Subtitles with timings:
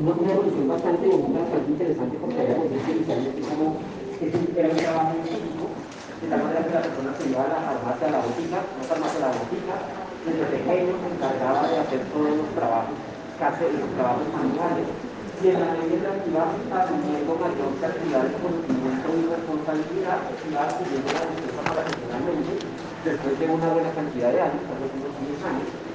[0.00, 2.72] una, evolución bastante bastante interesante, porque era un
[4.80, 5.68] trabajo físico,
[6.20, 8.84] de tal manera que la persona se iba a la farmacia, a la botica, no
[8.88, 9.74] farmacia, a la botica,
[10.24, 12.96] desde pequeño se encargaba de hacer todos los trabajos,
[13.36, 14.88] casi los trabajos manuales,
[15.40, 21.08] y en la medida que iba asumiendo mayor cantidad de conocimiento y responsabilidad, iba asumiendo
[21.12, 22.52] la que finalmente,
[23.04, 25.89] después de una buena cantidad de años, tal vez unos 10 años,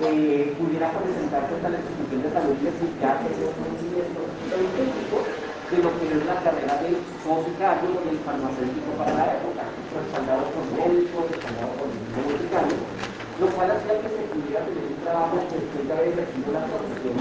[0.00, 5.16] eh, pudiera presentarse a la institución de salud y decir ya tengo conocimiento auténtico
[5.68, 10.48] de lo que es la carrera del musicario y del farmacéutico para la época, respaldado
[10.52, 12.82] por médicos, respaldado por musicarios,
[13.40, 17.16] lo cual hacía que se pudiera tener un trabajo después de haber recibido la profesión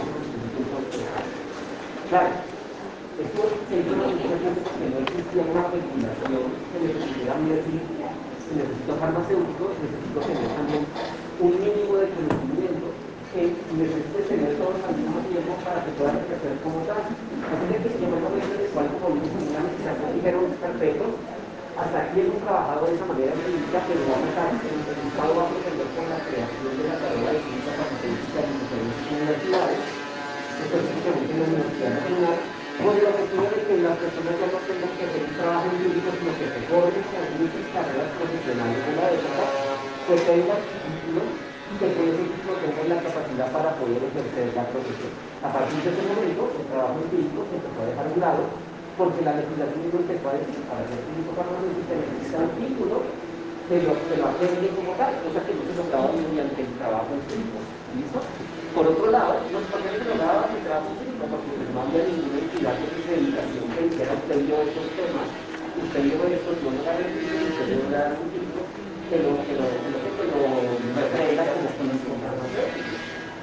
[2.12, 2.28] Claro,
[3.24, 3.42] esto
[3.72, 10.50] se hizo porque no existía una regulación que necesitara medicina, se necesitó farmacéutico, necesito tener
[10.60, 10.84] también
[11.42, 12.88] un mínimo de conocimiento
[13.34, 13.42] que
[13.74, 17.02] necesite tener todos al mismo tiempo para que puedan ejercer como tal.
[17.02, 21.18] Así que yo me momento en el cual como dice una legislación dijeron perpetuos,
[21.80, 25.50] hasta aquí hemos trabajado de esa manera jurídica, pero vamos a, el Estado va a
[25.50, 29.82] pretender con la creación de la carrera de ciencia farmacéutica en diferentes universidades
[30.62, 32.38] específicamente en la Universidad Nacional,
[32.82, 36.10] con el objetivo de que las personas ya no tengan que hacer un trabajo jurídico,
[36.12, 37.06] sino que se formen
[37.42, 39.44] muchas carreras profesionales de la época,
[40.06, 40.62] que tengan
[41.20, 45.12] y que ese título tengan la capacidad para poder ejercer la profesión.
[45.44, 48.44] A partir de ese momento, el trabajo jurídico se empezó a dejar a un lado,
[48.96, 52.96] porque la legislación no empezó a decir, para ser clínico farmacéutico necesita un título
[53.72, 57.12] que lo, que lo aprende como tal, cosa que no se lograba mediante el trabajo
[57.16, 57.60] en clínico.
[57.96, 58.20] ¿Listo?
[58.76, 61.24] Por otro lado, no ¿por qué se lograba el trabajo clínico?
[61.28, 65.28] Porque no había ninguna entidad de dedicación que dijera usted vio estos temas,
[65.72, 68.51] usted vio esto, yo no la usted no un título
[69.12, 72.96] que lo, que lo, que lo, que lo como farmacéutico.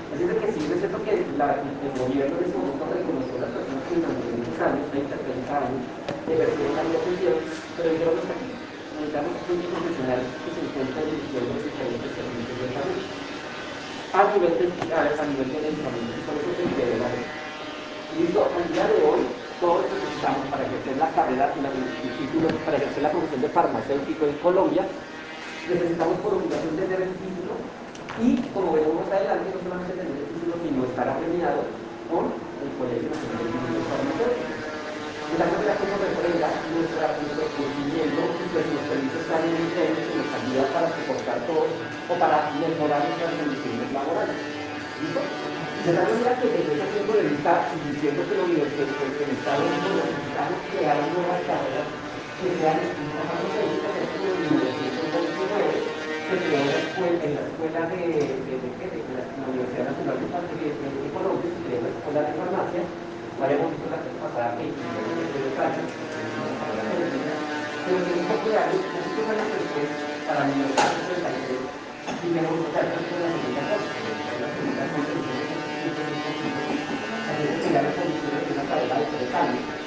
[0.09, 3.53] Así que sí, es cierto que la, el gobierno en ese momento reconoció a las
[3.53, 5.85] personas que durante muchos años, 30, 30 años,
[6.25, 7.37] ejercieron la profesión,
[7.77, 8.35] pero dijeron que
[8.97, 13.29] necesitamos un profesional que se encuentre en los diferentes servicios de salud
[14.09, 17.13] a nivel de, a, a nivel de medicamentos por eso se integra
[18.17, 19.21] Listo, al día de hoy
[19.61, 21.71] todos necesitamos para ejercer la carrera, la,
[22.65, 24.89] para ejercer la profesión de farmacéutico en Colombia,
[25.75, 27.53] necesitamos por obligación tener el título
[28.19, 31.61] y como veremos más adelante no solamente tener el título sino estar apremiado
[32.09, 34.69] con el Colegio Nacional de Farmacéuticos.
[35.29, 40.01] De la que nos refrenda nuestro conocimiento y pues nos permite estar en un tema
[40.01, 44.41] que nos ayuda para soportar todo o para mejorar nuestras condiciones laborales.
[45.05, 45.21] ¿Listo?
[45.21, 49.37] De tal manera que desde ese punto de vista, diciendo que la universidad, que el
[49.37, 51.89] Estado necesitamos crear nuevas carreras
[52.41, 54.68] que sean en 1929
[56.37, 60.77] creó una escuela, en la escuela de, de, de, de, de la, Universidad Nacional de,
[60.77, 62.83] de, de Colombia, se la escuela de farmacia,
[63.41, 65.89] habíamos visto la semana que de años,
[67.89, 68.61] pero en un poco de
[69.57, 69.89] después,
[70.29, 71.65] para 1933,
[72.29, 75.17] digamos, o sea, esto es la segunda cosa, la segunda cosa
[77.39, 79.78] que se llama condiciones de una carrera de tres años.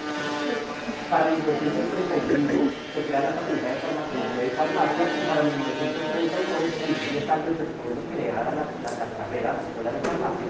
[1.11, 7.51] Para 1935 se crea la Facultad de Farmacia y Farmacia y para 1939, 10 años
[7.59, 10.47] después de crear la, la, la carrera, la Escuela de Farmacia,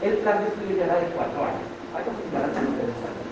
[0.00, 1.68] el plan de estudio era de cuatro años.
[1.92, 3.28] Algo similar al de los años.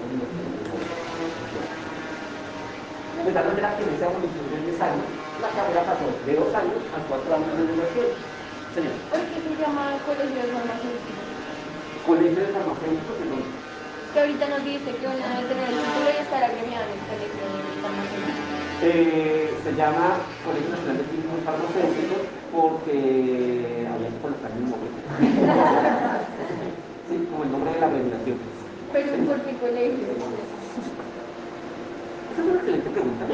[3.17, 5.09] De tal manera que en esa evolución de 10 años,
[5.41, 8.12] la carrera pasó de dos años a cuatro años de universidad.
[8.77, 8.93] Señor.
[9.09, 11.27] ¿Por qué se llama Colegio de Farmacéuticos?
[12.05, 13.72] Colegio de Farmacéuticos, perdón.
[14.12, 17.00] Que ahorita nos dice que van a tener el título y estar agremiado en el
[17.09, 17.41] Colegio.
[18.83, 24.91] Eh, se llama Colegio Nacional de Químicos Farmacéuticos porque había que colocar un nombre.
[27.09, 28.37] sí, como el nombre de la regulación.
[28.93, 30.05] Pero ¿por qué colegio?
[32.33, 33.25] Esa es una excelente pregunta.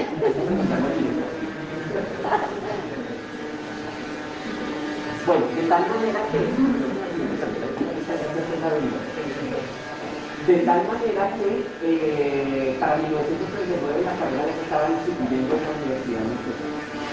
[5.27, 6.39] Bueno, de tal manera que
[10.49, 15.77] de tal manera que eh, para 1939 la carrera ya se estaba instituyendo en la
[15.77, 16.25] Universidad.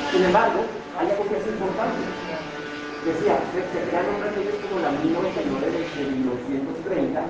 [0.08, 0.64] Sin embargo,
[0.96, 2.00] hay algo que es importante.
[3.04, 7.28] Decía, se, se crean nombres leyes como la 1099 de 1930,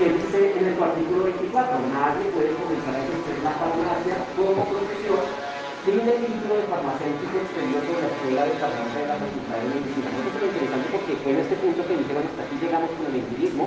[0.00, 5.20] que dice en el artículo 24, nadie puede comenzar a ejercer la farmacia como profesión
[5.88, 9.68] sin el título de farmacéutico exterior de la Escuela de Farmacia de la Facultad de
[9.72, 10.08] Medicina.
[10.12, 13.04] Eso es lo interesante porque fue en este punto que dijeron, hasta aquí llegamos con
[13.08, 13.64] el empirismo,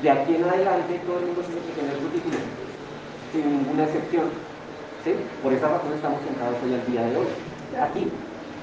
[0.00, 2.38] de aquí en adelante todo el mundo tiene que tener su título,
[3.28, 4.26] sin ninguna excepción.
[5.04, 5.12] ¿sí?
[5.44, 7.28] Por esa razón estamos sentados hoy al día de hoy,
[7.76, 8.08] aquí.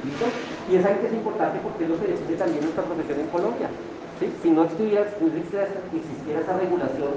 [0.01, 0.25] ¿Listo?
[0.65, 3.29] Y es algo que es importante porque es lo que define también nuestra profesión en
[3.29, 3.69] Colombia.
[4.17, 7.13] Si no existiera, existiera, esa regulación,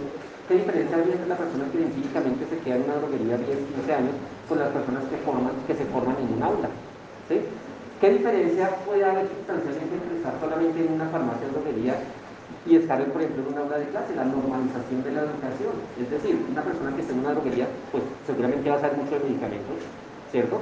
[0.49, 3.95] ¿qué diferencia habría entre la persona que empíricamente se queda en una droguería 10, 15
[3.95, 4.15] años
[4.49, 6.69] con las personas que, forman, que se forman en un aula?
[8.01, 11.97] ¿Qué diferencia puede haber sustancialmente entre estar solamente en una farmacia o droguería
[12.67, 14.13] y estar, por ejemplo, en una aula de clase?
[14.15, 15.73] La normalización de la educación.
[15.97, 19.17] Es decir, una persona que esté en una droguería, pues seguramente va a saber mucho
[19.17, 19.81] de medicamentos,
[20.29, 20.61] ¿cierto?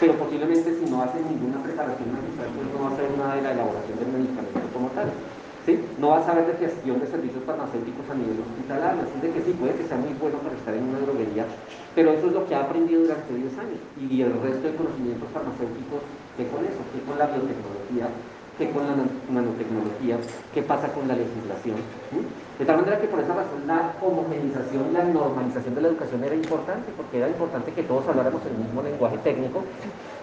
[0.00, 3.42] Pero posiblemente si no hace ninguna preparación magistral, pues no va a saber nada de
[3.42, 5.08] la elaboración del medicamento como tal.
[5.98, 9.42] No va a saber de gestión de servicios farmacéuticos a nivel hospitalario, así de que
[9.46, 11.46] sí, puede que sea muy bueno para estar en una droguería,
[11.94, 13.78] pero eso es lo que ha aprendido durante 10 años.
[14.00, 16.02] Y el resto de conocimientos farmacéuticos
[16.36, 16.80] ¿Qué con eso?
[16.92, 18.08] ¿Qué con la biotecnología?
[18.56, 18.96] ¿Qué con la
[19.28, 20.16] nanotecnología?
[20.54, 21.76] ¿Qué pasa con la legislación?
[22.58, 26.34] De tal manera que por esa razón la homogenización la normalización de la educación era
[26.34, 29.64] importante, porque era importante que todos habláramos el mismo lenguaje técnico,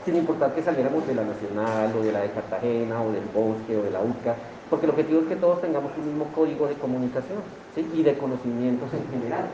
[0.03, 3.77] sin importar que saliéramos de la Nacional, o de la de Cartagena, o del Bosque,
[3.77, 4.33] o de la UCA,
[4.69, 7.41] porque el objetivo es que todos tengamos un mismo código de comunicación
[7.75, 9.49] y de conocimientos en general.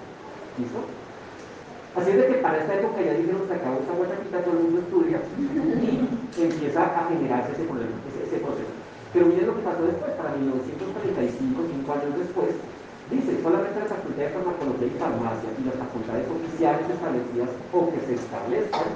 [0.57, 0.79] ¿Listo?
[1.95, 4.63] Así es de que para esta época ya dijeron que acabó esta vuelta todo el
[4.67, 8.73] mundo estudia y empieza a generarse ese problema, ese, proceso.
[9.15, 12.51] Pero miren lo que pasó después, para 1935, cinco años después,
[13.07, 17.99] dice, solamente la Facultad de Farmacología y Farmacia y las facultades oficiales establecidas o que
[18.03, 18.89] se establezcan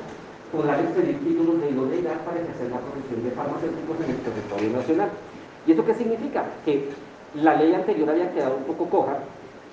[0.52, 5.12] podrán expedir títulos de idoneidad para ejercer la profesión de farmacéuticos en el territorio nacional.
[5.66, 6.46] ¿Y esto qué significa?
[6.66, 6.90] Que
[7.36, 9.20] la ley anterior había quedado un poco coja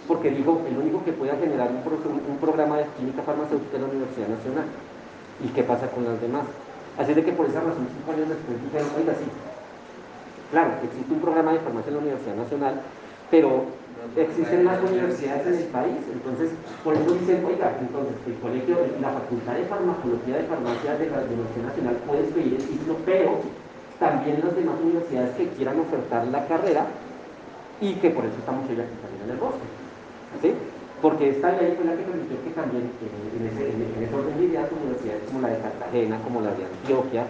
[0.06, 4.28] porque dijo, el único que pueda generar un, programa de química farmacéutica es la Universidad
[4.28, 4.64] Nacional.
[5.42, 6.44] ¿Y qué pasa con las demás?
[6.96, 9.26] Así de que por esa razón, cinco años después dijeron, oiga, sí,
[10.50, 12.80] claro, existe un programa de farmacia en la Universidad Nacional,
[13.30, 13.64] pero
[14.16, 16.50] existen más universidades en el país, entonces,
[16.84, 21.18] por eso dicen, oiga, entonces, el colegio, la Facultad de Farmacología de Farmacia de la
[21.26, 23.42] Universidad Nacional puede expedir el título, pero
[23.98, 26.86] también las demás universidades que quieran ofertar la carrera
[27.80, 29.66] y que por eso estamos hoy aquí también en el bosque.
[30.42, 30.52] ¿sí?
[31.00, 35.22] Porque esta ley fue la que permitió que también en, ese, orden de ideas universidades
[35.26, 37.26] como la de Cartagena, como la de Antioquia,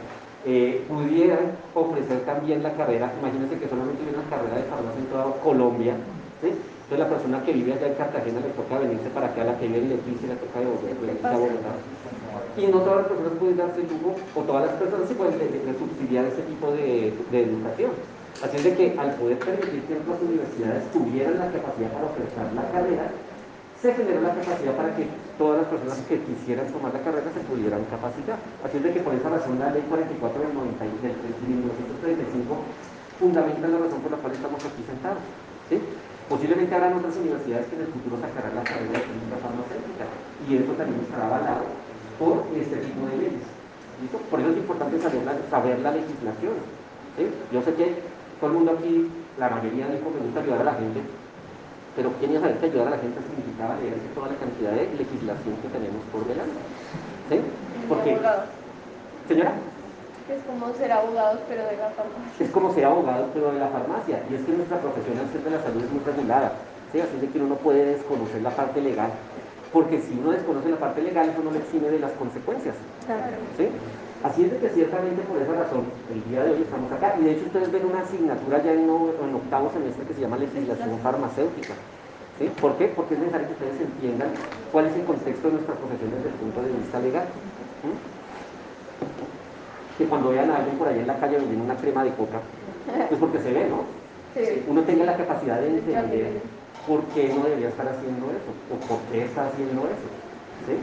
[0.46, 5.06] eh, pudieran ofrecer también la carrera, imagínense que solamente hubiera una carrera de farmacia en
[5.06, 5.94] toda Colombia,
[6.40, 6.54] ¿sí?
[6.86, 9.58] Entonces la persona que vive allá en Cartagena le toca venirse para acá, a la
[9.58, 11.74] que vive en Leticia le toca de a Bogotá.
[12.54, 15.34] Y no todas las personas pueden darse el lujo, o todas las personas se pueden
[15.34, 17.90] subsidiar ese tipo de, de educación.
[18.38, 22.46] Así es de que al poder permitir que otras universidades tuvieran la capacidad para ofertar
[22.54, 23.10] la carrera,
[23.82, 25.10] se generó la capacidad para que
[25.42, 28.38] todas las personas que quisieran tomar la carrera se pudieran capacitar.
[28.62, 31.18] Así es de que por esa razón la ley 44 del, 90, del
[31.50, 32.62] 1935
[33.18, 35.18] fundamenta la razón por la cual estamos aquí sentados.
[36.28, 40.11] Posiblemente habrán otras universidades que en el futuro sacarán la carrera de química farmacéutica
[40.43, 41.70] y eso también estará avalado
[42.19, 43.46] por este tipo de leyes.
[44.31, 46.58] Por eso es importante saber la, saber la legislación.
[47.55, 48.02] Yo sé que
[48.43, 49.06] todo el mundo aquí,
[49.38, 51.00] la mayoría dijo que gusta ayudar a la gente,
[51.94, 54.75] pero ¿quién iba a saber que ayudar a la gente significaba leerse toda la cantidad
[54.75, 56.58] de legislación que tenemos por delante?
[57.31, 57.38] ¿Sí?
[57.88, 58.19] Porque,
[59.31, 59.55] señora.
[60.26, 62.44] Es como ser abogados, pero de la farmacia.
[62.44, 64.23] Es como ser abogados, pero de la farmacia.
[64.28, 66.52] Y es que nuestra profesión ser de la salud es muy regulada.
[66.90, 67.00] ¿sí?
[67.00, 69.11] Así de que uno no puede desconocer la parte legal.
[69.73, 72.75] Porque si uno desconoce la parte legal, eso no le exime de las consecuencias.
[73.06, 73.38] Claro.
[73.56, 73.69] ¿sí?
[74.25, 77.14] Así es de que ciertamente por esa razón, el día de hoy estamos acá.
[77.20, 80.38] Y de hecho ustedes ven una asignatura ya en, en octavo semestre que se llama
[80.38, 81.75] legislación farmacéutica.
[82.38, 82.50] ¿Sí?
[82.61, 82.88] ¿Por qué?
[82.88, 84.28] Porque es necesario que ustedes entiendan
[84.73, 87.26] cuál es el contexto de nuestra profesión desde el punto de vista legal.
[89.98, 92.40] Que cuando vean a alguien por ahí en la calle vendiendo una crema de coca,
[93.08, 93.84] pues porque se ve, ¿no?
[94.68, 96.40] Uno tenga la capacidad de entender
[96.86, 100.08] por qué no debería estar haciendo eso, o por qué está haciendo eso.
[100.66, 100.76] ¿sí?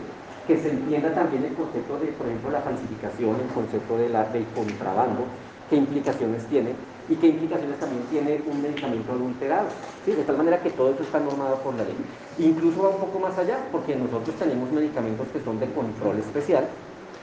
[0.48, 4.26] que se entienda también el concepto de, por ejemplo, la falsificación, el concepto de la,
[4.26, 5.24] del contrabando,
[5.70, 6.72] qué implicaciones tiene
[7.08, 9.68] y qué implicaciones también tiene un medicamento adulterado.
[10.06, 10.12] ¿sí?
[10.12, 11.96] De tal manera que todo eso está normado por la ley.
[12.40, 16.68] Incluso va un poco más allá, porque nosotros tenemos medicamentos que son de control especial,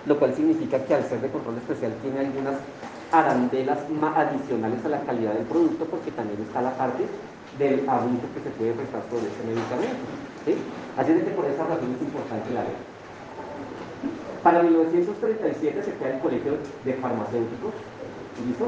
[0.07, 2.55] lo cual significa que al ser de control especial tiene algunas
[3.13, 3.79] arandelas
[4.17, 7.05] adicionales a la calidad del producto, porque también está la parte
[7.59, 10.05] del abuso que se puede prestar sobre ese medicamento.
[10.47, 10.55] ¿sí?
[10.97, 12.77] Así es que por esa razón es importante la ley.
[14.43, 16.53] Para 1937 se crea el Colegio
[16.85, 17.75] de Farmacéuticos.
[18.47, 18.67] ¿Listo?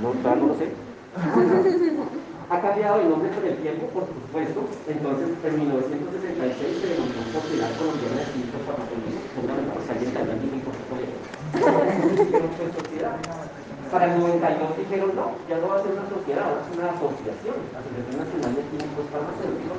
[0.00, 0.72] No, no lo sé.
[2.50, 4.66] ha cambiado el nombre con el tiempo, por supuesto.
[4.90, 10.58] Entonces, en 1966 se denominó Sociedad Colombiana de Químicos Farmacéuticos, seguramente porque alguien también
[10.90, 11.14] colegio.
[13.90, 16.90] Para el 92 dijeron, no, ya no va a ser una sociedad, ahora es una
[16.90, 19.78] asociación, Asociación Nacional de Químicos Farmacéuticos.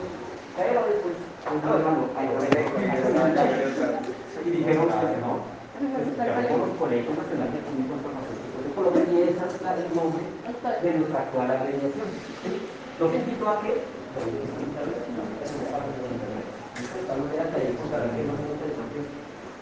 [0.55, 1.15] Pero después,
[4.45, 5.43] y dijeron que no,
[5.75, 8.40] que los colegios nacionales de químicos farmacéuticos
[8.89, 10.23] ese es el nombre
[10.81, 12.07] de nuestra actual agremiación.
[12.43, 12.61] ¿sí?
[12.99, 13.73] Los invito a que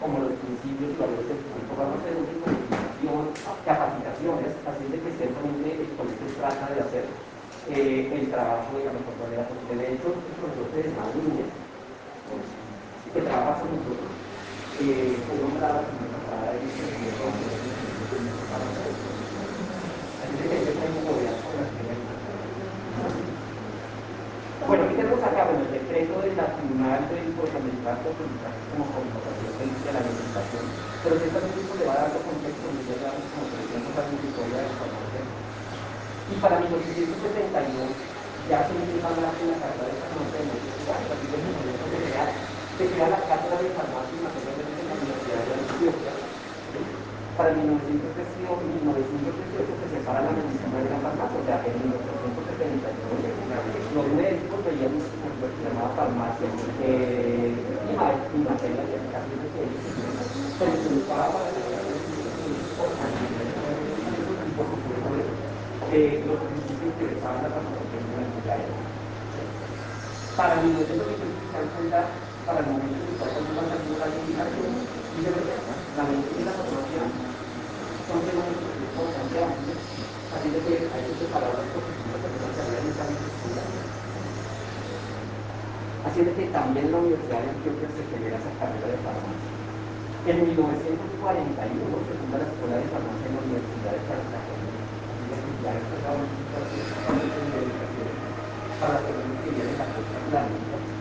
[0.00, 1.36] como los principios y valores del
[1.76, 3.22] farmacéutico, información,
[3.66, 7.04] capacitaciones, así de que ciertamente el colegio trata de hacer
[7.68, 9.84] eh, el trabajo de la mejor manera posible.
[9.84, 10.82] De hecho, el profesor de
[11.20, 11.52] Núñez,
[13.12, 14.08] que trabaja con nosotros,
[14.80, 17.79] eh, fue nombrada como embajada de
[24.66, 30.02] bueno, aquí tenemos acá bueno, el decreto de la Tribunal del Gubernamental como de la
[30.02, 30.64] legislación,
[31.02, 35.22] pero si este mismo le va los contexto como 300 años de de.
[36.30, 37.94] Y para 1972
[38.50, 42.28] ya se empieza a hablar de la carta de de del movimiento general,
[42.78, 46.19] se crea la cátedra de farmacia y en la Universidad de Antioquia.
[47.36, 53.40] Para 1918 se separa la medicina de la farmacia, o sea, en 1879
[53.94, 56.46] los médicos veían un que se llamaba farmacia
[56.82, 61.50] eh, y materia de aplicaciones de se les usaba para
[65.90, 68.62] eh, los principios que estaban la transformación de la entidad.
[70.36, 71.18] Para 1925
[71.50, 72.06] se dan cuenta,
[72.46, 74.70] para el momento en que está haciendo la legislación,
[75.10, 77.04] y de la medicina y la farmacia
[78.08, 79.44] son fenómenos de importancia
[80.32, 83.12] así de que hay que separar las cosas que habían estado
[86.00, 89.52] Así es que también la Universidad de Antioquia se genera esa carrera de farmacia.
[90.24, 94.72] En 1941 se funda la Escuela de Farmacia en la Universidad de Cartagena.
[95.60, 96.24] Ya empezaba
[98.80, 100.99] para las personas que vienen a la costa.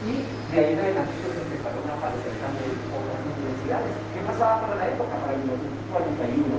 [0.00, 3.92] Y de ahí en adelante se empezaron a aparecer también otras universidades.
[4.16, 5.12] ¿Qué pasaba para la época?
[5.20, 6.56] Para 1941,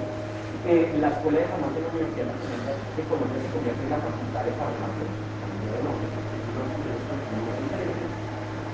[0.69, 3.97] eh, la Escuela de Farmacia de la Universidad Nacional de Colombia se convierte en la
[3.97, 5.09] Facultad de Farmacia.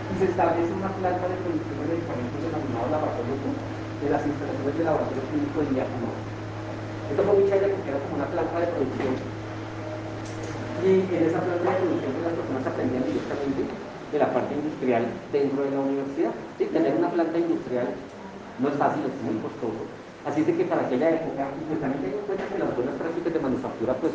[0.07, 4.83] Y se establece una planta de producción de medicamentos denominado laboratorio de las instalaciones del
[4.83, 6.35] laboratorio clínico de diagnóstico.
[7.07, 9.15] Esto fue muy chévere porque era como una planta de producción.
[10.83, 15.05] Y en esa planta de producción pues, las personas aprendían directamente de la parte industrial
[15.31, 16.31] dentro de la universidad.
[16.57, 16.65] ¿Sí?
[16.65, 17.87] Tener una planta industrial
[18.59, 19.85] no es fácil, es muy costoso.
[20.25, 23.31] Así es que para aquella época, pues también tengo en cuenta que las buenas prácticas
[23.33, 24.11] de manufactura pues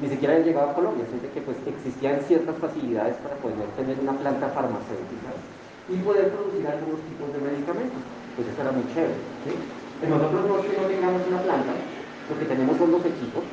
[0.00, 3.96] ni siquiera habían llegado a Colombia, así que pues existían ciertas facilidades para poder tener
[4.00, 5.30] una planta farmacéutica
[5.88, 8.02] y poder producir algunos tipos de medicamentos.
[8.34, 9.14] Pues eso era muy chévere.
[9.44, 9.52] ¿sí?
[10.08, 13.44] nosotros no es que no tengamos una planta, lo que tenemos son los equipos,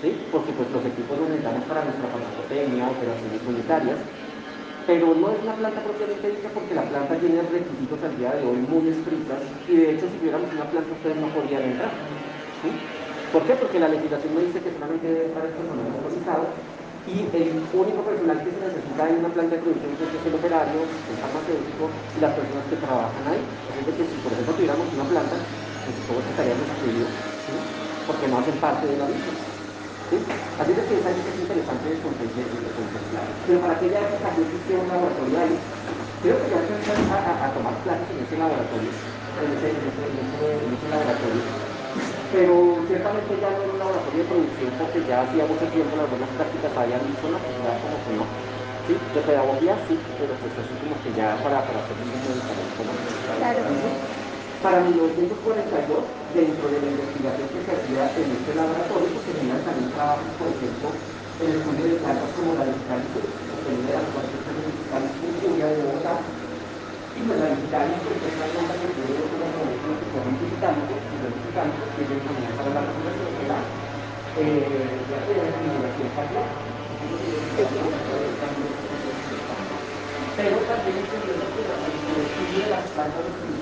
[0.00, 0.10] ¿sí?
[0.32, 3.98] porque pues los equipos los necesitamos para nuestra farmacopenia, operaciones unitarias,
[4.86, 8.46] pero no es una planta propiamente dicha porque la planta tiene requisitos al día de
[8.46, 11.90] hoy muy estrictas y de hecho si tuviéramos una planta ustedes no podrían entrar.
[13.32, 13.54] ¿Por qué?
[13.54, 16.46] Porque la legislación me dice que solamente debe estar el personal autorizado
[17.06, 20.80] y el único personal que se necesita en una planta de producción es el operario,
[20.82, 23.42] el farmacéutico y las personas que trabajan ahí.
[23.74, 25.36] Decir, que si por ejemplo tuviéramos una planta,
[25.84, 27.10] pues todos estaríamos excluidos,
[28.06, 29.51] porque no hacen parte de la misma.
[30.12, 30.18] ¿Sí?
[30.58, 33.24] Así que es que interesante de contemplar.
[33.46, 35.58] Pero para aquella época yo existía un laboratorio ahí.
[36.22, 38.90] Creo que ya se a, a, a, tomar clases en ese laboratorio,
[39.42, 41.72] en ese, en ese, en ese, en ese laboratorio
[42.32, 46.08] pero ciertamente ya no era un laboratorio de producción porque ya hacía mucho tiempo las
[46.08, 48.24] buenas prácticas habían visto la ya como que no.
[48.88, 52.40] Sí, de pedagogía sí, pero pues así como que ya para, para hacer un
[52.76, 52.92] como
[53.38, 54.11] claro.
[54.62, 55.42] Para 1942,
[56.38, 60.54] dentro de la investigación que se hacía en este laboratorio, se tenían también trabajos, por
[60.54, 60.86] ejemplo,
[61.42, 65.82] en el estudio de plantas como la digitalización, que de las plantas en Curia de
[65.82, 70.30] Bogotá, y pues la digitalización, pues es una planta que tiene una moléculas que son
[70.30, 70.86] digitales,
[71.58, 76.46] tanto que de manera para la población era eh, que la estimulación facial.
[80.38, 83.61] Pero también entendemos que el estudio de las plantas nos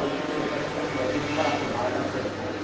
[1.35, 2.63] para formar a las personas.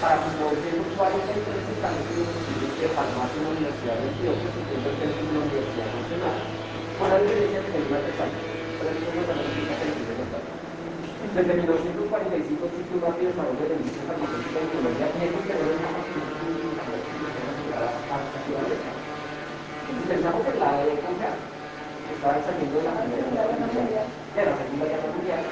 [0.00, 4.78] para 1943 se estableció los estudios de farmacia en la Universidad de Antioquia, que es
[4.78, 6.38] el de la Universidad Nacional,
[7.08, 8.38] la diferencia que una persona.
[8.78, 10.07] Pero eso es la
[11.38, 15.54] desde 1945 existe un rápido desarrollo de la industria farmacéutica en Colombia y una
[19.86, 24.54] Si pensamos en la época que estaba saliendo de la Primera Guerra Mundial, de la
[24.58, 25.46] Segunda Guerra Mundial,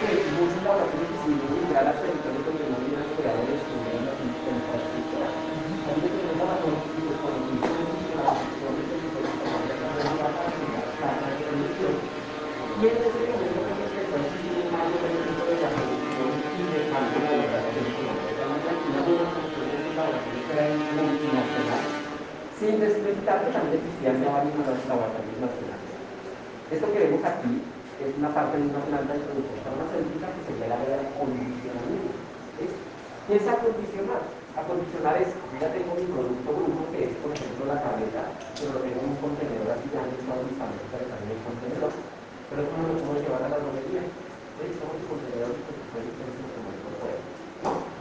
[0.00, 6.40] que muchos laboratorios decidieron migrar a territorios donde no había operadores que hubieran que tenemos
[6.40, 6.88] la los
[12.80, 14.49] y en ese momento
[22.60, 24.52] sin descritar que también existían ya varios
[24.84, 25.90] laboratorios nacionales.
[26.68, 27.64] Esto que vemos aquí
[28.04, 32.20] es una parte de una planta de producción farmacéutica que se llama el acondicionamiento.
[32.60, 34.22] ¿Qué es acondicionar?
[34.60, 38.22] Acondicionar es, ya tengo mi producto bruto, que es por ejemplo la tableta,
[38.60, 41.40] pero lo tengo en un contenedor así ya en estado de para que en el
[41.40, 41.92] contenedor.
[42.50, 44.04] Pero eso no lo puedo llevar a la droguería.
[44.60, 44.66] Que.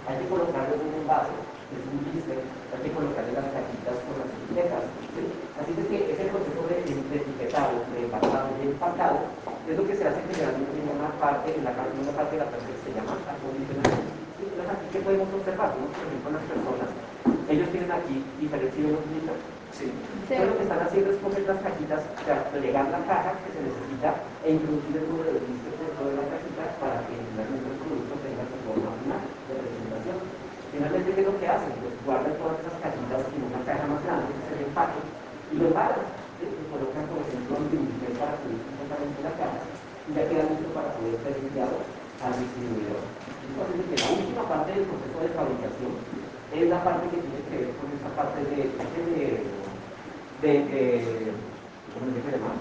[0.07, 1.31] Hay que colocarlo en un envase
[1.69, 4.83] es un blister, hay que colocarle las cajitas con las etiquetas.
[5.61, 9.19] Así es que ese proceso de, de etiquetado, de empacado y empacado,
[9.69, 12.41] es lo que se hace generalmente en una parte, en la, en una parte de
[12.41, 14.11] la clase que se llama acondicionamiento.
[14.41, 15.85] Entonces aquí que podemos observar, ¿no?
[15.93, 16.89] por ejemplo, las personas,
[17.49, 19.41] ellos tienen aquí diferentes los blisters,
[19.73, 19.85] Sí.
[20.27, 20.33] sí.
[20.37, 23.61] lo que están haciendo es coger las cajitas, o sea, plegar la caja que se
[23.63, 27.77] necesita e introducir el número de blisters dentro de la cajita para que finalmente el
[27.79, 30.17] producto tenga su forma final de presentación.
[30.73, 31.73] Finalmente, ¿qué es lo que hacen?
[31.81, 34.99] Pues guardan todas esas cajitas en una caja más grande, que es el empaque,
[35.49, 36.05] y lo embalan.
[36.37, 36.45] ¿sí?
[36.45, 37.67] Y colocan, por ejemplo, un
[38.19, 39.59] para subir completamente la caja,
[40.05, 41.77] y ya queda listo para poder ser enviado
[42.21, 43.01] al distribuidor.
[43.49, 45.91] Entonces, que la última parte del proceso de fabricación
[46.53, 48.73] es la parte que tiene que ver con esa parte de,
[50.41, 51.31] de, de, de
[51.93, 52.55] ¿cómo se llama?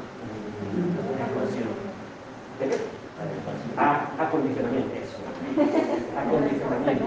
[2.60, 2.98] ¿De qué?
[3.76, 5.18] Ah, acondicionamiento, eso.
[6.14, 7.06] acondicionamiento.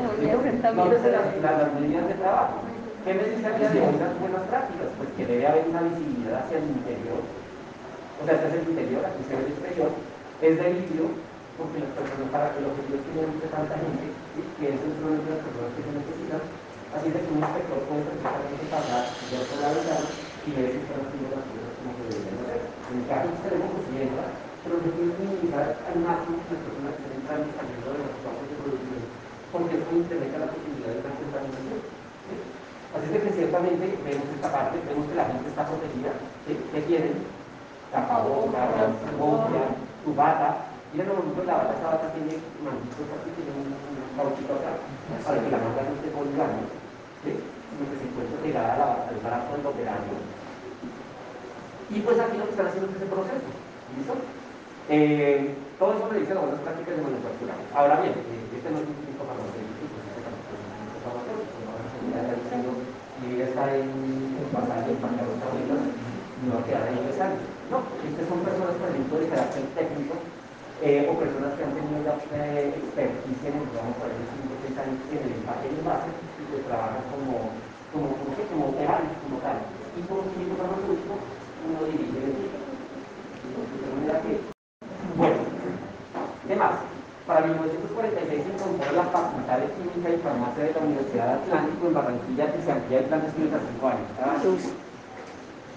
[0.67, 2.63] Entonces, las, las, medidas de trabajo.
[3.04, 4.91] ¿Qué dice de las buenas prácticas?
[4.98, 7.24] Pues que debe haber una visibilidad hacia el interior.
[8.22, 9.91] O sea, este es el interior, aquí se ve el exterior.
[10.44, 11.06] Es de vidrio,
[11.58, 14.41] porque las personas, para que los objetivos que de tanta gente, ¿sí?
[14.60, 16.41] que es el problema de las personas que se necesitan,
[16.95, 19.80] así es que un inspector puede perfectamente pasar de otro lado
[20.45, 22.62] y ver si están haciendo las cosas como se deberían hacer.
[22.62, 26.93] En el caso extremo, pues mientras pero lo que es minimizar al máximo las personas
[26.93, 29.01] que están saliendo de los campos de producción,
[29.49, 31.82] porque eso incrementa la posibilidad de una contaminación.
[31.82, 32.34] ¿sí?
[32.93, 36.13] Así es que ciertamente vemos esta parte, vemos que la gente está protegida,
[36.45, 36.54] ¿sí?
[36.62, 37.25] que tienen
[37.89, 38.69] tapabocas,
[39.17, 39.65] bofia,
[40.06, 44.54] tu bata, y en momento la bata, bata tiene manchitos aquí, tiene un, un cauchito
[44.62, 46.69] para que la manga no esté colgando,
[47.24, 50.18] sino que se encuentre pegada al brazo del operario.
[51.92, 53.50] Y pues aquí lo que están haciendo es ese proceso.
[53.98, 54.16] ¿Listo?
[54.90, 57.54] Eh, todo eso le dice las buenas prácticas de manufactura.
[57.76, 60.22] Ahora bien, eh, este no es un típico farmacéutico, pues este
[63.22, 63.88] si está en,
[64.52, 67.38] pasar y empacar los no quedar ahí empezando.
[67.70, 70.16] No, estas son personas, por ejemplo, de carácter técnico,
[70.82, 74.65] eh, o personas que han tenido ya eh, experticia en el programa por ejemplo, 5
[74.65, 77.54] 6 años en el empaque y base y que trabajan como,
[77.94, 79.62] como, como, como operarios, como tal.
[79.94, 82.58] Y por un químico farmacéutico, uno dirige el equipo.
[83.46, 84.41] Entonces,
[85.22, 85.38] bueno,
[86.50, 86.76] ¿qué más?
[87.30, 91.94] Para 1946 se la Facultad de Química y Farmacia de la Universidad de Atlántico en
[91.94, 94.10] Barranquilla que se amplía el plan de estudios a 5 años.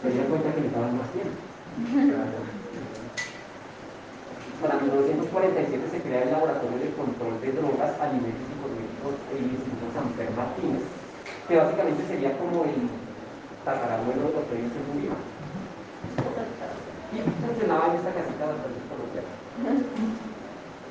[0.01, 1.37] Se dieron cuenta que necesitaban más tiempo.
[4.63, 9.91] Para 1947 se crea el Laboratorio de Control de Drogas, Alimentos y Cosméticos el Instituto
[9.93, 10.83] San Martínez,
[11.49, 12.89] que básicamente sería como el
[13.67, 15.19] tatarabuelo de los que en Lima.
[17.13, 19.33] Y funcionaba en esta casita bastante colombiana.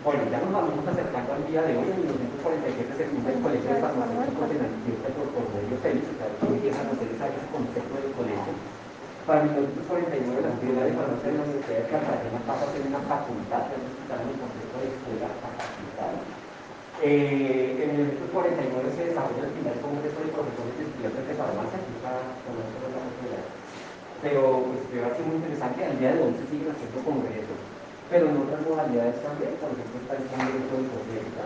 [0.03, 1.87] Bueno, ya nos vamos acercando al día de hoy.
[1.87, 6.85] En 1947 se funda el Colegio de Farmacéuticos de Antioquia por Cornelio Félix, que empiezan
[6.87, 8.53] a hacer ese concepto del colegio.
[9.23, 13.71] Para 1949 la Escuela de de la Universidad de Cartagena pasa a ser una facultad,
[13.71, 16.13] nos explicaron el concepto de escuela facultad.
[16.99, 21.93] Eh, en 1949 se desarrolla el primer congreso de profesores y estudiantes de farmacia, que
[21.95, 22.11] está
[22.43, 23.63] con nosotros la
[24.23, 27.59] pero pues que a ser muy interesante, al día de hoy se siguen haciendo congresos,
[28.11, 31.45] pero en otras modalidades también, por ejemplo está el congreso de cosmética,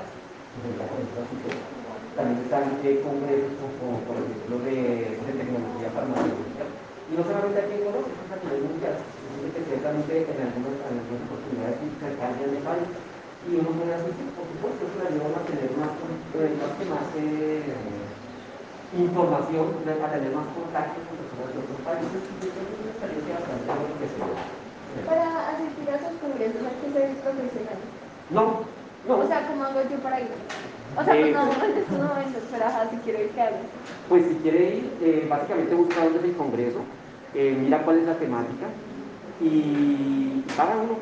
[2.17, 6.65] también están eh, congresos como, por ejemplo de, de, tecnología farmacéutica,
[7.07, 10.75] y no solamente aquí en Colombia, sino a nivel mundial, es que ciertamente en algunas,
[10.83, 12.87] en algunas oportunidades se cambian de país,
[13.47, 15.91] y uno puede asistir, por supuesto, eso le ayuda a tener más,
[16.35, 16.51] eh,
[16.91, 17.63] más eh,
[18.91, 23.39] información, a tener más contactos con personas de otros países, y eso es una experiencia
[23.39, 24.43] bastante enriquecedora.
[25.07, 27.79] Para asistir a esos congresos hay que ser profesional.
[28.35, 28.43] No,
[29.07, 29.13] no.
[29.19, 30.27] O sea, ¿cómo hago yo para ir?
[30.99, 33.57] O sea, pues Eh, no, en estos momentos, pero ajá, si quiero ir, ¿qué hago?
[34.09, 36.79] Pues si quiere ir, eh, básicamente busca dónde es el congreso,
[37.33, 38.67] eh, mira cuál es la temática
[39.39, 40.97] y paga uno.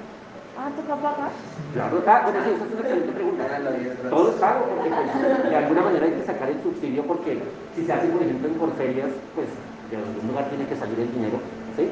[0.57, 1.31] Ah, toca pagar.
[1.73, 4.09] Claro, ah, bueno, sí, esa es una excelente pregunta.
[4.09, 7.37] Todo es pago porque pues, de alguna manera hay que sacar el subsidio porque
[7.75, 9.47] si se hace, por ejemplo, en por ferias, pues
[9.91, 11.39] de algún lugar tiene que salir el dinero,
[11.75, 11.89] ¿sí?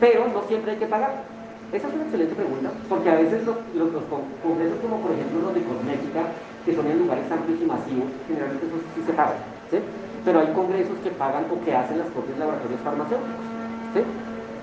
[0.00, 1.24] Pero no siempre hay que pagar.
[1.72, 5.12] Esa es una excelente pregunta, porque a veces los, los, los con- congresos como por
[5.12, 6.22] ejemplo los de cosmética,
[6.64, 9.36] que son en lugares amplios y masivos, generalmente esos sí se pagan,
[9.70, 9.78] ¿sí?
[10.24, 13.46] Pero hay congresos que pagan o que hacen las propios laboratorios farmacéuticos,
[13.92, 14.00] ¿sí?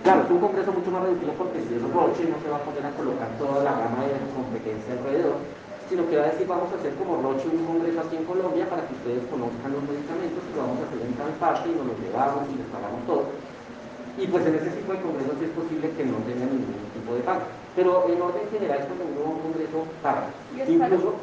[0.01, 2.65] Claro, es un congreso mucho más reducido porque si es Roche no se va a
[2.65, 5.37] poner a colocar toda la gama de competencia alrededor,
[5.85, 8.65] sino que va a decir vamos a hacer como Roche un congreso aquí en Colombia
[8.65, 11.77] para que ustedes conozcan los medicamentos, que lo vamos a hacer en tal parte y
[11.77, 13.29] nos los llevamos y les pagamos todo.
[14.17, 17.21] Y pues en ese tipo de congresos es posible que no tengan ningún tipo de
[17.21, 17.45] pago.
[17.77, 20.25] Pero en orden general, cuando uno va a un congreso, paga.
[20.57, 20.67] ¿Y es?
[20.67, 21.13] Incluso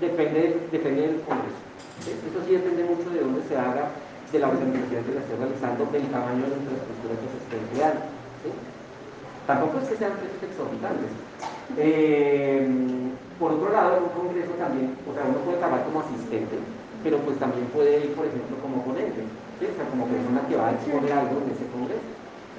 [0.00, 1.60] depende, depende del congreso.
[2.06, 3.90] Eso sí depende mucho de dónde se haga,
[4.32, 7.58] de la organización que la esté realizando, del tamaño de la infraestructura que se esté.
[8.44, 8.50] ¿sí?
[9.46, 11.10] Tampoco es que sean precios exorbitantes.
[11.76, 12.68] Eh,
[13.38, 16.58] por otro lado, en un congreso también, o sea, uno puede pagar como asistente,
[17.02, 19.22] pero pues también puede ir, por ejemplo, como ponente,
[19.58, 19.64] ¿sí?
[19.66, 22.08] o sea, como persona que va a exponer algo en ese congreso.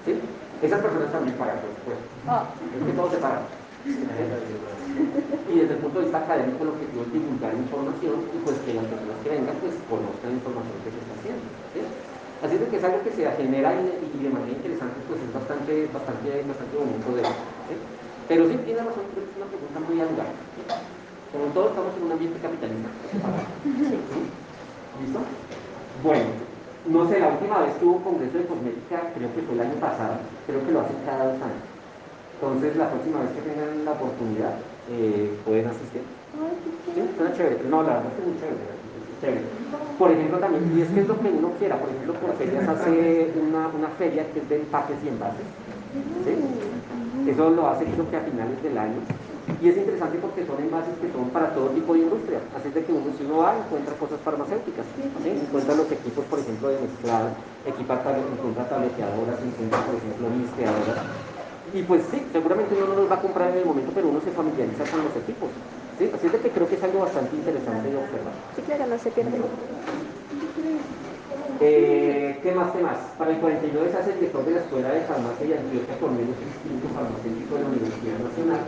[0.07, 0.17] ¿sí?
[0.65, 2.05] Esas personas también pagan, por supuesto.
[2.27, 3.43] Ah, Es que todos se pagan.
[3.85, 8.73] Y desde el punto de vista académico, el objetivo es divulgar información y pues que
[8.75, 11.45] las personas que vengan pues conozcan la información que se está haciendo.
[11.71, 11.81] ¿sí?
[12.43, 15.87] Así es que es algo que se genera y, de manera interesante, pues es bastante,
[15.91, 17.35] bastante, bastante bonito de ver.
[17.67, 17.75] ¿sí?
[18.27, 20.33] Pero sí, tiene razón, creo que es una pregunta muy adecuada.
[21.31, 22.89] Como todos estamos en un ambiente capitalista.
[24.99, 25.19] ¿Listo?
[26.03, 26.29] Bueno,
[26.85, 29.61] no sé, la última vez que hubo un congreso de cosmética, creo que fue el
[29.61, 30.15] año pasado,
[30.47, 31.68] creo que lo hacen cada dos años.
[32.41, 34.53] Entonces, la próxima vez que tengan la oportunidad,
[34.87, 36.01] eh, pueden asistir.
[36.95, 37.01] ¿Sí?
[37.17, 37.59] Suena chévere.
[37.69, 38.63] No, la verdad es que es muy chévere.
[39.11, 39.45] es chévere.
[39.99, 42.67] Por ejemplo, también, y es que es lo que uno quiera, por ejemplo, por ferias
[42.69, 45.43] hace una, una feria que es de empaques y envases.
[46.23, 47.29] ¿sí?
[47.29, 48.99] Eso lo hace creo que a finales del año.
[49.61, 52.39] Y es interesante porque son envases que son para todo tipo de industria.
[52.55, 54.85] Así es de que uno, si uno va, encuentra cosas farmacéuticas.
[54.95, 55.29] ¿sí?
[55.35, 57.35] Encuentra los equipos, por ejemplo, de mezclado,
[57.67, 61.03] equipa tab- encuentra tableteadoras, encuentra, por ejemplo, listeadoras.
[61.73, 64.19] Y pues sí, seguramente uno no los va a comprar en el momento, pero uno
[64.21, 65.49] se familiariza con los equipos.
[65.99, 66.09] ¿sí?
[66.13, 68.33] Así es de que creo que es algo bastante interesante de observar.
[68.55, 69.37] Sí, claro, no se pierde.
[71.59, 72.71] Eh, ¿Qué más?
[72.71, 72.97] ¿Qué más?
[73.17, 76.15] Para el 49 se hace el director de la Escuela de Farmacia y Antioquia con
[76.15, 78.63] menos Instituto Farmacéutico de la Universidad Nacional.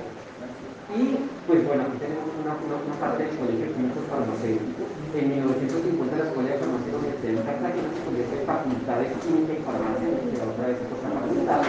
[0.92, 4.92] Y pues bueno, aquí tenemos una, una, una parte del Colegio de Químicos Farmacéuticos.
[5.16, 8.98] En 1950 la Escuela de Farmacia de la Universidad de Cartagena se convierte en Facultad
[9.00, 11.64] de Química y Farmacia, que la otra vez esto está facultad.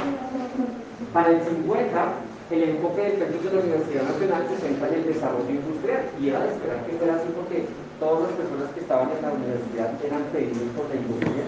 [1.12, 2.14] Para el 50,
[2.50, 6.28] el enfoque del perfil de la Universidad Nacional se centra en el desarrollo industrial y
[6.28, 7.68] era de esperar que fuera así porque
[8.00, 11.44] todas las personas que estaban en la universidad eran técnicos de industria.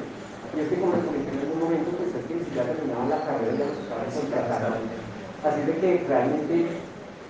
[0.54, 3.08] Y es que como les comenté en algún momento, pues es que ni siquiera terminaban
[3.10, 4.76] la carrera ya los estaban contratando.
[5.42, 6.54] Así de que realmente,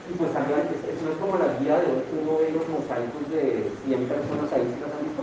[0.07, 2.51] y pues también es, es- no es como la guía de hoy que uno ve
[2.53, 5.23] los mosaicos de, y a mí también son mosaicos, ¿sí los han visto?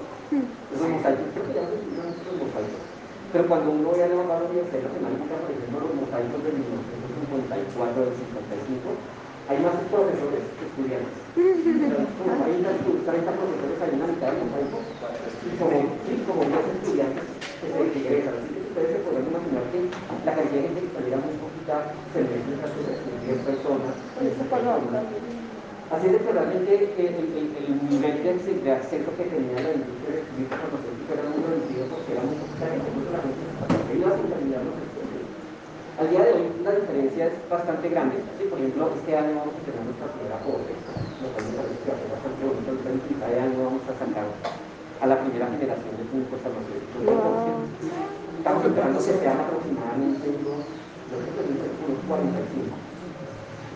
[0.71, 3.00] Esos mosaicos, creo que ya se esos mosaicos.
[3.31, 8.03] Pero cuando uno ve a levantar la Universidad Nacional, por ejemplo, los mosaicos de 1954,
[8.03, 8.91] del 55,
[9.47, 11.15] hay más profesores que estudiantes.
[11.31, 12.75] Como 40,
[13.07, 17.79] 30 profesores en la mitad del mosaico, y como, sí, como 10 estudiantes que se
[17.95, 18.35] que egresan.
[18.35, 19.79] Así que ustedes se podrán imaginar que
[20.27, 21.75] la cantidad de gente que saliera muy poquita
[22.11, 23.95] se en esas cosas, 10 personas.
[24.19, 24.43] Eso
[25.99, 31.11] de que realmente el, el, el nivel de, de acceso que tenía la industria farmacéutica
[31.19, 33.43] era muy reducido porque era muy poquita gente, eso la gente
[33.83, 35.27] se iba sin terminar los estudios.
[35.99, 38.23] Al día de hoy la diferencia es bastante grande.
[38.39, 41.75] Sí, por ejemplo, este año vamos a tener nuestra primera corte, lo cual me parece
[41.75, 42.67] que va a ser bastante bonito.
[42.71, 47.03] Ahorita en de año vamos a sacar a la primera generación de químicos farmacéuticos.
[47.03, 50.65] Entonces, Estamos esperando que sean aproximadamente unos,
[51.11, 52.90] yo creo que unos 45.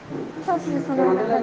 [0.05, 1.41] Es Pero una no es.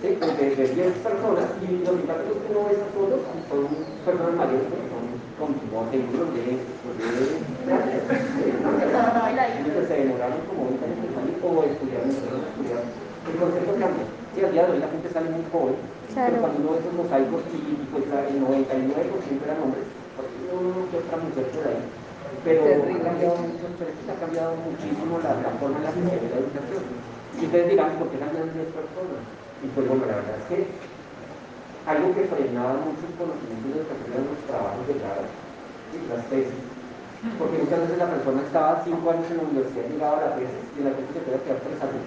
[0.00, 3.68] Sí, de, de 10 personas y los impactos que uno ve a todos son
[4.04, 5.04] personas mayores que son
[5.36, 5.52] con
[5.92, 6.56] seguros de, de,
[9.64, 12.80] de, se demoraron como 20 años o estudiaron empezaron a estudiar.
[13.28, 14.06] El concepto cambia.
[14.32, 15.76] Sí, al día de hoy la gente sale muy joven,
[16.14, 19.84] pero cuando uno ve esos mosaicos y, pues el 99% eran hombres,
[20.16, 21.80] porque uno que otra mujer por ahí.
[22.44, 23.36] Pero ha cambiado
[23.78, 26.40] pero es que ha cambiado muchísimo la, la forma en la que se ve la
[26.40, 27.13] educación.
[27.40, 29.22] Y ustedes dirán, ¿por qué cambian 10 personas?
[29.62, 30.58] Y pues bueno, la verdad es que
[31.84, 35.24] algo que frenaba mucho el conocimiento de educación eran los trabajos de grado,
[36.08, 36.62] las tesis.
[37.40, 40.36] Porque muchas veces la persona estaba cinco años en la universidad y llegaba a la
[40.36, 42.04] tesis y la tesis se puede quedar tres años.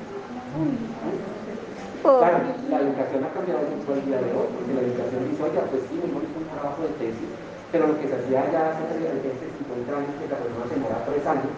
[2.01, 2.37] Claro,
[2.69, 5.81] la educación ha cambiado mucho el día de hoy, porque la educación dice, oiga, pues
[5.89, 7.29] sí, mejor hizo un trabajo de tesis,
[7.73, 11.03] pero lo que se hacía ya hace 30, 50 años, que la persona se demora
[11.03, 11.53] tres años,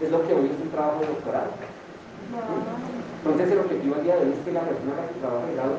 [0.00, 1.50] es lo que hoy es un trabajo de doctorado.
[2.32, 5.76] Entonces el objetivo al día de hoy es que la persona su trabajo de grado,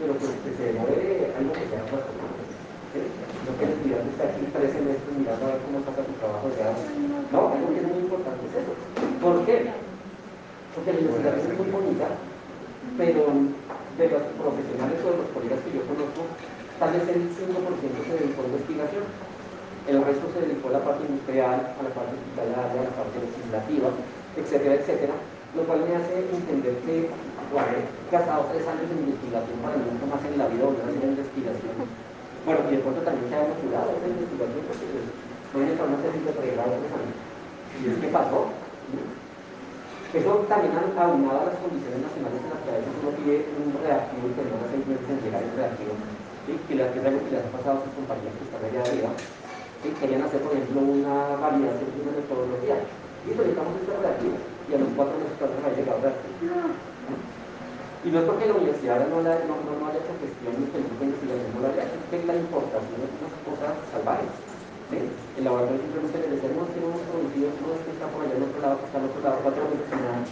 [0.00, 2.08] pero pues que se demore algo que sea más
[2.96, 3.00] ¿sí?
[3.44, 6.48] No que el estudiante esté aquí tres semestres mirando a ver cómo saca su trabajo
[6.48, 6.80] de grado.
[7.28, 8.72] No, algo que es muy importante es eso.
[9.20, 9.56] ¿Por qué?
[10.72, 12.08] Porque la investigación es muy bonita,
[12.96, 13.20] pero
[14.00, 16.20] de los profesionales o de los colegas que yo conozco,
[16.80, 19.04] tal vez el 5% se dedicó a investigación.
[19.84, 23.16] El resto se dedicó a la parte industrial, a la parte hospitalaria, a la parte
[23.20, 23.88] legislativa,
[24.40, 25.16] etcétera, etcétera
[25.56, 27.10] lo cual me hace entender que
[27.50, 27.82] bueno, he
[28.14, 31.74] gastado tres años en investigación para nunca más en la vida volver a hacer investigación.
[32.46, 34.86] Bueno, y de pronto también se ha motivado esa investigación porque
[35.50, 37.18] pues, entrar a una tesis de tres años.
[37.74, 38.54] ¿Y es que pasó?
[40.14, 43.74] Eso también aunado a las condiciones nacionales en las que a veces uno pide un
[43.82, 45.94] reactivo y termina seis meses en llegar el reactivo.
[46.46, 46.52] ¿sí?
[46.66, 49.10] Que, es algo que les ha pasado a sus compañeros que están allá arriba.
[49.82, 49.88] ¿sí?
[49.98, 52.78] Querían hacer, por ejemplo, una validación de una metodología.
[53.26, 54.38] Y solicitamos este reactivo
[54.70, 55.98] y a los cuatro no ha llegado
[58.06, 60.78] Y no es porque la universidad no, la, no, no, haya hecho gestión ni de
[60.78, 64.30] investigación, no la haya hecho, es que la importación es una cosa salvaje.
[64.94, 64.98] ¿sí?
[65.02, 68.34] El laboratorio simplemente le decimos que no hemos producido, no es que está por allá
[68.38, 70.22] en otro lado, que está en otro lado, cuatro meses sin nada.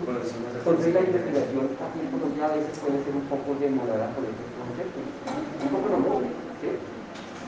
[0.00, 4.48] Entonces la investigación aquí en Colombia a veces puede ser un poco demorada por estos
[4.60, 5.04] conceptos.
[5.60, 6.20] Un poco no
[6.60, 6.68] ¿sí?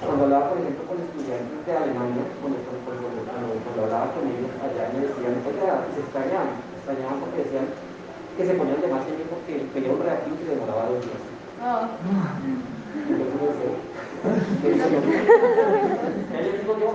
[0.02, 4.90] Cuando hablaba, por ejemplo, con estudiantes de Alemania, cuando, cuando, cuando, hablaba con ellos, allá
[4.90, 7.70] me decían, oiga, se extrañaban, se extrañaban porque decían
[8.34, 11.22] que se ponían de más tiempo porque tenía un reactivo que se demoraba dos días.
[11.62, 11.86] Oh.
[12.92, 13.72] Entonces me decía,
[16.34, 16.90] ¿qué digo yo?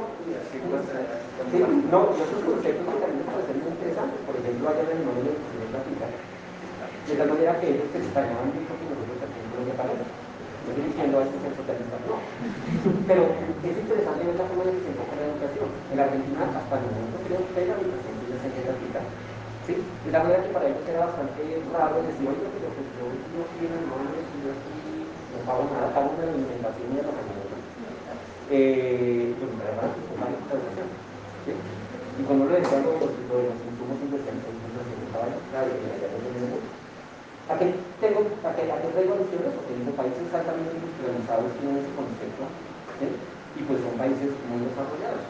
[1.48, 5.00] Sí, no, y otros conceptos que también me parecen muy interesantes, por ejemplo, allá en
[5.00, 9.40] Alemania de práctica, de tal manera que ellos se extrañaban mucho que nosotros aquí
[9.80, 10.27] paramos
[10.68, 12.20] estoy diciendo a este totalista, no.
[13.08, 15.70] Pero es interesante ver la forma en que se enfoca la educación.
[15.92, 19.02] En la Argentina, hasta el momento, creo que la educación tiene que gratuita.
[19.64, 19.74] ¿Sí?
[19.76, 21.40] De la manera que para ellos era bastante
[21.76, 26.08] raro decir, oye, pero pues yo no quiero hermano, yo aquí no pago nada, pago
[26.16, 27.60] una alimentación y de los alimentos.
[28.48, 30.88] Eh, pues me van a tomar esta educación.
[31.44, 31.52] ¿Sí?
[31.52, 36.64] Y cuando le decían los, los, los insumos industriales, pues ya no tenemos
[37.48, 37.72] ¿A qué,
[38.04, 39.56] tengo, a qué, a qué traigo alusiones?
[39.56, 42.44] Porque los países altamente industrializados tienen ese concepto
[43.56, 45.24] y pues son países muy desarrollados.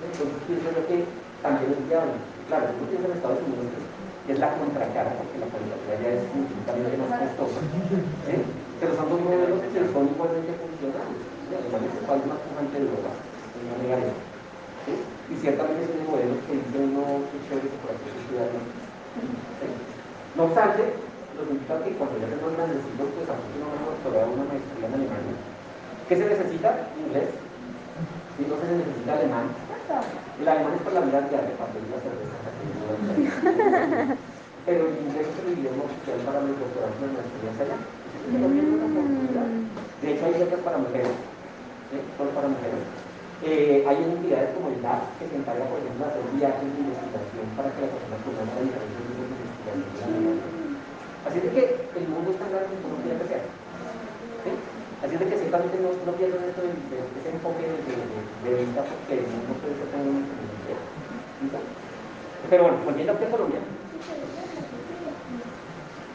[0.00, 1.04] Entonces pienso yo que
[1.44, 2.16] también es viable.
[2.48, 3.68] Claro, yo pienso en Estados Unidos
[4.24, 7.60] que es la contracara porque la calidad ya es infinitamente más costosa.
[8.80, 11.20] Pero son dos modelos que son igualmente funcionales.
[11.52, 14.08] Alemania es el país más pujante de Europa, no negaré.
[15.28, 18.08] Y ciertamente son modelos que dicen no, qué chévere por aquí.
[20.32, 21.11] No obstante,
[21.42, 24.94] significa que cuando ya tenemos grandecitos, pues a nosotros no vamos a una maestría en
[24.94, 25.36] Alemania.
[26.08, 26.68] ¿Qué se necesita?
[26.98, 27.28] Inglés.
[28.36, 29.46] Si no se necesita alemán.
[30.40, 32.36] El alemán es para la vida diaria, para pedir la cerveza.
[34.66, 37.78] Pero el inglés es el idioma oficial para los doctorados de maestrías allá.
[40.00, 41.16] De hecho, hay becas para mujeres.
[41.90, 41.96] ¿sí?
[42.16, 42.86] Solo para mujeres.
[43.42, 46.78] Eh, hay entidades como el DAS que se encarga, por ejemplo, de hacer viajes de
[46.78, 50.38] investigación para que las personas puedan a diferentes grupos de investigación.
[51.32, 51.64] Así es que
[51.96, 53.40] el mundo está grande como tiene que ser.
[54.44, 54.52] ¿sí?
[55.00, 59.16] Así es que ciertamente no, no pierdan esto de, ese enfoque de, de, vista porque
[59.16, 60.28] el mundo puede ser tan único
[62.52, 63.64] Pero bueno, volviendo a Colombia.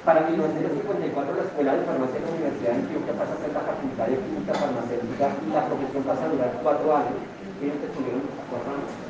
[0.05, 3.65] Para 1954 la Escuela de Farmacia de la Universidad de Antioquia pasa a ser la
[3.65, 7.17] Facultad de Química Farmacéutica y la profesión pasa a durar cuatro años.
[7.57, 8.21] Tienen que estuvieron
[8.53, 9.06] cuatro años.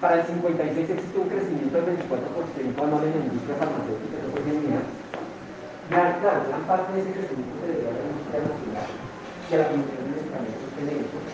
[0.00, 4.44] Para el 56 existe un crecimiento del 24% anual en la industria farmacéutica, eso fue
[4.44, 4.84] genial.
[5.88, 9.68] Claro, gran parte de ese crecimiento se debe a la industria nacional y a la
[9.72, 11.24] producción de medicamentos genéricos,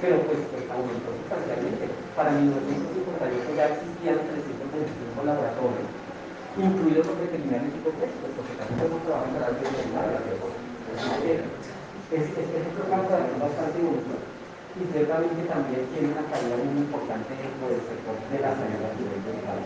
[0.00, 1.84] pero pues, pues aumentó sustancialmente.
[2.16, 5.88] Para 1958 ya existían 325 laboratorios,
[6.56, 10.24] incluidos los veterinarios y complejos, porque también tenemos trabajo en la veterinaria.
[10.24, 11.44] Es,
[12.16, 14.35] es, es, es un campo bastante único
[14.76, 18.92] y ciertamente también tiene una calidad muy importante dentro del sector de la salud a
[18.92, 19.64] nivel general.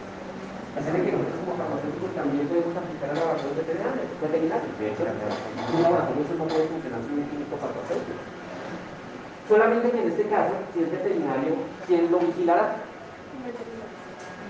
[0.71, 4.07] Así que nosotros como farmacéuticos también podemos aplicar a laboratorios veterinarios.
[4.23, 4.71] veterinarios.
[4.79, 8.23] De hecho, un laboratorio no puede funcionar sin un químico farmacéutico.
[9.51, 11.59] Solamente que en este caso, si es veterinario,
[11.91, 12.79] ¿quién lo vigilará?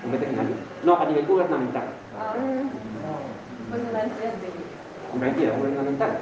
[0.05, 0.61] Un veterinario.
[0.85, 1.89] No, a nivel gubernamental.
[2.21, 4.37] Ah, pues una entidad
[5.17, 6.21] una entidad gubernamental.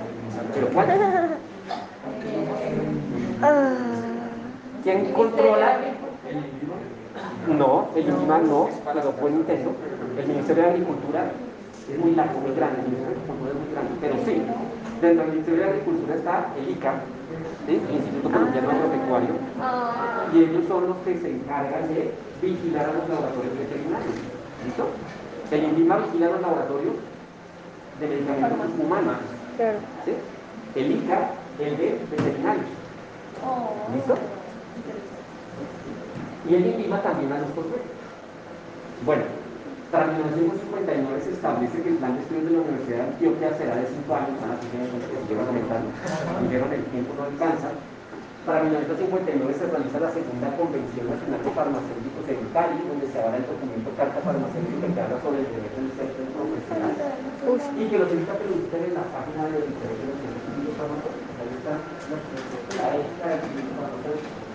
[0.55, 0.87] ¿Pero cuál?
[4.89, 5.81] ¿Quién controla?
[7.47, 9.73] No, el INVIMA no, pero buen intento.
[10.17, 11.31] El Ministerio de Agricultura
[11.93, 14.43] es muy largo, muy grande, el Ministerio de Agricultura es muy grande, pero sí,
[15.03, 16.93] dentro del Ministerio de Agricultura está el ICA,
[17.67, 17.83] ¿sí?
[17.87, 19.35] el Instituto Colombiano Agropecuario,
[20.33, 24.17] y ellos son los que se encargan de vigilar a los laboratorios veterinarios.
[24.65, 24.89] ¿Listo?
[25.51, 26.95] El INVIMA vigila los laboratorios
[28.01, 29.21] de medicamentos humanos.
[30.09, 30.13] ¿sí?
[30.81, 31.29] El ICA,
[31.61, 32.73] el de veterinarios.
[33.93, 34.17] ¿Listo?
[36.49, 37.93] Y el INVIMA también a los controles.
[39.05, 39.25] Bueno,
[39.93, 43.77] para 1959 se establece que el plan de estudios de la Universidad de Antioquia será
[43.77, 45.93] de 5 años, a que se llevan aumentando,
[46.45, 47.69] dijeron el tiempo no alcanza.
[48.49, 53.37] Para 1959 se realiza la segunda Convención Nacional de Farmacéuticos en Cali, donde se avala
[53.37, 58.09] el documento Carta Farmacéutica que habla sobre el derecho del centro profesional y que los
[58.09, 61.29] invita a que lo en la página de los intereses de los científicos farmacéuticos.
[62.89, 64.49] Ahí está la farmacéutico.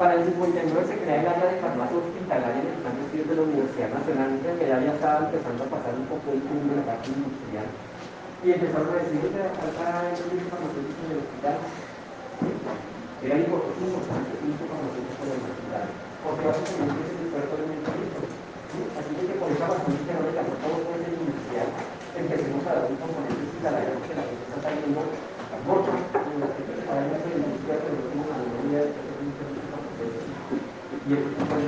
[0.00, 3.28] Para el 59 se crea el área de farmacia hospitalaria en el plan de estudios
[3.28, 6.80] de la Universidad Nacional, que ya estaba empezando a pasar un poco el boom de
[6.80, 7.68] la parte industrial.
[8.40, 11.56] Y empezaron a decir que falta el farmacéutico en el hospital.
[13.28, 15.86] Era importante el farmacéutico en el hospital,
[16.24, 18.18] porque básicamente es el experto del medicamento.
[18.24, 21.68] Así que por esa razón que no le cambió todo por el industrial,
[22.16, 25.00] empecemos a dar un componente hospitalario porque la gente está saliendo
[25.68, 29.09] mucho en la que se para la industria, pero no la memoria de
[30.00, 31.64] y el tipo de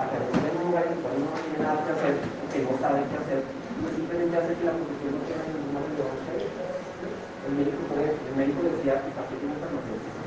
[0.00, 2.72] que en un lugar en el cual uno no tiene nada que hacer, que no
[2.80, 3.40] sabe qué hacer,
[3.84, 6.34] pues simplemente hace que la profesión no tenga ninguna relevancia.
[6.40, 10.20] El médico, puede, el médico decía que también tiene farmacéutica.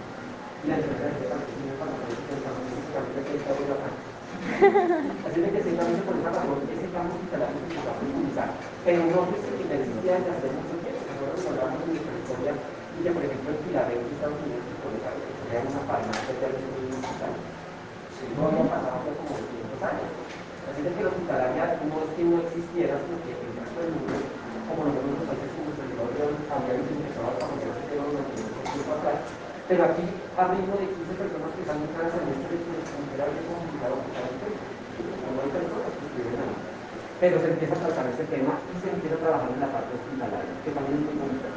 [0.62, 3.58] Y la enfermera decía también tiene farmacéutica, el farmacéutico también tiene que estar
[4.44, 8.50] Así de que simplemente por esa razón ese campo hospitalario se va a utilizar.
[8.84, 11.02] Pero no es que de hacer mucho tiempo.
[11.08, 14.64] Nosotros hablamos de historia y que, por ejemplo, en Filadelfia, Estados Unidos,
[15.54, 17.34] se una un hospital
[18.34, 18.50] no
[19.22, 20.10] como 200 años.
[20.66, 20.90] Así que
[21.86, 24.18] no es que no existiera, sino que el resto del mundo,
[24.66, 24.98] como los
[28.74, 29.20] tiempo atrás.
[29.70, 32.58] Pero aquí, a ritmo de 15 personas que están en este
[33.14, 34.58] era bien complicado buscar el tema.
[34.58, 36.58] No hay personas que ahí.
[37.22, 39.94] Pero se empieza a tratar ese tema y se empieza a trabajar en la parte
[39.94, 41.54] hospitalaria, que también es muy bonita.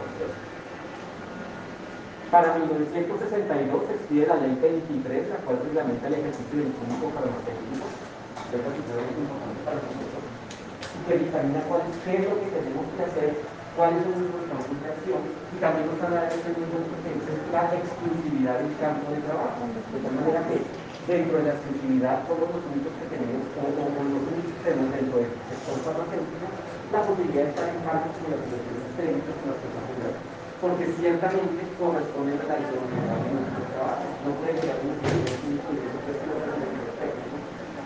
[2.31, 7.87] Para 1962 se expide la ley 23, la cual reglamenta el ejercicio del químico farmacéutico,
[7.87, 13.31] es nosotros, y que dictamina cuál, qué es lo que tenemos que hacer,
[13.79, 18.75] cuáles son de acción, y también nos habla de este mismo es la exclusividad del
[18.83, 20.67] campo de trabajo, de tal manera que
[21.07, 25.15] dentro de la exclusividad todos los únicos que tenemos, o, los únicos que tenemos dentro
[25.23, 26.47] del sector farmacéutico,
[26.91, 30.26] la posibilidad de estar en campos como las profesiones técnicas, como las personas
[30.67, 34.03] porque ciertamente corresponde a la idoneidad de nuestro trabajo.
[34.27, 36.19] No puede llegar un estudio de lo que.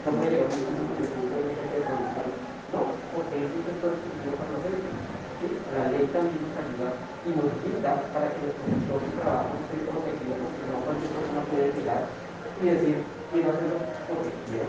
[0.00, 1.52] No puede llegar un estudio de
[2.72, 2.80] No,
[3.12, 4.80] porque es un sector para nosotros.
[4.80, 5.46] ¿sí?
[5.76, 6.88] La ley también nos ayuda
[7.28, 10.80] y nos brinda para que nuestro sector de trabajo esté como que quiera, porque no
[10.80, 12.96] cualquier persona puede llegar y decir,
[13.28, 13.76] quiero hacerlo
[14.08, 14.64] porque quiero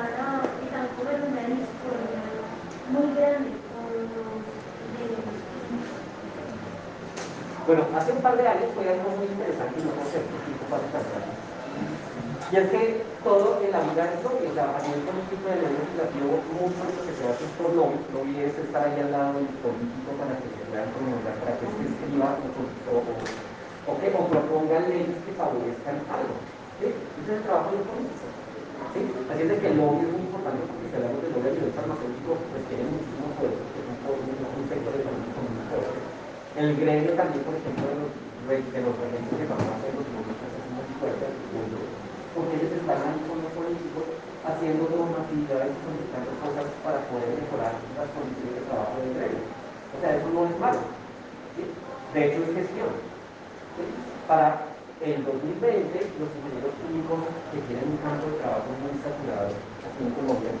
[0.00, 1.60] poder hacer.
[4.96, 5.40] Señora.
[7.66, 10.34] Bueno, hace un par de años fue algo muy interesante y no concepto
[12.50, 15.52] Y es que todo en la vida es lobby, o sea, a nivel político y
[15.52, 18.00] a nivel legislativo, mucho de lo que se hace es por lobby.
[18.10, 21.66] Lobby es estar ahí al lado del político para que se puedan promulgar, para que
[21.68, 22.48] se escriba o,
[22.90, 26.34] o, o, que, o propongan leyes que favorezcan algo.
[26.80, 26.90] ¿sí?
[26.90, 28.39] Ese es el trabajo del político.
[28.92, 29.00] ¿Sí?
[29.30, 31.54] Así es de que el lobby es muy importante porque si hablamos del lobby a
[31.54, 35.98] nivel farmacéutico, pues tiene muchísimo poder, porque es un, un sector económico muy fuerte.
[36.58, 41.26] El gremio también, por ejemplo, de los, de regentes de farmacia los es muy fuerte
[42.34, 44.06] porque ellos están ahí con los políticos
[44.46, 49.44] haciendo normatividades y solicitando cosas para poder mejorar las condiciones de trabajo del gremio.
[49.44, 50.82] O sea, eso no es malo.
[52.14, 52.90] De hecho, es gestión.
[54.26, 54.69] Para
[55.00, 57.20] el 2020, los ingenieros químicos
[57.52, 60.52] que tienen un campo de trabajo muy saturado aquí en Colombia,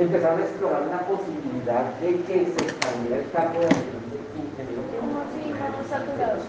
[0.00, 5.76] empezaron a explorar la posibilidad de que se expandiera el campo de ¿Cómo así más
[5.92, 6.40] saturado?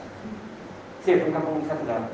[1.03, 2.05] Sí, es un campo muy saturado.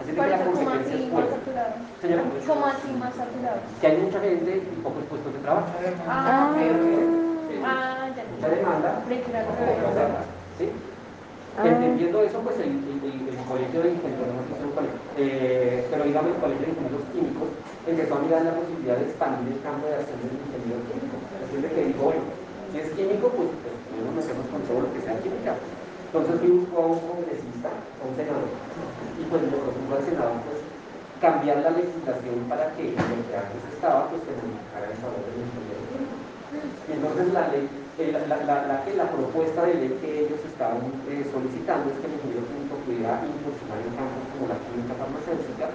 [0.00, 1.74] Así que la consecuencia es más saturado?
[2.00, 2.22] Señora.
[2.48, 3.60] ¿Cómo así más saturado?
[3.80, 5.68] Que hay mucha gente y pocos puestos de trabajo.
[6.08, 9.04] Ah, ah, ya Mucha demanda.
[10.56, 10.72] ¿Sí?
[11.58, 11.66] Ah.
[11.66, 12.78] Entendiendo eso, pues el,
[13.48, 14.70] colegio de ingenieros, no
[15.18, 17.48] eh, pero digamos el colegio de ingenieros químicos
[17.82, 21.16] empezó a mirar la posibilidad de expandir el campo de acción del ingeniero químico.
[21.42, 22.22] Así de que dijo, bueno,
[22.70, 25.58] si es químico, pues, pues nos metemos con todo lo que sea química.
[25.58, 27.70] Entonces fui buscó un congresista,
[28.02, 28.46] un senador,
[29.18, 30.58] y pues le propuso al senador pues,
[31.18, 35.42] cambiar la legislación para que lo que antes estaba, pues se modificara en favor del
[35.42, 36.14] ingeniero químico.
[36.86, 37.66] Y entonces la ley
[38.08, 40.80] la, la, la, propuesta de ley que ellos estaban
[41.12, 45.68] eh, solicitando es que el ingeniero químico pudiera incursionar en campos como la química farmacéutica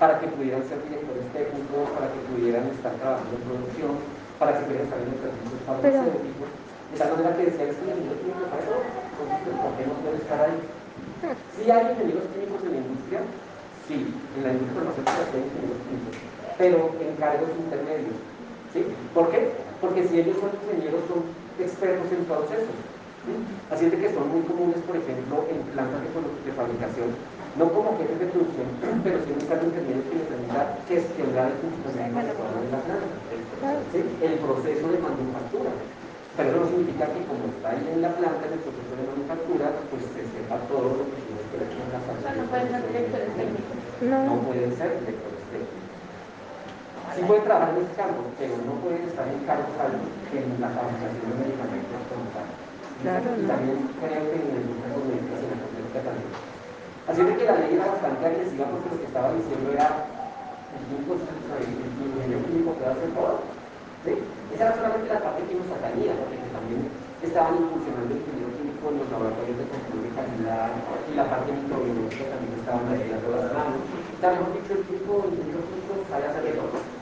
[0.00, 3.92] para que pudieran ser directores técnicos, para que pudieran estar trabajando en producción,
[4.40, 6.48] para que pudieran estar en los servicios farmacéuticos.
[6.90, 9.94] De tal manera que decía que el ingeniero químico para eso, entonces, ¿por qué no
[10.00, 10.58] puede estar ahí?
[11.52, 13.20] Si hay ingenieros químicos en la industria,
[13.84, 16.14] sí, en la industria farmacéutica hay ingenieros químicos,
[16.56, 18.29] pero en cargos intermedios.
[18.72, 18.84] ¿Sí?
[19.14, 19.52] ¿Por qué?
[19.80, 21.24] Porque si ellos son ingenieros, son
[21.58, 22.78] expertos en procesos.
[23.70, 27.12] Así es de que son muy comunes, por ejemplo, en plantas de, fabricación,
[27.60, 28.68] no como jefes de producción,
[29.04, 33.20] pero sí un cargo intermedio que les permita gestionar el funcionamiento de la planta,
[33.92, 35.70] el proceso de manufactura.
[36.36, 39.04] Pero eso no significa que como está ahí en la planta, en el proceso de
[39.04, 42.40] manufactura, pues se sepa todo lo que tiene que ver con la fabricación.
[42.40, 43.76] No pueden ser directores técnicos.
[44.00, 45.39] No pueden ser directores.
[47.16, 50.70] Sí pueden trabajar en ese campo, pero no pueden estar en cargos altos en la
[50.70, 52.46] fabricación de medicamentos como tal.
[53.02, 56.30] Claro, y también creo que en el caso de la cosmética también.
[57.10, 59.88] Así de que la ley era bastante agresiva porque lo que estaba diciendo era
[60.70, 61.66] el
[62.06, 63.42] ingeniero químico puede hacer todo.
[64.06, 64.12] ¿sí?
[64.54, 66.80] Esa era solamente la parte que nos atañía, porque también
[67.24, 70.70] estaban incursionando el ingeniero químico en los laboratorios de control de calidad
[71.10, 73.82] y la parte microbiológica también estaban retirando las manos.
[73.82, 76.99] O sea, mejor dicho, el químico, el ingeniero químico sabe hacer de todo.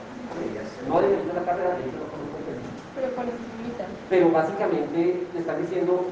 [0.88, 2.38] No de la carrera, de conozco
[2.94, 3.26] Pero con
[4.08, 6.06] Pero básicamente le están diciendo,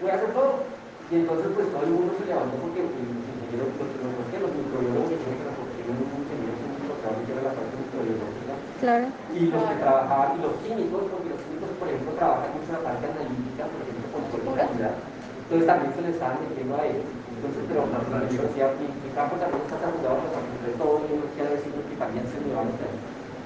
[0.00, 0.64] voy a hacer todo.
[1.08, 5.08] Y entonces pues todo el mundo se levantó porque los ingenieros, los, los, los microbiólogos
[5.08, 8.54] que tienen un ingeniero químico que era la parte microbiológica.
[8.84, 9.06] Claro.
[9.32, 12.76] Y los que trabajaban, y los químicos, porque los químicos, por ejemplo, trabajan mucho en
[12.76, 14.94] la parte analítica, por ejemplo, con calidad.
[15.48, 17.08] Entonces también se les estaban metiendo a ellos.
[17.08, 21.72] Entonces, pero la decía, mi campo también está saturado de todo, y no quiere decir
[21.72, 22.76] que también se me van a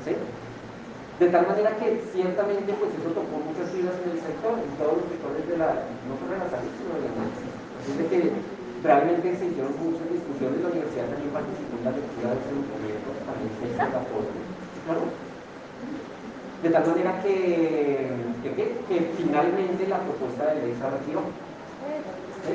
[0.03, 4.99] De tal manera que ciertamente pues eso tocó muchas fibras en el sector, en todos
[4.99, 7.55] los sectores de la, no solo de la salud, sino de la análisis.
[7.79, 8.19] Así que
[8.83, 13.09] realmente se hicieron muchas discusiones, la universidad también participó en la lectura de ese documento,
[13.23, 15.05] también se hizo la claro.
[16.63, 18.11] De tal manera que,
[18.43, 21.23] que, finalmente la propuesta de ley se retiró.
[22.43, 22.55] ¿sí?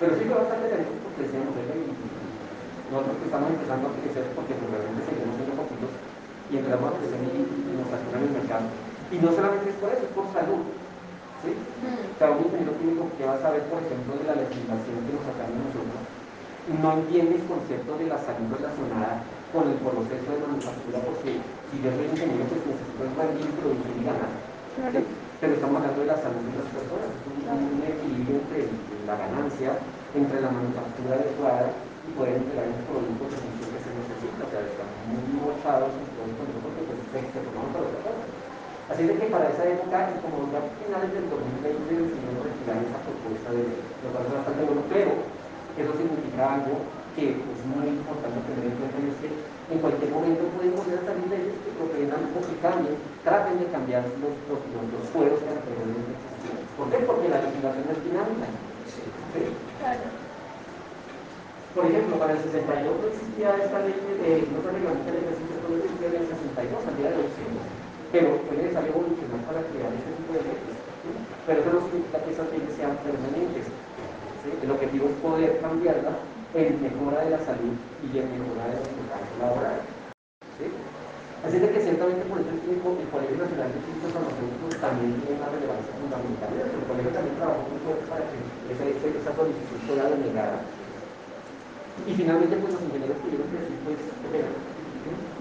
[0.00, 4.68] Pero sí fue bastante lento porque decíamos, nosotros que estamos empezando a crecer porque pues,
[4.72, 5.92] realmente seguimos siendo poquitos
[6.50, 8.66] y entramos a crecer y, nos saturan el mercado.
[9.12, 10.62] Y no solamente es por eso, es por salud.
[11.44, 11.52] ¿sí?
[11.56, 12.14] Mm.
[12.14, 15.12] O sea, un ingeniero químico que va a saber, por ejemplo, de la legislación que
[15.14, 16.00] nos sacamos nosotros,
[16.64, 19.20] no entiende el concepto de la salud relacionada
[19.52, 24.04] con el proceso de manufactura, porque si yo soy ingeniero, pues necesito expandir, producir y
[24.08, 24.32] ganar.
[24.74, 28.64] Pero estamos hablando de la salud de las personas, es un, equilibrio entre
[29.04, 29.70] la ganancia,
[30.16, 34.40] entre la manufactura adecuada y poder entregar un producto que se necesita.
[34.40, 34.64] O sea,
[35.08, 38.24] muy mochados en todo esto porque pues, se, se tomaron para otra cosa.
[38.84, 42.84] Así de que para esa época, y como ya a finales del 2020 decidieron retirar
[42.84, 43.64] esa propuesta de
[44.04, 45.12] los bastante bueno, pero
[45.80, 46.84] eso significa algo
[47.16, 49.30] que es muy importante tener en cuenta y es que
[49.72, 53.66] en cualquier momento pueden volver a salir leyes que protejan o que cambien, traten de
[53.72, 56.60] cambiar los, los, los, los fueros que anteriormente existían.
[56.76, 56.98] ¿Por qué?
[57.08, 58.46] Porque la legislación es dinámica.
[59.32, 59.48] ¿sí?
[59.80, 60.23] Claro.
[61.74, 65.26] Por ejemplo, para el 62 no existía esta ley, de, no se reglamenta la ley
[65.26, 67.30] de no existía en el 62 al día de hoy,
[68.14, 70.78] pero fue necesario evolucionar para crear este tipo de leyes.
[71.42, 73.66] Pero eso no significa que esas leyes sean permanentes.
[74.62, 76.14] El objetivo es poder cambiarlas
[76.54, 79.86] en mejora de la salud y en mejora de los mercados laborales.
[81.42, 85.42] Así es que ciertamente por eso el, el Colegio Nacional de Químicos Farmacéuticos también tiene
[85.42, 86.54] una relevancia fundamental.
[86.54, 88.38] El colegio también trabajó fuerte para que
[88.70, 90.62] esa, esa solicitud fuera denegada
[92.02, 94.50] y finalmente, pues los ingenieros tuvieron que decir, pues, pero,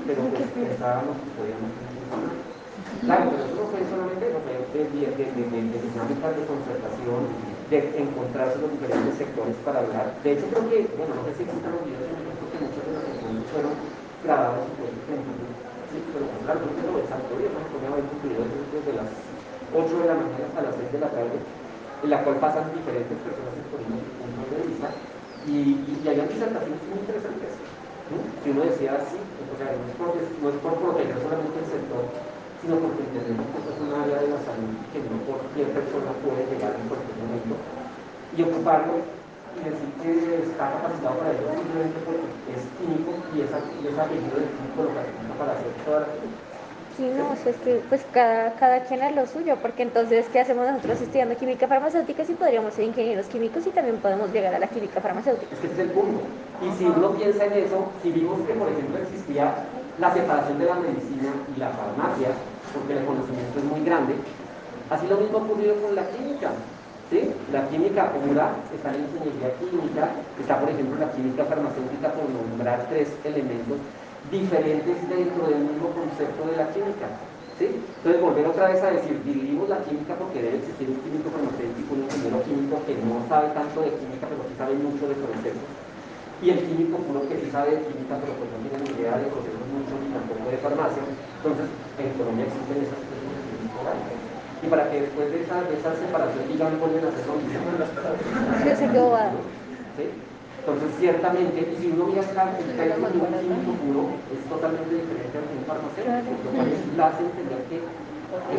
[0.05, 1.69] pero pues pensábamos que podíamos.
[3.03, 7.21] Claro, pero eso no fue solamente eso, fue de, de, de, de, dinámicas de concertación,
[7.67, 10.13] de encontrarse los diferentes sectores para hablar.
[10.23, 12.93] De hecho, creo que, bueno, no sé si existen los videos en porque muchos de
[12.95, 13.73] los encuentros fueron
[14.23, 15.53] puestos en YouTube.
[15.91, 18.49] Sí, pero pues, claro, yo creo que el santo día, me ponía a ver videos
[18.71, 19.09] desde las
[19.73, 23.17] 8 de la mañana hasta las 6 de la tarde, en la cual pasan diferentes
[23.19, 24.87] personas exponiendo sus puntos de vista
[25.47, 27.51] y, y, hay disertaciones muy interesantes.
[28.43, 31.67] Que uno decía así, o sea, no es, por, no es por proteger solamente el
[31.67, 32.03] sector,
[32.61, 36.11] sino porque entendemos que esto es un área de la salud que no cualquier persona
[36.21, 37.55] puede llegar en cualquier momento.
[38.35, 39.03] y ocuparlo
[39.53, 40.11] y decir que
[40.49, 44.91] está capacitado para ello simplemente porque es químico y es, es apellido del químico lo
[44.95, 46.52] capacita para hacer toda la Sí,
[46.99, 51.01] no, es que pues cada, cada quien es lo suyo, porque entonces, ¿qué hacemos nosotros
[51.01, 55.01] estudiando química farmacéutica si podríamos ser ingenieros químicos y también podemos llegar a la química
[55.01, 55.53] farmacéutica?
[55.53, 56.21] Es que ese es el punto.
[56.61, 59.55] Y si uno piensa en eso, si vimos que, por ejemplo, existía
[59.99, 62.29] la separación de la medicina y la farmacia,
[62.73, 64.13] porque el conocimiento es muy grande,
[64.89, 66.51] así lo mismo ha ocurrido con la química.
[67.09, 67.31] ¿sí?
[67.51, 72.29] La química pura está en la ingeniería química, está, por ejemplo, la química farmacéutica, por
[72.29, 73.77] nombrar tres elementos
[74.33, 77.05] diferentes dentro del mismo concepto de la química.
[77.61, 77.69] ¿sí?
[77.69, 81.93] Entonces, volver otra vez a decir, dividimos la química porque debe existir un químico farmacéutico,
[81.93, 85.69] un ingeniero químico que no sabe tanto de química, pero sí sabe mucho de conceptos.
[86.41, 89.21] Y el químico puro que sí sabe de química, pero pues no tiene ni idea
[89.21, 91.03] de procesos mucho ni tampoco de farmacia.
[91.05, 91.69] Entonces,
[92.01, 93.53] en Colombia existen esas situaciones
[94.63, 97.59] y para que después de esa, de esa separación digan vuelven a hacer lo mismo.
[98.63, 99.11] Se quedó
[99.97, 100.07] ¿Sí?
[100.63, 105.59] Entonces, ciertamente, si uno acá, el cálculo de un químico puro es totalmente diferente de
[105.59, 107.83] un farmacéutico, lo cual la hace entender que,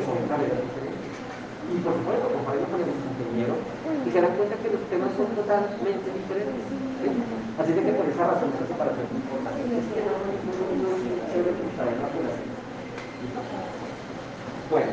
[0.04, 1.16] son carreras diferentes.
[1.64, 3.56] Y por supuesto, comparado con el ingeniero,
[4.04, 6.68] y se dan cuenta que los temas son totalmente diferentes.
[7.56, 9.64] Así de que por esa razón esa separación es importante.
[9.64, 10.20] Es que no,
[14.68, 14.92] Bueno,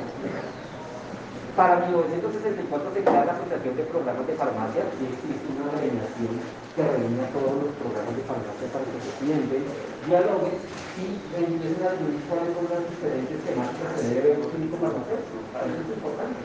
[1.62, 6.42] para 1964 se crea la Asociación de Programas de Farmacia y existe una organización
[6.74, 9.62] que reúne todos los programas de farmacia para que se sienten,
[10.10, 14.76] dialoguen y empiecen a discutir cuáles son las diferentes temáticas que debe ver un clínico
[14.82, 15.38] farmacéutico.
[15.54, 16.42] Para eso es importante.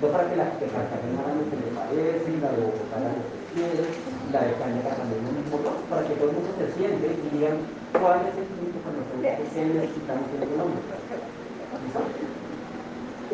[0.00, 3.12] No para que la de Cartagena haga lo que le parece, la de Bogotá haga
[3.12, 3.84] lo que quiere,
[4.32, 7.28] la de Caña también lo mismo, no, para que todo el mundo se siente y
[7.36, 7.60] digan
[8.00, 10.80] cuál es el clínico farmacéutico que necesitamos en Colombia.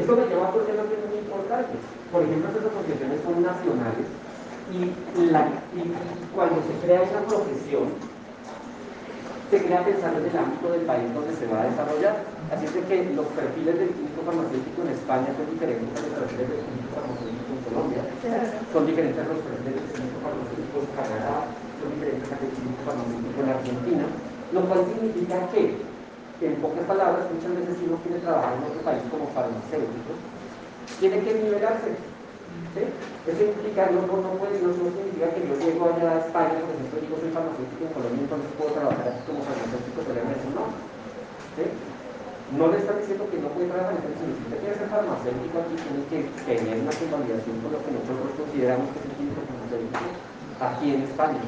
[0.00, 1.76] Esto me lleva a otro tema que es muy importante.
[2.08, 4.08] Por ejemplo, estas asociaciones son nacionales
[4.72, 4.88] y,
[6.32, 7.92] cuando se crea una profesión,
[9.52, 12.16] se crea pensando en el ámbito del país donde se va a desarrollar.
[12.48, 16.12] Así es de que los perfiles del químico farmacéutico en España son diferentes a los
[16.16, 18.00] perfiles del químico farmacéutico en Colombia,
[18.72, 21.36] son diferentes a los perfiles del químico farmacéutico en Canadá,
[21.76, 24.04] son diferentes a los del químico farmacéutico en Argentina,
[24.54, 25.36] lo cual significa
[26.40, 30.16] que, en pocas palabras, muchas veces si uno quiere trabajar en otro país como farmacéutico,
[30.98, 31.92] tiene que nivelarse
[32.70, 32.86] ¿Sí?
[33.26, 36.70] Eso implica, no, no, puede, no, no, significa que yo llego allá a España, por
[36.78, 40.64] ejemplo, digo soy farmacéutico en Colombia, entonces puedo trabajar aquí como farmacéutico, pero eso no.
[42.50, 45.74] No le está diciendo que no puede trabajar, entonces si usted quiere ser farmacéutico aquí,
[45.82, 50.06] tiene que tener una convalidación con lo que nosotros consideramos que es el farmacéutico
[50.62, 51.42] aquí en España.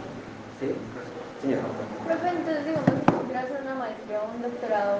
[1.43, 1.67] Señora.
[2.07, 4.95] Profe, entonces digamos, si quiero hacer una maestría o un doctorado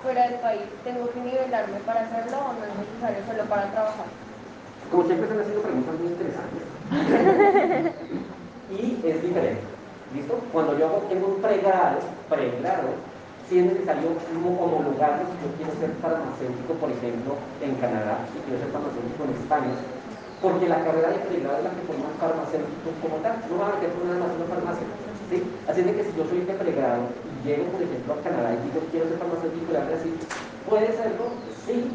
[0.00, 4.08] fuera del país, ¿tengo que nivelarme para hacerlo o no es necesario solo para trabajar?
[4.88, 6.64] Como siempre están haciendo preguntas muy interesantes.
[8.72, 9.68] y es diferente.
[10.16, 10.40] ¿Listo?
[10.48, 12.88] Cuando yo tengo un pregrado, pregrado,
[13.48, 18.64] si es necesario homologarlo si yo quiero ser farmacéutico, por ejemplo, en Canadá, si quiero
[18.64, 19.76] ser farmacéutico en España,
[20.40, 23.76] porque la carrera de pregrado es la que forma farmacéuticos como tal, no va a
[23.76, 25.11] meter nada más una farmacia.
[25.32, 25.40] ¿Sí?
[25.64, 28.60] Así de que si yo soy de pregrado y llego, por ejemplo, a Canadá y
[28.68, 30.12] digo quiero ser farmacéutico, van a decir,
[30.68, 31.32] ¿puede serlo?
[31.64, 31.88] Sí,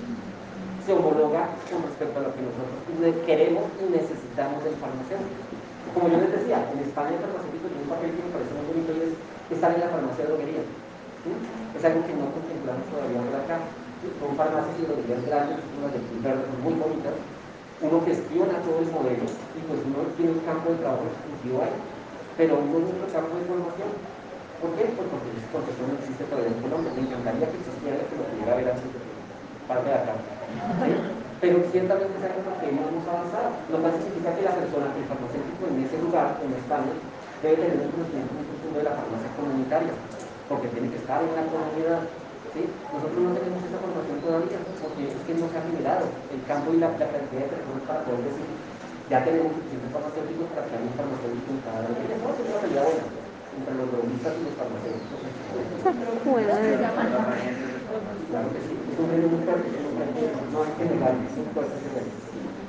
[0.82, 2.82] se homologa con respecto a lo que nosotros
[3.30, 5.46] queremos y necesitamos del farmacéutico.
[5.94, 8.66] Como yo les decía, en España el farmacéutico tiene un papel que me parece muy
[8.74, 9.14] bonito y es
[9.54, 10.64] estar en la farmacia de droguería.
[11.76, 13.58] Es algo que no contemplamos todavía por acá.
[14.22, 17.16] Son farmacias y droguerías grandes, unas de verdes muy bonitas.
[17.84, 21.76] Uno gestiona todo el modelo y pues uno tiene un campo de trabajo exclusivo ahí.
[22.38, 23.90] Pero uno no campo de formación.
[24.62, 24.86] ¿Por qué?
[24.94, 26.94] Pues porque, porque eso no existe todavía en Colombia.
[26.94, 29.02] Me encantaría que existiera que lo pudiera ver antes de
[29.66, 30.14] parte de acá.
[31.42, 33.50] Pero ciertamente es algo que hemos avanzado.
[33.74, 36.94] Lo cual significa que la persona, el farmacéutico en ese lugar, en España,
[37.42, 39.94] debe tener un conocimiento muy profundo de la farmacia comunitaria,
[40.50, 42.02] porque tiene que estar en la comunidad.
[42.54, 42.62] ¿sí?
[42.94, 46.74] Nosotros no tenemos esa formación todavía, porque es que no se ha generado el campo
[46.74, 48.50] y la, cantidad de personas para poder decir,
[49.10, 52.12] ya tenemos suficientes farmacéuticos para crear un farmacéutico en cada región.
[52.12, 53.06] Estamos en una pelea buena
[53.58, 55.20] entre los droguistas y los farmacéuticos.
[56.28, 56.52] Bueno,
[58.28, 61.78] Claro que sí, es un muy fuerte, no que negar, es un fuerte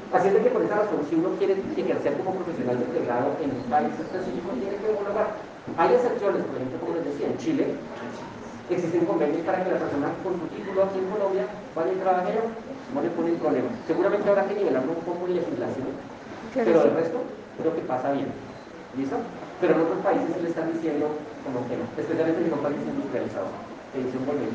[0.09, 3.51] Así es que por esa razón, si uno quiere ejercer como profesional de integrado en
[3.53, 5.37] un país específico, tiene que homologar.
[5.77, 7.77] Hay excepciones, por ejemplo, como les decía, en Chile
[8.71, 12.33] existen convenios para que la persona con su título aquí en Colombia vaya y trabaje
[12.33, 12.45] allá,
[12.95, 13.69] no le pone problema.
[13.87, 15.89] Seguramente habrá que nivelarlo un poco en legislación,
[16.55, 17.19] pero el resto
[17.59, 18.29] creo que pasa bien.
[18.97, 19.17] ¿Listo?
[19.61, 21.09] Pero en otros países se le están diciendo
[21.45, 23.51] como que no, especialmente en los países industrializados,
[23.93, 24.55] que dicen volver.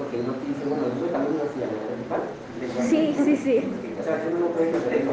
[0.00, 2.40] porque uno dice, bueno, yo me cambio de universidad, ¿no?
[2.88, 3.56] Sí, sí, sí.
[4.00, 5.12] O sea, no puede hacer eso.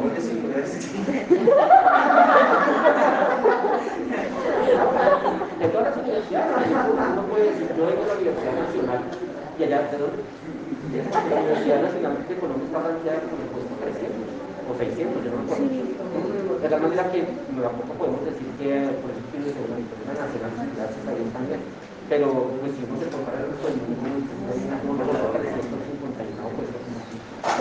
[5.58, 6.56] De todas las universidades,
[7.12, 9.00] uno puede decir, yo vengo a la Universidad Nacional
[9.58, 10.10] y allá, perdón,
[10.88, 14.27] la Universidad Nacional de Colombia está rankeada con el puesto 300
[14.68, 16.58] o 600, yo no me acuerdo.
[16.58, 21.12] De la manera que tampoco podemos decir que por eso que una nacional, gracias a
[21.14, 21.60] Dios también.
[22.08, 22.26] Pero
[22.60, 26.80] pues si uno se compara el resto del mundo, no lo 351 puestos.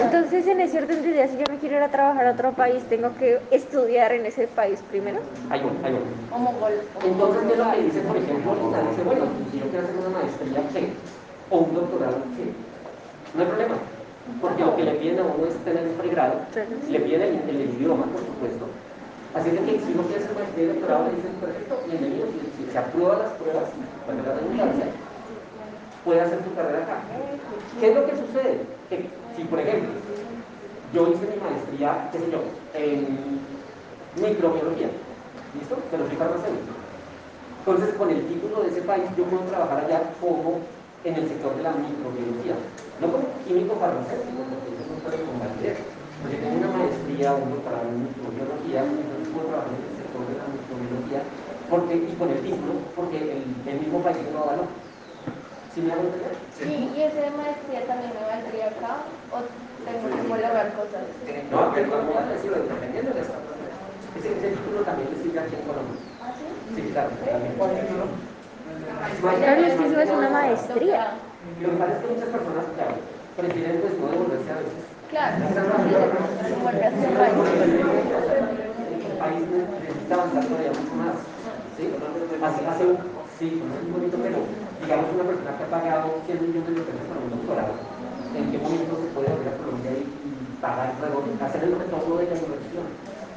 [0.01, 2.53] Entonces, en ese orden de ideas, si yo me quiero ir a trabajar a otro
[2.53, 5.19] país, ¿tengo que estudiar en ese país primero?
[5.49, 6.05] Hay uno, hay uno.
[6.29, 6.73] Como gol.
[7.03, 8.89] Entonces, ¿qué es lo que dice, por ejemplo, ahorita?
[8.89, 10.93] Dice, bueno, si yo quiero hacer una maestría, ¿qué?
[11.49, 12.53] O un doctorado, ¿qué?
[13.35, 13.96] No hay problema.
[14.41, 16.41] Porque lo que le piden a uno es tener un pregrado,
[16.89, 18.65] le piden el, el, idioma, por supuesto.
[19.33, 22.71] Así que si uno quiere hacer maestría y doctorado, le dicen, perfecto, bienvenido, si, si
[22.71, 23.63] se aprueba las pruebas,
[24.05, 24.85] para la redundancia,
[26.03, 26.97] puede hacer su carrera acá.
[27.79, 28.61] ¿Qué es lo que sucede?
[28.89, 29.89] Que si, por ejemplo,
[30.93, 32.41] yo hice mi maestría, qué sé yo,
[32.73, 33.39] en
[34.15, 34.89] microbiología,
[35.59, 35.77] ¿listo?
[35.91, 36.73] Pero soy farmacéutico.
[37.59, 40.61] Entonces, con el título de ese país, yo puedo trabajar allá como
[41.03, 42.55] en el sector de la microbiología,
[42.99, 45.75] no como químico farmacéutico, porque eso no puede combatir.
[46.21, 50.21] Porque tengo una maestría o un doctorado en microbiología, entonces puedo trabajar en el sector
[50.25, 51.21] de la microbiología
[51.69, 54.65] porque, y con el título, porque el, el mismo país lo avaló.
[55.73, 56.33] ¿Sí me hago entender?
[56.57, 59.37] Sí, y ese maestría también me valdría acá o
[59.85, 61.05] tengo que homologar cosas.
[61.51, 63.37] No, pero no decirlo, dependiendo de esta
[64.17, 66.01] ese, ese título también le sirve aquí en Colombia.
[66.19, 66.45] ¿Ah, sí?
[66.75, 68.36] Sí, claro, también por ejemplo.
[68.87, 71.15] Claro, es que eso es una maestría.
[71.61, 72.95] Lo que pasa es que muchas personas, claro,
[73.35, 74.83] prefieren pues no devolverse a veces.
[75.09, 75.57] Claro, hace
[77.17, 77.35] país.
[79.07, 81.15] El país necesita avanzar todavía mucho más.
[81.77, 81.83] ¿sí?
[82.43, 82.97] Así hace un,
[83.39, 84.39] sí, es un bonito, pero
[84.81, 87.73] digamos una persona que ha pagado 100 millones de pesos para un doctorado,
[88.35, 90.03] ¿en qué momento se puede volver a Colombia y,
[90.61, 92.87] pagar, hacer el retorno de la inversión?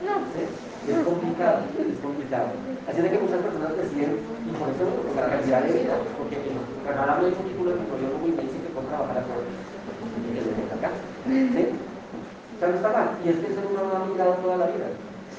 [0.05, 0.43] No, ¿sí?
[0.81, 2.57] Es complicado, es complicado.
[2.89, 4.17] Así de que muchas personas deciden,
[4.49, 8.33] y por eso por la calidad de vida, porque regalarme un título de tutoriólogo y
[8.33, 9.45] me dice que puedo trabajar a todo.
[9.45, 10.91] Y que lo acá.
[11.29, 11.63] ¿Sí?
[11.69, 13.09] O sea, no está mal.
[13.21, 14.89] Y es que eso no lo ha mirado toda la vida.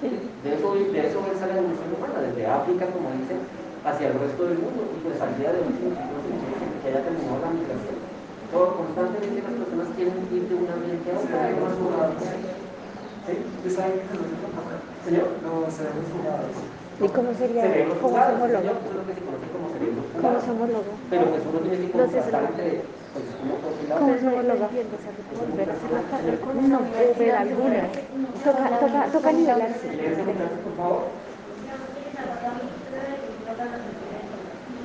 [0.01, 3.41] De eso, de eso es la evolución humana, desde África, como dicen,
[3.81, 4.81] hacia el resto del mundo.
[4.93, 7.97] Y pues al día de hoy, que haya terminado la migración.
[8.53, 11.73] Todo, constantemente las personas quieren ir de un ambiente a otro, más
[13.27, 13.33] ¿Sí?
[13.57, 16.55] ¿Usted sabe qué es Señor, no seremos jugados.
[17.01, 17.63] ¿Y cómo sería?
[18.01, 18.73] ¿Cómo se homologa?
[20.21, 20.93] ¿Cómo homologa?
[21.09, 23.25] Pero pues uno tiene que entre pues,
[23.97, 24.69] ¿Cómo se homologa?
[24.69, 26.79] volver a hacer la carrera con una
[27.17, 27.83] ver alguna.
[28.43, 29.87] Toca, toca, toca nivelarse.
[30.63, 31.03] por favor.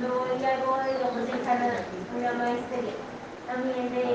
[0.01, 1.79] No, y algo, en Canadá,
[2.17, 2.93] una maestría
[3.47, 4.05] también de,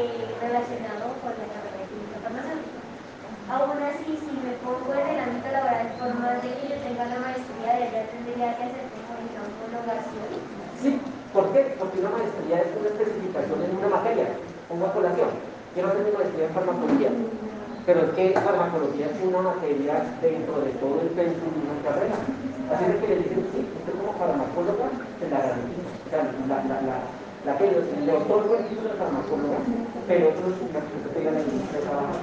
[0.40, 2.71] relacionado con la carrera de química farmacéutica.
[3.52, 7.04] Aún así, si me pongo en el ámbito laboral, por más de que yo tenga
[7.04, 10.28] la maestría de allá, tendría que hacer como una homologación.
[10.80, 10.90] Sí,
[11.36, 11.76] ¿por qué?
[11.76, 14.24] Porque una maestría es una especificación en una materia,
[14.72, 15.30] una colación.
[15.76, 17.10] Quiero hacer mi maestría en farmacología,
[17.84, 19.94] pero es que farmacología es una materia
[20.24, 22.16] dentro de todo el pensum de una carrera.
[22.72, 24.88] Así es que le dicen, sí, usted como farmacóloga
[25.20, 25.92] se la garantiza.
[26.48, 26.96] La, la, la,
[27.44, 29.60] la que le otorgo el título de farmacóloga,
[30.08, 32.20] pero otros es que usted tenga la de trabajar.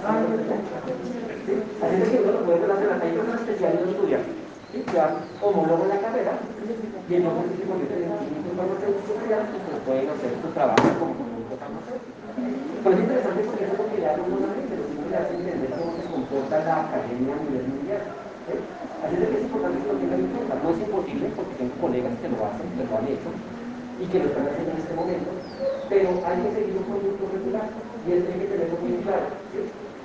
[0.00, 3.02] Así es que uno lo puede relacionar.
[3.02, 4.22] Hay personas que ya no estudian,
[4.72, 4.80] ¿sí?
[4.94, 6.32] ya homologan la carrera
[7.04, 11.60] y entonces se convierten en químicos farmacéuticos y pues pueden hacer su trabajo como químicos
[11.60, 12.16] farmacéuticos.
[12.80, 15.92] Pero es interesante porque eso porque ya uno sabe, pero sí le hace entender cómo
[16.00, 18.02] se comporta la academia a nivel mundial.
[18.48, 18.56] ¿sí?
[19.04, 20.56] Así es que es importante que lo tengan en cuenta.
[20.64, 23.30] No es imposible porque tengo colegas que lo hacen, que lo han hecho
[24.00, 25.30] y que lo están haciendo en este momento,
[25.92, 27.68] pero hay que seguir un conducto regular
[28.08, 29.28] y eso hay que tenerlo muy claro.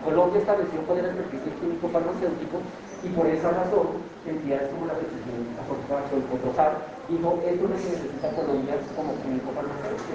[0.05, 2.61] Colombia estableció cuál era el perfil químico farmacéutico
[3.01, 6.77] y por esa razón entidades como la Asociación Cotojar
[7.09, 10.13] dijo esto es lo que necesita Colombia como químico farmacéutico.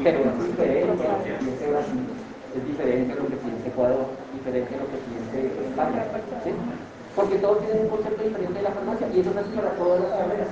[0.00, 2.00] Pero es diferente a lo que piense Brasil,
[2.56, 5.36] es diferente a lo que piense Ecuador, diferente a lo que piense
[5.68, 6.00] España.
[6.40, 6.50] ¿sí?
[7.12, 10.00] Porque todos tienen un concepto diferente de la farmacia y eso no es para todas
[10.00, 10.48] las carreras.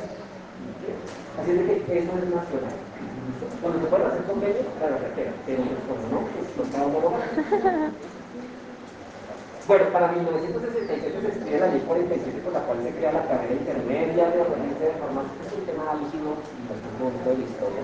[1.41, 2.77] Así es que eso es nacional.
[3.65, 7.25] Cuando se puede hacer convenios, para la cartera, pero no, pues está homologado.
[9.67, 13.57] Bueno, para 1967 se escribe la ley 47 por la cual se crea la carrera
[13.57, 15.41] intermedia de organización de farmacia.
[15.41, 17.83] Es un tema álgido y bastante bonito de la historia.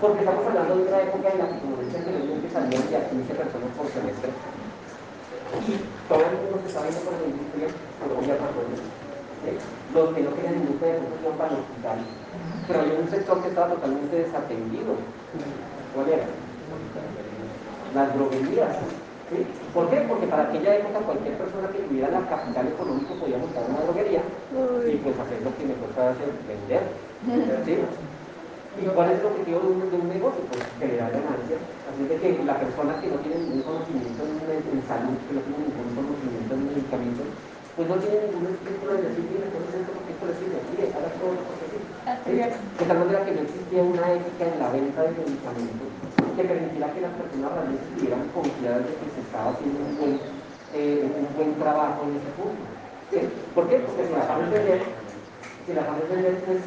[0.00, 3.28] Porque estamos hablando de una época en la que, como decía anteriormente, salían ya 15
[3.28, 4.30] personas por semestre.
[5.68, 5.72] Y
[6.08, 7.68] todo el mundo se está viendo con la industria,
[8.00, 11.98] Colombia pasó Los que no querían ningún pedazo iban para el hospital.
[12.64, 14.96] Pero había un sector que estaba totalmente desatendido.
[15.92, 16.24] ¿Cuál era?
[17.92, 18.80] Las droguerías.
[19.30, 19.46] ¿Sí?
[19.74, 19.96] ¿Por qué?
[20.08, 24.22] Porque para aquella época cualquier persona que tuviera la capital económico podía montar una droguería
[24.88, 26.82] y pues hacer lo que me cuesta hacer, vender.
[27.64, 27.74] ¿sí?
[28.78, 30.38] ¿Y cuál es el objetivo de un, de un negocio?
[30.48, 31.60] Pues generar ganancias.
[31.90, 35.42] Así de que la persona que no tiene ningún conocimiento en, en salud, que no
[35.42, 37.26] tiene ningún conocimiento en medicamentos,
[37.74, 40.84] pues no tiene ningún estímulo de decir, mire, entonces esto porque esto le sirve, mire,
[40.94, 41.67] haga todo lo que.
[42.08, 45.88] De tal manera que no existía una ética en la venta de medicamentos
[46.36, 50.16] que permitiera que las personas realmente estuvieran confiadas de que se estaba haciendo un buen,
[50.72, 52.64] eh, un buen trabajo en ese punto.
[53.12, 53.18] ¿Sí?
[53.54, 53.76] ¿Por qué?
[53.84, 54.80] Porque si la van a vender,
[55.66, 56.60] si la van a vender, pues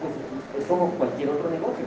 [0.00, 0.14] pues,
[0.58, 1.86] es como cualquier otro negocio.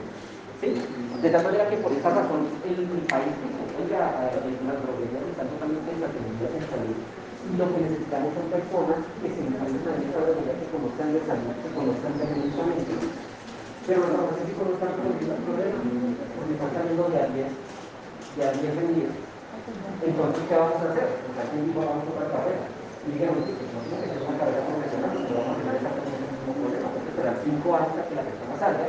[0.62, 0.72] ¿sí?
[1.20, 5.28] De tal manera que por esa razón el, el país dijo, oiga, eh, las droguerías
[5.28, 7.23] están totalmente en salud y
[7.54, 11.54] lo que necesitamos son personas que se encarguen de esta droguería, que conozcan de salud,
[11.60, 13.00] que conozcan de medicamentos.
[13.84, 15.78] Pero los farmacéuticos no están resolviendo el problema,
[16.34, 19.12] porque están saliendo de a 10, de a 10 en 10.
[20.08, 21.08] Entonces, ¿qué vamos a hacer?
[21.20, 22.64] Pues aquí dijo, vamos a otra carrera.
[23.04, 26.24] Y sí, pues no tiene que ser una carrera profesional, pero vamos a tener exactamente
[26.24, 28.86] el mismo problema esperar cinco años a que la persona salga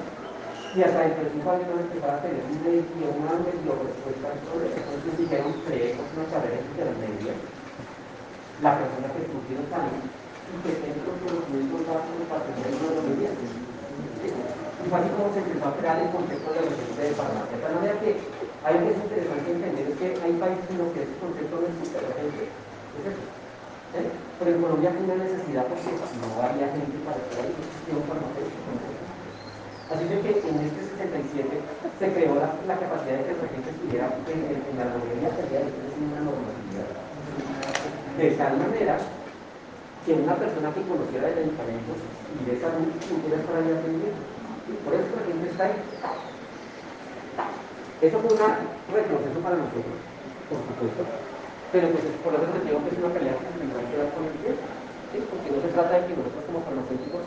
[0.76, 4.26] y hasta dentro de cinco años van a empezar tener un medio, una medio respuesta
[4.28, 4.76] al problema.
[4.76, 7.34] Entonces dijeron, creemos una carrera intermedia,
[8.62, 13.32] la persona que estudió salud y que tenga los conocimientos básicos para tener una droguería.
[13.36, 17.58] Y fue así como se empezó a crear el concepto de receta de farmacia.
[17.58, 18.10] De manera que
[18.62, 22.06] algo que es interesante entender que hay países en los que ese concepto no súper
[22.16, 22.44] gente.
[22.46, 23.26] Es eso.
[23.96, 24.08] ¿Eh?
[24.40, 25.90] Pero en Colombia hay una necesidad porque
[26.22, 28.70] no había gente para estar ahí, existía un farmacéutico.
[29.90, 31.62] Así que en este 67
[32.00, 35.30] se creó la, la capacidad de que la gente estuviera en, en, en la droguería
[35.34, 36.90] sería una normatividad.
[38.18, 38.98] De tal manera
[40.06, 41.98] que una persona que conociera de medicamentos
[42.32, 44.22] y de salud pudiera estar ahí aprendiendo.
[44.84, 45.78] Por eso la gente está ahí.
[48.02, 48.40] Eso fue un
[48.94, 49.98] retroceso para nosotros,
[50.50, 51.04] por supuesto
[51.76, 54.08] pero pues por eso te digo que es una pelea que se tendrá que dar
[54.16, 54.64] con el tiempo,
[55.28, 57.24] porque no se trata de que nosotros como farmacéuticos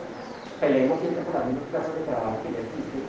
[0.57, 3.05] peleemos siempre por las mismas clases de trabajo que ya existen,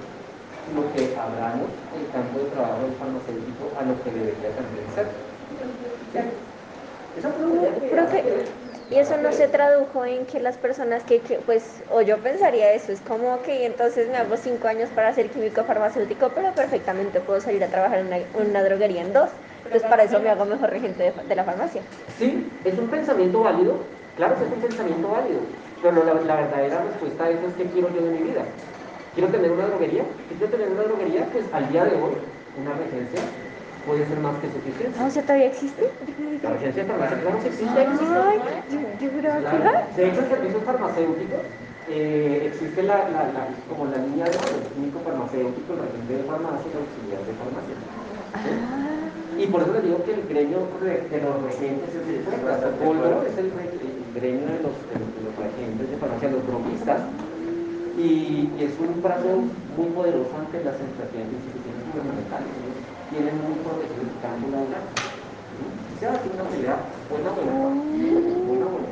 [0.68, 5.09] sino que abramos el campo de trabajo del farmacéutico a lo que debería también ser.
[7.15, 8.45] Que,
[8.91, 12.73] y eso no se tradujo en que las personas que, que, pues, o yo pensaría
[12.73, 17.21] eso, es como que entonces me hago cinco años para ser químico farmacéutico, pero perfectamente
[17.21, 19.31] puedo salir a trabajar en una, una droguería en dos.
[19.65, 21.83] Entonces para eso me hago mejor regente de, la farmacia.
[22.19, 23.75] Sí, es un pensamiento válido,
[24.17, 25.41] claro que es un pensamiento válido,
[25.83, 28.43] pero la, verdadera respuesta a eso es qué quiero yo de mi vida.
[29.15, 30.03] ¿Quiero tener una droguería?
[30.29, 31.27] ¿Qué quiero tener una droguería?
[31.33, 32.15] Pues al día de hoy,
[32.59, 33.21] una regencia
[33.87, 34.99] puede ser más que suficiente.
[34.99, 35.91] Ah, o sea, ¿todavía existe?
[36.43, 37.78] La regencia farmacéutica claro que existe.
[37.81, 37.89] Ay,
[38.70, 38.81] yo,
[39.41, 39.87] Claro.
[39.97, 41.41] De hecho, en servicios farmacéuticos
[41.89, 44.33] eh, existe la, la, la, como la línea de
[44.74, 47.74] químico farmacéutico, el regente de farmacia y auxiliar de farmacia.
[49.37, 49.43] ¿sí?
[49.43, 53.22] Y por eso les digo que el gremio de, de los regentes, es el protocolo
[53.26, 56.47] es el, re- el gremio de los, de, los- de los regentes de farmacia, los
[56.47, 57.01] droguistas,
[57.97, 59.28] y, y es un brazo
[59.76, 62.49] muy poderoso ante las instituciones instituciones gubernamentales.
[62.61, 62.80] Ellos
[63.11, 64.87] tienen muy protegido el campo laboral.
[64.95, 65.65] ¿sí?
[65.99, 66.79] Se hace una pelea
[67.11, 67.53] buena, buena,
[68.47, 68.91] buena, buena.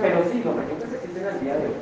[0.00, 1.78] Pero sí, los regentes existen al día de hoy.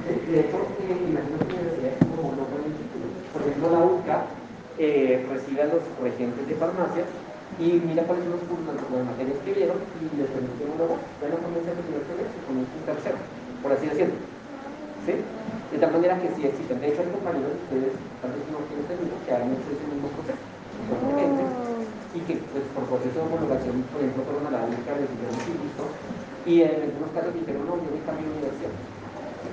[0.00, 3.06] De, hecho, eh, imagino que decía como no con el título.
[3.36, 4.18] Por ejemplo, la UCA
[4.80, 7.04] eh, recibe a los regentes de farmacia
[7.60, 11.04] y mira cuáles son los cursos, las materias que vieron y les permite un lugar.
[11.20, 13.20] Van a comenzar el primer semestre con un tercero,
[13.60, 14.16] por así decirlo.
[15.04, 15.12] ¿Sí?
[15.70, 16.80] De tal manera que sí existen.
[16.80, 19.86] De hecho, hay compañeros de ustedes, tal vez no quieren término, que han hecho ese
[19.86, 20.38] mismo proceso.
[20.86, 21.62] Son regentes
[22.12, 25.40] y que pues, por proceso de homologación, por ejemplo, fueron a la UCA, les dijeron
[25.40, 26.02] sí, listo,
[26.44, 28.70] y en algunos casos dijeron, no, yo me cambio de universidad.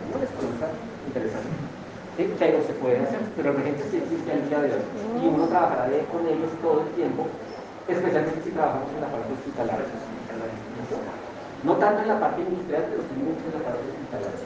[0.06, 0.66] No les parece
[1.06, 1.50] interesante.
[2.18, 4.84] Sí, pero se puede hacer, pero la gente sí existe al día de hoy.
[5.14, 7.40] Y uno trabajará de- con ellos todo el tiempo,
[7.88, 9.86] especialmente si trabajamos en la parte hospitalaria.
[11.62, 14.42] No tanto en la parte industrial, pero sí mucho en la parte hospitalaria.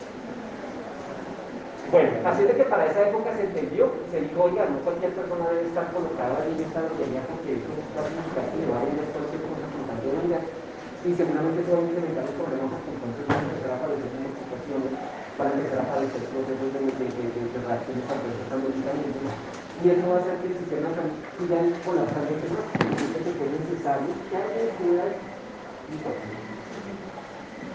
[1.91, 5.49] Bueno, así de que para esa época se entendió, se dijo, oiga, no cualquier persona
[5.49, 9.69] debe estar colocada ahí en esta droguería porque es significativo, va a vender cualquier cosa
[9.69, 10.55] con venga.
[11.03, 14.13] Y seguramente eso va a incrementar los problemas porque entonces van a empezar a aparecer
[14.13, 14.99] multiplicaciones,
[15.35, 19.33] van a empezar a aparecer procesos de, de, de, de, de reacciones adversas medicamentos.
[19.75, 22.67] Y eso va a hacer que el sistema de siga colapsándose más.
[22.99, 25.15] Entonces que es necesario que haya descuidas.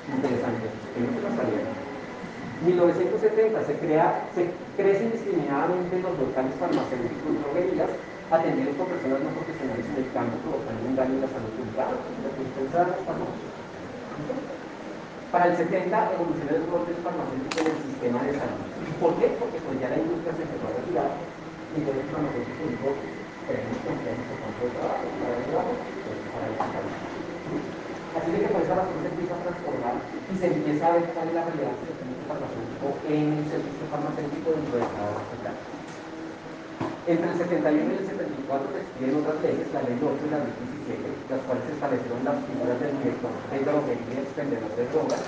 [0.06, 1.95] Interesante, que no se lo sabía.
[2.64, 7.90] 1970 se, crea, se crece indiscriminadamente los locales farmacéuticos y droguerías
[8.32, 11.84] atendidos por personas no profesionales en el campo provocando un daño en la salud pública.
[15.30, 18.66] Para el 70 evolucionó el rol del en sistema de salud.
[19.04, 19.36] ¿Por qué?
[19.36, 22.88] Porque pues ya la industria se empezó a retirar y entonces el farmacéutico dijo,
[23.44, 27.85] tenemos que emplear nuestro campo de trabajo para el trabajo, pues para el salud.
[28.16, 31.04] Así de que por esa razón se empieza a transformar y se empieza a ver
[31.12, 35.56] cuál es la realidad del servicio farmacéutico en el servicio farmacéutico dentro de cada hospital.
[37.06, 40.40] Entre el 71 y el 74 se expiden otras leyes, la ley 8 y la
[40.42, 40.54] ley
[40.90, 45.22] 17, las cuales establecieron las figuras del director de droguería y expendedor de drogas,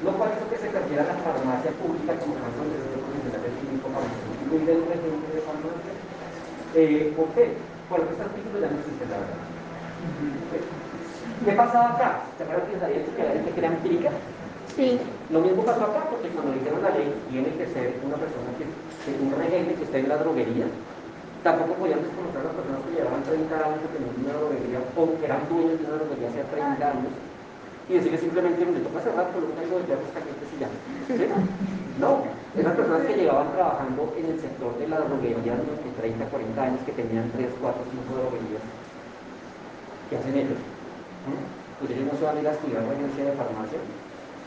[0.00, 3.54] lo cual hizo que se perdiera la farmacia pública como caso del Centro Profesional del
[3.60, 5.92] Químico Farmacéutico y del regente de farmacia.
[6.72, 7.44] Eh, ¿Por qué?
[7.86, 9.44] Porque este artículo ya no existe la verdad.
[11.44, 12.20] ¿Qué pasaba acá?
[12.36, 14.10] ¿Se acuerdan que les había dicho que la gente que era empírica?
[14.76, 15.00] Sí.
[15.30, 18.64] Lo mismo pasó acá, porque cuando dijeron la ley, tiene que ser una persona que,
[18.68, 20.66] que un regente que esté en la droguería,
[21.40, 25.02] Tampoco podían desconocer a las personas que llevaban 30 años que tenían una droguería o
[25.16, 27.12] que eran dueños de una droguería hace 30 años
[27.88, 30.76] y decirle simplemente, me toca cerrar, por que tengo de hasta que se llama.
[31.08, 31.24] ¿Sí?
[31.96, 36.62] No, eran personas que llevaban trabajando en el sector de la droguería durante 30, 40
[36.62, 38.64] años, que tenían 3, 4, 5 droguerías.
[40.12, 40.60] ¿Qué hacen ellos?
[41.78, 43.80] Pues ellos no se van a ir a estudiar la universidad de farmacia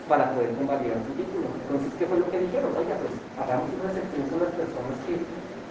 [0.07, 1.47] para poder convalidar su título.
[1.49, 2.69] Entonces, ¿qué fue lo que dijeron?
[2.75, 5.13] Oiga, pues hagamos una excepción con las personas que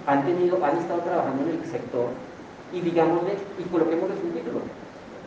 [0.07, 2.09] han tenido, han estado trabajando en el sector
[2.73, 4.61] y digámosle, y coloquémosles un título.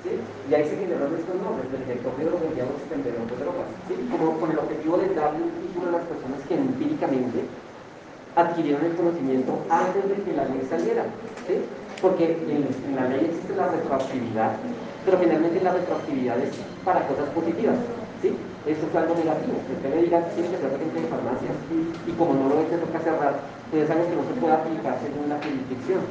[0.01, 0.17] ¿sí?
[0.49, 3.93] Y ahí se generaron estos nombres, del director de droguería o expendedor de drogas, ¿sí?
[4.09, 7.45] como con el objetivo de darle un título a las personas que empíricamente
[8.35, 11.05] adquirieron el conocimiento antes de que la ley saliera.
[11.47, 11.61] ¿sí?
[12.01, 14.57] Porque en, la ley existe la retroactividad,
[15.05, 16.51] pero finalmente la retroactividad es
[16.83, 17.77] para cosas positivas.
[18.21, 18.33] ¿sí?
[18.65, 19.61] Eso es algo negativo.
[19.69, 21.51] Que usted me diga, tiene que ser gente de farmacia
[22.07, 24.53] y como no lo es, se toca cerrar pues es algo que no se puede
[24.53, 26.01] aplicar según la jurisdicción.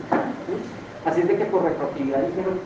[1.05, 2.59] Así es de que por retroactividad dijeron,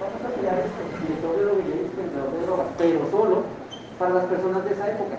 [0.00, 3.42] vamos a crear esto, director de droguería y expendedor de drogas, pero solo
[3.98, 5.16] para las personas de esa época.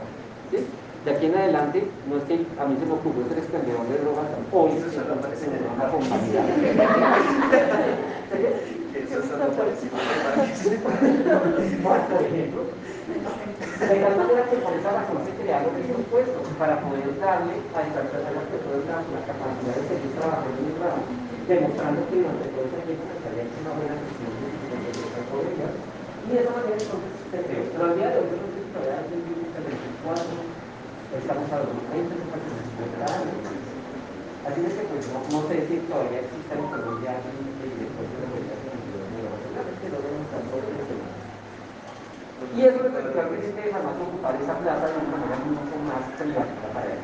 [0.51, 0.57] ¿sí?
[1.03, 3.97] De aquí en adelante, no es que a mí se me ocurrió ser expendedor de
[3.99, 5.11] drogas hoy, se me
[5.75, 6.47] una compañía.
[9.13, 9.21] Por
[12.23, 17.61] ejemplo, de tal manera que por esa razón se crearon estos puestos para poder darle
[17.75, 21.03] a estas personas que pueden dar la capacidad de seguir trabajando en el ramo,
[21.45, 25.75] demostrando que durante todo ese tiempo se había hecho una buena gestión de sus pobrezas.
[26.23, 27.67] Y de esa manera entonces se creó.
[27.69, 30.52] Pero al día de hoy, no sé si todavía es el 24,
[31.17, 33.37] estamos a 2020, estamos a 50 años.
[34.43, 38.17] Así es que pues no, no sé si todavía existe en Colombia que después de
[38.19, 40.53] la de la seguramente lo vemos tanto
[42.53, 46.85] y eso presidente de farmacia ocupar esa plaza de una manera mucho más privativa para
[46.91, 47.01] él.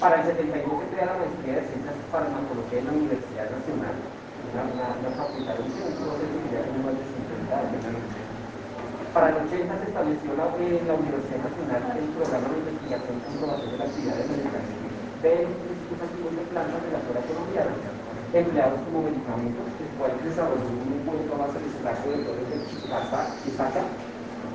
[0.00, 3.94] Para el 72 se crea la maestría de ciencias farmacología en la Universidad Nacional,
[4.50, 8.29] una, una facultad de un proceso que ya tiene más de 50 años.
[9.14, 13.22] Para el 80 se estableció la, en la Universidad Nacional el programa de investigación y
[13.26, 14.90] comprobación de la actividad de medicamentos
[15.22, 15.30] de
[16.30, 17.74] de plantas de la flora colombiana
[18.32, 23.82] empleados como medicamentos, el cual desarrolló un encuentro base de extracto de flores de saca,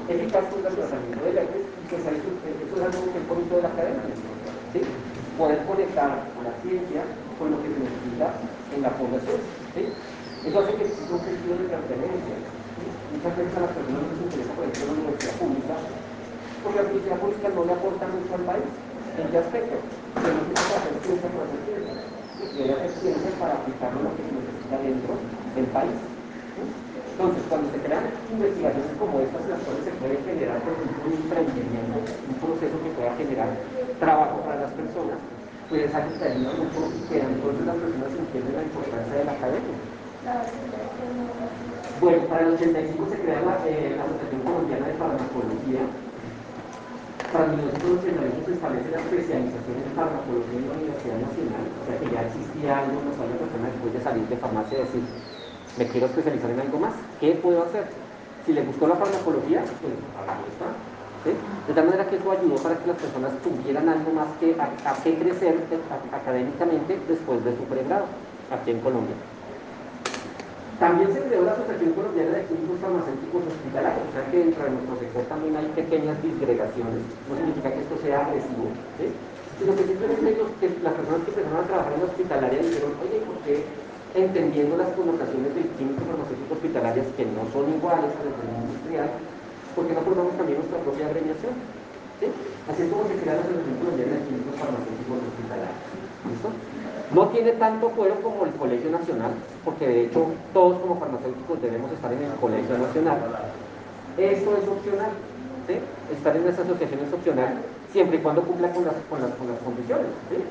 [0.07, 3.61] eficaz contra el tratamiento de herpes, y pues eso, es algo que es bonito de
[3.61, 4.15] la academia,
[4.71, 4.79] ¿sí?
[5.37, 7.03] poder conectar la ciencia
[7.35, 8.27] con lo que se necesita
[8.71, 9.39] en la población.
[9.75, 9.91] ¿sí?
[10.47, 12.35] Eso hace que exista un sentido de pertenencia.
[13.13, 15.75] Muchas veces a las personas les interesa, por ejemplo, la universidad pública,
[16.63, 18.69] porque la universidad pública no le aporta mucho al país.
[19.15, 19.75] ¿En qué aspecto?
[19.75, 22.15] Que no tiene que hacer ciencia por hacer ciencia
[22.55, 25.13] y hacer ciencia para aplicarlo lo que se necesita dentro
[25.55, 25.97] del país.
[27.15, 30.99] Entonces, cuando se crean investigaciones como estas, en las cuales se puede generar, por ejemplo,
[31.07, 31.97] un emprendimiento,
[32.27, 33.49] un proceso que pueda generar
[33.99, 35.19] trabajo para las personas,
[35.69, 39.31] pues es algo que ayuda mucho que entonces las personas entienden la importancia de la
[39.31, 39.77] academia.
[42.01, 45.87] Bueno, para el 85 se crea la, eh, la Asociación Colombiana de Farmacología,
[47.31, 52.07] para 1988 se establece la especialización en farmacología en la Universidad Nacional, o sea que
[52.11, 55.03] ya existía algo, no solo la persona después de salir de farmacia decir,
[55.79, 57.87] me quiero especializar en algo más, ¿qué puedo hacer?
[58.45, 60.67] Si le gustó la farmacología, pues ahí está.
[61.25, 64.69] De tal manera que eso ayudó para que las personas tuvieran algo más que a,
[64.85, 65.57] a que crecer
[66.11, 68.05] académicamente después de su pregrado
[68.51, 69.15] aquí en Colombia.
[70.79, 74.71] También se creó la Asociación Colombiana de Químicos Farmacéuticos Hospitalarios, o sea que dentro de
[74.75, 76.99] nuestro sector también hay pequeñas disgregaciones.
[77.31, 78.67] No significa que esto sea agresivo,
[78.99, 79.07] ¿sí?
[79.55, 83.23] sino que simplemente que las personas que empezaron a trabajar en la hospitalaria dijeron, oye,
[83.23, 83.63] ¿por qué
[84.15, 89.09] entendiendo las connotaciones del químico farmacéutico hospitalarias que no son iguales a las del industrial,
[89.75, 91.55] ¿por qué no formamos también nuestra propia agremiación?
[92.19, 92.27] ¿Sí?
[92.67, 96.04] Así es como se crea la Asociación Colombiana de Químicos Farmacéuticos Hospitalarios.
[97.13, 99.31] No tiene tanto fuero como el Colegio Nacional,
[99.63, 103.17] porque de hecho todos como farmacéuticos debemos estar en el Colegio Nacional.
[104.17, 105.11] Esto es opcional.
[106.11, 107.57] Estar en esa asociación es opcional
[107.95, 110.07] siempre y cuando cumpla con las, con las, con las condiciones.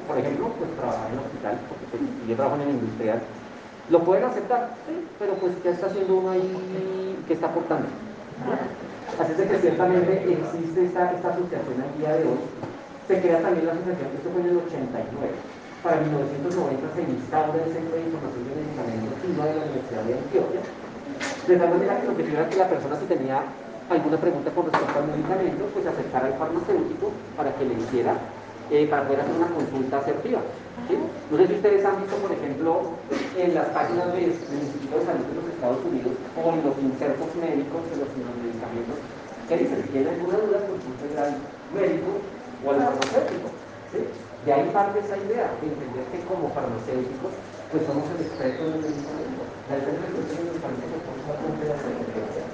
[0.09, 3.21] Por ejemplo, pues trabajar en el hospital, porque pues, yo trabajo en el industrial,
[3.91, 4.73] lo pueden aceptar,
[5.19, 7.21] pero pues ¿qué está haciendo uno ahí?
[7.29, 7.85] ¿Qué está aportando?
[9.21, 12.41] Así es que ciertamente existe esta, esta asociación al día de hoy.
[13.07, 15.05] Se crea también la asociación, esto fue en el 89.
[15.85, 20.63] Para 1990 se instaura el Centro de Información de Medicamentos de la Universidad de Antioquia.
[20.65, 23.45] De tal manera que lo que era que la persona si tenía
[23.93, 28.17] alguna pregunta con respecto al medicamento, pues acercar al farmacéutico para que le hiciera,
[28.73, 30.41] eh, para poder hacer una consulta asertiva.
[31.29, 32.97] No sé si ustedes han visto, por ejemplo,
[33.37, 37.29] en las páginas del Instituto de Salud de los Estados Unidos o en los insertos
[37.37, 38.97] médicos de los, medicamentos,
[39.53, 41.37] que dicen, si tienen alguna duda, consulten al
[41.77, 42.25] médico
[42.65, 43.53] o al farmacéutico.
[44.45, 47.33] De ahí parte esa idea de entender que como farmacéuticos,
[47.73, 49.41] pues somos el experto en el medicamento.
[49.73, 52.45] La idea de el medicamento que somos la de la referencia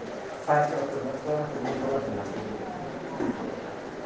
[0.47, 2.23] para que las personas puedan hacer una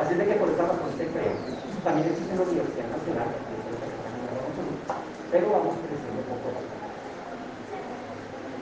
[0.01, 1.37] Así de que por esa razón se crea.
[1.85, 3.29] También existe la Universidad Nacional,
[5.31, 6.74] pero vamos creciendo poco a poco.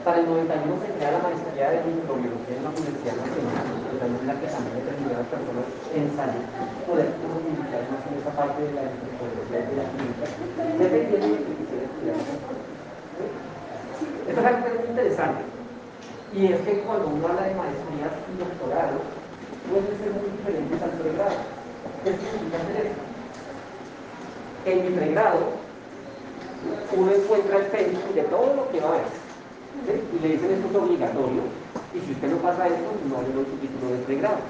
[0.04, 4.26] Para el 91 se crea la maestría de microbiología en la Universidad Nacional, que también
[4.26, 6.42] la que también las personas en salud
[6.90, 10.26] poder profundizar más en esa parte de la microbiología de la clínica,
[10.74, 12.18] dependiendo de que quisiera estudiar.
[14.26, 15.42] Esto es algo muy interesante.
[16.34, 18.98] Y es que cuando uno habla de maestrías y doctorado,
[19.70, 21.38] pueden ser muy diferentes al pregrado.
[22.02, 23.02] ¿Qué significa hacer esto?
[24.66, 25.62] En mi pregrado,
[26.90, 29.21] uno encuentra el pensum de todo lo que va a
[29.82, 31.42] Y le dicen esto es obligatorio.
[31.92, 34.40] Y si usted no pasa esto, no hay su título de pregrado.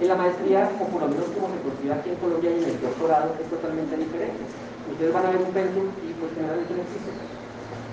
[0.00, 2.68] En la maestría, o por lo menos como se considera aquí en Colombia y en
[2.68, 4.44] el doctorado, es totalmente diferente.
[4.92, 7.10] Ustedes van a ver un pensum y pues generalmente no existe.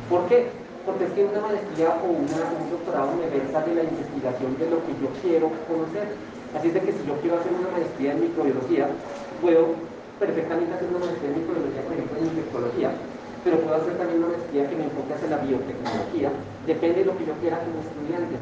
[0.10, 0.64] ¿Por qué?
[0.86, 4.84] porque es que una maestría o un doctorado me versa de la investigación de lo
[4.84, 6.12] que yo quiero conocer.
[6.52, 8.92] Así es de que si yo quiero hacer una maestría en microbiología,
[9.42, 9.80] puedo
[10.20, 12.90] perfectamente hacer una maestría en microbiología, por ejemplo, en infectología,
[13.44, 16.30] pero puedo hacer también una maestría que me enfoque hacia la biotecnología,
[16.66, 18.36] depende de lo que yo quiera como estudiante.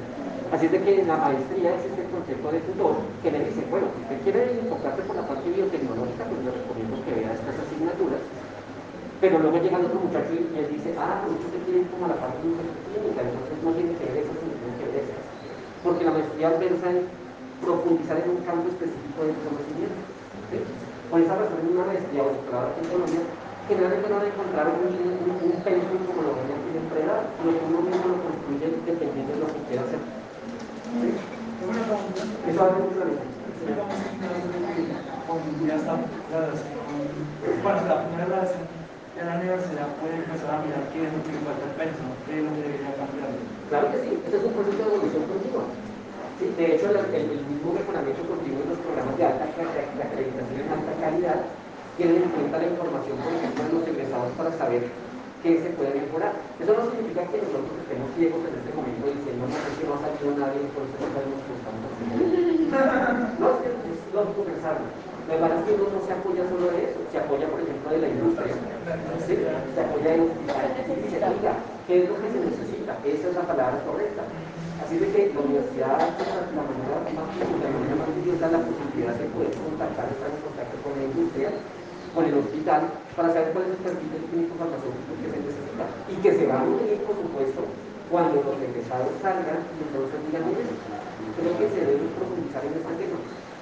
[0.54, 3.64] Así es de que en la maestría existe el concepto de tutor que me dice,
[3.72, 7.56] bueno, si usted quiere enfocarse por la parte biotecnológica, pues le recomiendo que vea estas
[7.56, 8.22] asignaturas
[9.22, 12.18] pero luego llega otro muchacho y él dice, ah, pero usted quiere ir como a
[12.18, 15.14] la parte clínica, entonces no tiene que ver eso, sino que ver eso.
[15.86, 17.06] Porque la maestría versa en
[17.62, 20.02] profundizar en un campo específico de conocimiento.
[20.50, 20.58] ¿sí?
[21.14, 23.22] Por esa razón, una maestría aquí en Colombia,
[23.72, 27.56] generalmente no van a encontrar un, un, un pensum como lo ven en Preda, sino
[27.56, 30.02] que uno mismo lo construye dependiendo de lo que quiera hacer.
[31.00, 31.08] ¿sí?
[32.52, 33.40] Eso hace mucho la diferencia.
[35.64, 35.94] Ya está,
[37.64, 38.68] bueno, la primera relación
[39.16, 42.34] en la universidad puede empezar a mirar qué es lo que falta al peso, qué
[42.36, 43.32] es lo que debería cambiar.
[43.72, 45.64] Claro que sí, este es un proceso de evolución continua.
[46.42, 50.04] Sí, de hecho, el, el, el, mismo mejoramiento continuo en los programas de alta de
[50.04, 51.40] acreditación en alta calidad
[51.98, 54.84] tienen en cuenta la información, por ejemplo, de los egresados para saber
[55.44, 56.34] qué se puede mejorar.
[56.62, 59.94] Eso no significa que nosotros estemos ciegos en este momento diciendo, no, es que no
[59.98, 62.22] ha salido nadie, entonces no sabemos qué estamos haciendo.
[63.42, 64.86] No, es que es lógico pensarlo.
[65.32, 67.88] Lo que es que uno no se apoya solo de eso, se apoya, por ejemplo,
[67.88, 71.54] de la industria, se apoya de los y dice, oiga,
[71.88, 73.00] ¿qué es lo que se necesita?
[73.06, 74.28] Esa es la palabra correcta.
[74.84, 78.12] Así de que la universidad, la manera más la manera más
[78.42, 81.50] da la posibilidad de poder contactar, estar en contacto con la industria,
[82.14, 85.86] con el hospital, para saber cuál es el perfil del clínico farmacéutico que se necesita.
[86.12, 87.62] Y que se va a unir, por supuesto,
[88.12, 90.68] cuando los egresados salgan y entonces digan, miren,
[91.40, 93.20] creo que se debe profundizar en este tema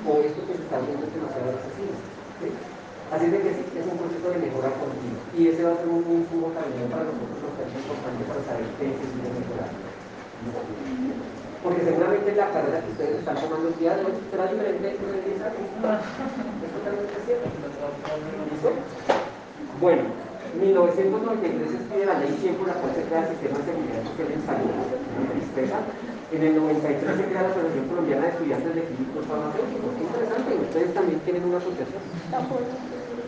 [0.08, 2.00] o esto que se está viendo es demasiado accesible.
[2.42, 2.48] ¿sí?
[3.14, 5.22] Así de que sí, es un proceso de mejora continua.
[5.34, 8.86] Y ese va a ser un insumo también para nosotros es importante para saber qué
[8.88, 9.72] necesita mejorar.
[11.64, 14.96] Porque seguramente la carrera que ustedes están tomando el día de hoy será diferente de
[14.96, 15.68] 10 años.
[16.64, 17.50] Es totalmente cierto.
[19.82, 20.04] Bueno,
[20.56, 24.04] 1993 se escribe la ley 100 por la cual se crea el sistema de seguridad
[24.08, 24.72] social en salud.
[26.32, 29.92] En el 93 se crea la Asociación Colombiana de Estudiantes de Químicos Farmacéuticos.
[29.98, 32.02] Qué interesante, ustedes también tienen una asociación.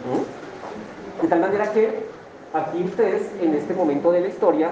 [0.08, 0.24] ¿Mm?
[1.22, 2.06] De tal manera que
[2.54, 4.72] aquí ustedes, en este momento de la historia,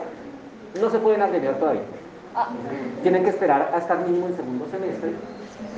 [0.80, 1.84] no se pueden agregar todavía.
[2.40, 2.48] Ah.
[3.04, 5.12] Tienen que esperar a estar mínimo en segundo semestre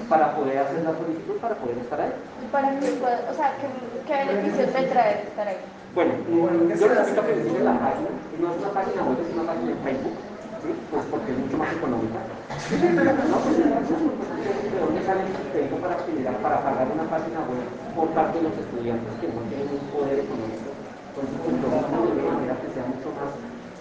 [0.06, 2.14] para poder hacer la solicitud para poder estar ahí.
[2.52, 3.66] Para que, o sea, ¿qué,
[4.06, 5.58] qué beneficios me trae estar ahí?
[5.98, 9.34] Bueno, yo les invito a que visiten la página, no es una página web, es
[9.34, 10.18] una página de Facebook,
[10.62, 10.70] ¿sí?
[10.92, 12.20] pues porque es mucho más económica.
[12.22, 17.66] No, pues de dónde sale el crédito para, para pagar una página web
[17.98, 20.70] por parte de los estudiantes que no tienen un poder económico.
[21.10, 23.34] Entonces, pues, lo de manera que sea mucho más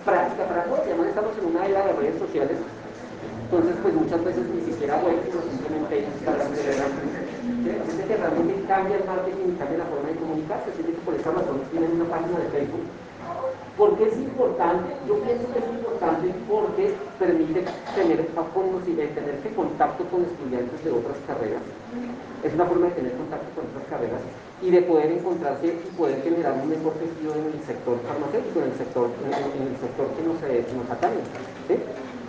[0.04, 0.80] práctica para todos.
[0.80, 2.58] Además, estamos en una era de redes sociales
[3.44, 6.92] Entonces, pues muchas veces ni siquiera web, sino simplemente Instagram, Telegram,
[8.06, 10.70] que realmente cambia el marketing y cambia la forma de comunicarse.
[10.70, 12.84] Así que por esa razón tienen una página de Facebook.
[13.76, 14.92] ¿Por qué es importante?
[15.08, 17.64] Yo pienso que es importante porque permite
[17.94, 21.62] tener, tener contacto con estudiantes de otras carreras.
[22.44, 24.20] Es una forma de tener contacto con otras carreras
[24.60, 28.68] y de poder encontrarse y poder generar un mejor tejido en el sector farmacéutico, en
[28.68, 31.24] el sector, en, el sector que nos, atañe.
[31.68, 31.76] ¿sí?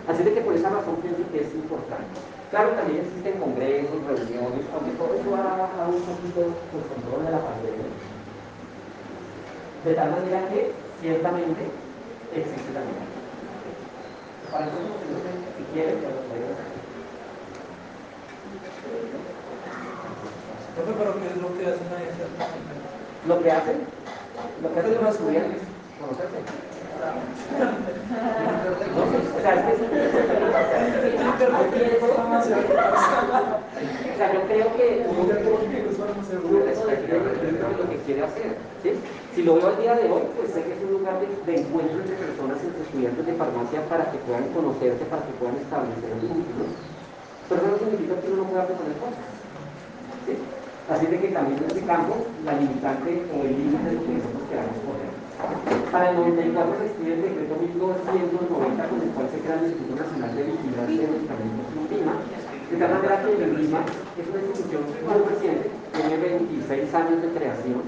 [0.08, 2.16] Así de que por esa razón pienso que es importante.
[2.52, 7.44] Claro, también existen congresos, reuniones, aunque todo eso ha un poquito pues, control de la
[7.44, 7.92] pandemia.
[9.84, 10.72] De tal manera que
[11.02, 11.62] ciertamente
[12.36, 12.96] existe también.
[14.52, 14.74] Para eso,
[15.58, 16.70] si quieren, lo pueden hacer.
[20.98, 22.08] pero ¿qué es lo que hacen ahí?
[23.28, 23.78] Lo que hacen,
[24.62, 25.62] lo que hacen los estudiantes,
[26.00, 26.38] conocerse.
[29.36, 29.78] O sea, es que o
[34.18, 35.24] sea, yo creo que uno
[37.78, 38.56] lo que quiere hacer.
[38.84, 38.92] ¿sí?
[39.32, 42.04] Si lo veo al día de hoy, pues sé que es un lugar de, encuentro
[42.04, 46.76] entre personas, entre estudiantes de farmacia para que puedan conocerse, para que puedan establecer vínculos.
[47.48, 49.24] Pero eso no significa que uno no pueda proponer cosas.
[50.28, 50.36] ¿sí?
[50.92, 54.20] Así de que también en este campo, la limitante o el límite es lo que
[54.20, 55.12] nosotros queramos poner.
[55.96, 56.16] Para el
[56.52, 60.44] 94 se escribe el decreto 1290 con el cual se crea el Instituto Nacional de
[60.44, 62.16] Vigilancia de Medicamentos en Lima,
[62.68, 63.80] de tal manera que el Lima
[64.20, 65.66] es una institución muy reciente,
[65.96, 67.80] tiene 26 años de creación,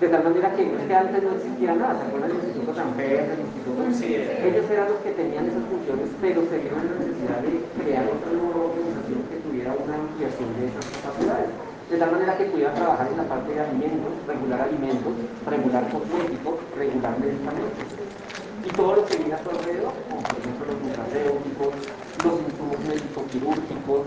[0.00, 0.62] de tal manera que,
[0.94, 3.80] antes no existía nada, ¿se acuerdan del Instituto Samper, del Instituto?
[3.80, 8.30] Ellos eran los que tenían esas funciones, pero se vieron la necesidad de crear otra
[8.36, 11.48] nueva organización que tuviera una ampliación de esas capacidades
[11.90, 15.12] de tal manera que pudiera trabajar en la parte de alimentos, regular alimentos,
[15.46, 17.86] regular cosméticos, regular medicamentos.
[18.66, 21.72] Y todo lo que viene a su alrededor, como por ejemplo los nutracéuticos,
[22.26, 24.02] los insumos médicos quirúrgicos,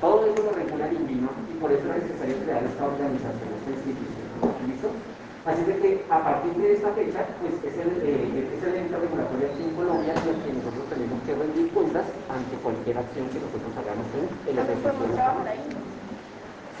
[0.00, 4.26] todo eso lo regula el y por eso es necesario crear esta organización, esta institución.
[4.68, 4.88] ¿Listo?
[5.44, 8.96] Así de que a partir de esta fecha, pues es el, eh, es el ente
[8.96, 13.28] regulatorio aquí en Colombia en el que nosotros tenemos que rendir cuentas ante cualquier acción
[13.28, 15.84] que nosotros hagamos en el ejercicio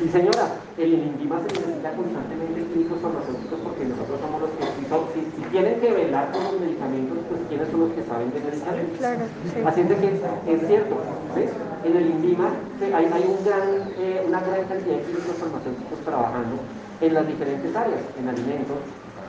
[0.00, 0.48] Sí, señora,
[0.80, 5.78] el INVIMA se necesita constantemente químicos farmacéuticos porque nosotros somos los que, si, si, tienen
[5.78, 8.98] que velar con los medicamentos, pues ¿quiénes son los que saben de medicamentos?
[8.98, 9.60] Claro, sí.
[9.60, 10.96] Así es de que es cierto,
[11.36, 11.52] ¿ves?
[11.84, 12.48] En el INVIMA
[12.96, 16.56] hay, hay un gran, eh, una gran cantidad de químicos farmacéuticos trabajando
[17.00, 18.78] en las diferentes áreas, en alimentos,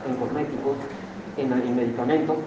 [0.07, 0.77] en cosméticos,
[1.37, 2.37] en, en medicamentos,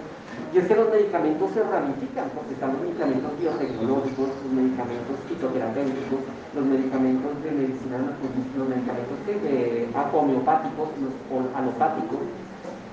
[0.53, 6.25] y es que los medicamentos se ramifican, porque están los medicamentos biotecnológicos, los medicamentos fitoterapéuticos,
[6.55, 11.13] los medicamentos de medicina, los medicamentos de, homeopáticos, los
[11.53, 12.25] alopáticos.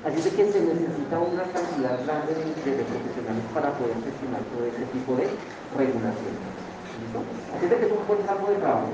[0.05, 4.85] Así de que se necesita una cantidad grande de, profesionales para poder gestionar todo ese
[4.93, 5.27] tipo de
[5.81, 6.37] regulación.
[7.57, 8.93] Así de que es un buen campo de trabajo.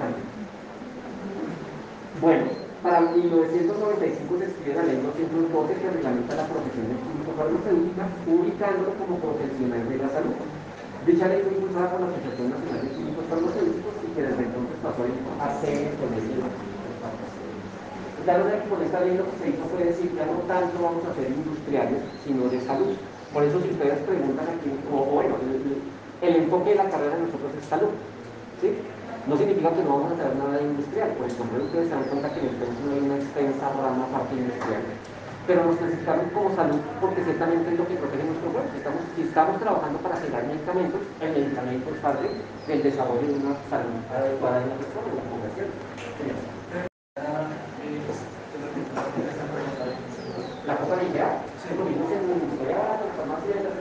[2.21, 2.45] Bueno,
[2.83, 8.91] para 1995 se escribe la ley 212 que reglamenta la profesión de químico farmacéutica, ubicándolo
[8.99, 10.35] como profesional de la salud.
[11.07, 14.77] Dicha ley fue impulsada por la Asociación Nacional de Químicos Farmacéuticos y que desde entonces
[14.83, 15.95] pasó a ser el
[18.23, 21.03] Claro que con esta ley lo que se hizo fue decir, ya no tanto vamos
[21.07, 22.95] a ser industriales, sino de salud.
[23.35, 25.83] Por eso si ustedes preguntan aquí, o bueno, el,
[26.23, 27.95] el enfoque de la carrera de nosotros es salud.
[28.63, 28.75] ¿sí?
[29.27, 32.35] No significa que no vamos a hacer nada industrial, por ejemplo, ustedes se dan cuenta
[32.35, 34.83] que en el no hay una extensa rama parte industrial.
[35.47, 38.75] Pero nos necesitamos como salud porque ciertamente es lo que protege nuestro cuerpo.
[38.75, 42.27] Estamos, si estamos trabajando para generar medicamentos, el medicamento es parte
[42.67, 45.71] del desarrollo de una salud adecuada en la persona, en la población.
[50.67, 51.43] La cosa de ya,
[51.79, 53.75] lo vimos en la farmacia, en las.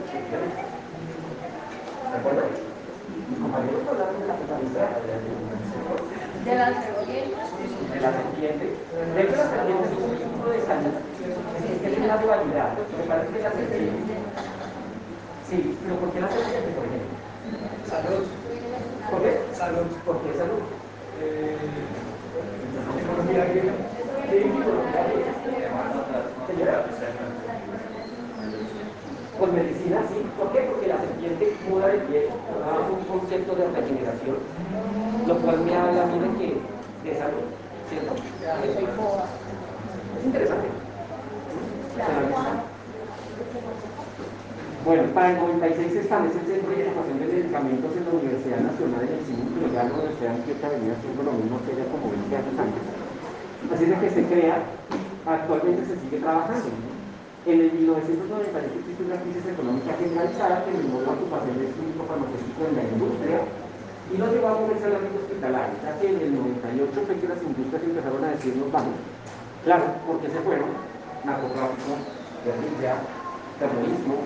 [2.10, 2.71] ¿De acuerdo?
[3.32, 3.48] De
[4.28, 5.22] la
[6.44, 7.38] ¿De las serpientes?
[7.92, 8.68] De las serpientes.
[9.14, 10.94] De hecho, las serpientes son un tipo de salud.
[11.84, 12.74] Es una dualidad.
[12.98, 14.16] Me parece que las serpientes.
[15.48, 17.14] Sí, pero ¿por qué las serpientes, por ejemplo?
[17.88, 18.24] Salud.
[19.10, 19.40] ¿Por qué?
[19.54, 19.86] Salud.
[20.04, 20.62] ¿Por qué salud?
[21.20, 21.56] Eh,
[22.98, 23.72] economía griega.
[24.30, 25.32] Sí, economía griega.
[26.48, 26.84] Señora.
[29.42, 30.22] Con medicina sí.
[30.38, 30.70] ¿Por qué?
[30.70, 34.38] Porque la serpiente muda de pie, es un concepto de regeneración,
[35.26, 36.62] lo cual me habla a mí de que
[37.02, 37.50] de salud,
[37.90, 38.14] ¿cierto?
[38.22, 38.78] Es
[40.22, 40.70] interesante.
[44.86, 48.62] Bueno, para el 96 se establece el Centro de Información de Medicamentos en la Universidad
[48.62, 52.14] Nacional de Medicina pero ya la Universidad Antioquia venía haciendo lo mismo que ella como
[52.14, 52.86] 20 años antes.
[53.74, 54.62] Así es que se crea,
[55.26, 56.91] actualmente se sigue trabajando.
[57.44, 62.70] En el 1990 existe una crisis económica generalizada que eliminó la ocupación del químico farmacéutico
[62.70, 63.38] en la industria
[64.14, 67.26] Y no llevó a moverse al ámbito hospitalario, ya que en el 98 fue que
[67.26, 68.94] las industrias empezaron a decirnos vamos.
[69.66, 70.70] Claro, porque se fueron
[71.26, 71.98] narcotráfico,
[72.46, 72.94] guerrilla,
[73.58, 74.22] terrorismo.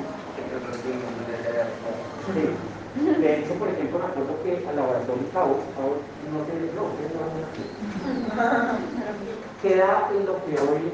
[2.36, 2.52] Sí.
[3.01, 8.76] De hecho, por ejemplo, me acuerdo que al laboratorio Cabo, no sé, no, no,
[9.62, 10.93] queda en lo que hoy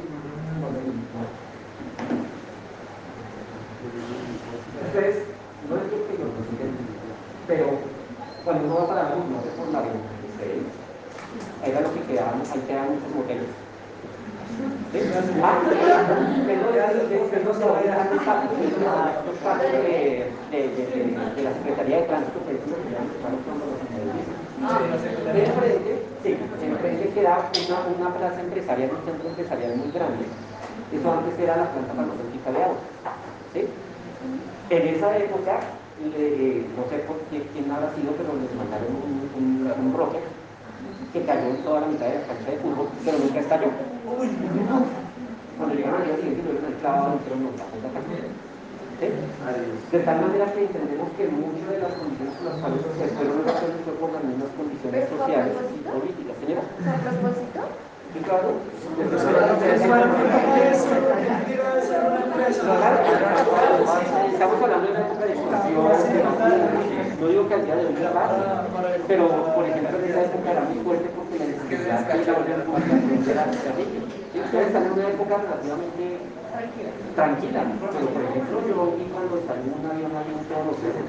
[3.93, 6.33] No es que yo no
[7.47, 7.67] pero
[8.45, 10.65] cuando uno va para la no sé por la 26,
[11.63, 13.53] ahí era lo que quedaban, ahí quedaban muchos moteles.
[14.93, 14.99] ¿Sí?
[15.43, 15.75] Ah, que
[16.57, 18.45] no, que no se vaya a dejar
[19.27, 20.31] los partes de,
[21.43, 22.39] la Secretaría de Tránsito,
[26.63, 30.25] enfrente queda una, una plaza empresarial, un centro empresarial muy grande.
[30.93, 32.77] Eso antes era la planta farmacéutica de agua.
[33.53, 33.69] ¿Sí?
[34.71, 35.61] En esa época,
[36.17, 40.25] eh, no sé por quién, quién habrá sido, pero les mandaron un, un, un rocket
[41.13, 43.69] que cayó en toda la mitad de la cancha de fútbol, pero nunca estalló.
[45.59, 48.01] Cuando llegaron al día siguiente, lo vieron clavado dentro de la
[49.03, 49.09] ¿Sí?
[49.91, 53.39] De tal manera que entendemos que muchas de las condiciones por las cuales se fueron
[53.43, 56.37] relaciones fue por las mismas condiciones sociales y políticas.
[56.39, 56.63] Señora.
[56.63, 57.61] ¿A propósito?
[64.33, 65.87] Estamos hablando de una época de expansión,
[67.21, 68.65] no digo que al día de hoy no pasa,
[69.09, 73.25] pero por ejemplo en esa época era muy fuerte porque la necesidad de la organización
[73.25, 73.47] de la
[74.45, 76.19] Ustedes están en una época relativamente
[77.15, 81.09] tranquila, pero por ejemplo yo vi cuando salió un avión en todos los cerros,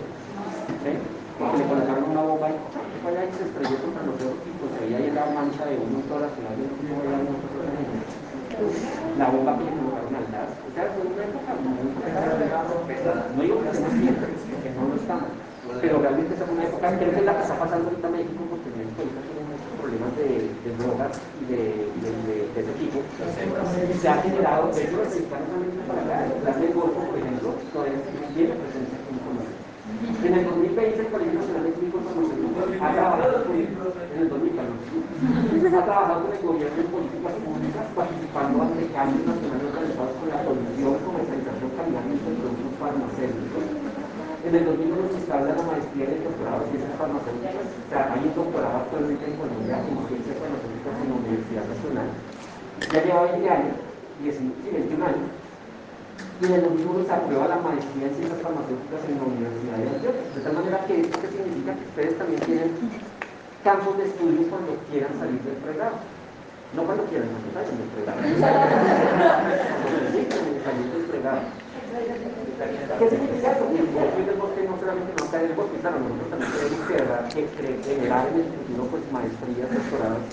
[1.39, 4.93] porque le colocaron una bomba y y se estrelló contra los cerros y pues ahí
[4.95, 6.55] hay la mancha de un motor hacia la
[9.17, 10.49] la bomba que le colocaron al gas.
[10.61, 11.73] O sea, fue una época muy
[13.35, 15.29] No digo que estemos bien, que no lo estamos,
[15.81, 18.13] pero realmente esa fue una época, creo que es la que está pasando ahorita en
[18.13, 21.61] México, porque México ahorita tiene muchos problemas de, de drogas y de,
[22.03, 22.97] de, de, de ese tipo.
[23.99, 27.17] Se ha generado, de hecho, los mexicanos han para acá, el plan del Golfo, por
[27.17, 27.99] ejemplo, todavía
[28.37, 28.97] tiene presencia
[30.03, 34.59] en el 2020 el Colegio Nacional de Químicos Farmacéuticos ha trabajado con en el 2000,
[34.59, 40.39] ha trabajado con el gobierno en políticas públicas participando ante cambios nacionales organizados con la
[40.43, 43.65] producción, comercialización, calidad de productos farmacéuticos.
[44.43, 47.63] En el 2001 se instala la maestría y el doctorado en ciencias farmacéuticas.
[47.63, 52.09] O sea, hay un doctorado actualmente en Colombia en ciencias farmacéuticas en la Universidad Nacional.
[52.91, 53.75] Ya lleva 20 años,
[54.19, 55.31] 21 años,
[56.41, 59.89] y en el 2001 se aprueba la maestría en ciencias farmacéuticas en la Universidad de
[59.93, 60.25] Antioquia.
[60.33, 62.69] De tal manera que esto significa que ustedes también tienen
[63.63, 65.95] campos de estudio cuando quieran salir del pregrado.
[66.73, 68.17] No cuando quieran, cuando salgan del pregrado.
[70.65, 71.41] salir del pregrado.
[71.93, 73.69] ¿Qué significa eso?
[73.69, 78.25] Que el del bosque no solamente no cae del bosque, claro, nosotros también queremos generar
[78.33, 80.25] en el futuro pues, maestrías, doctorados,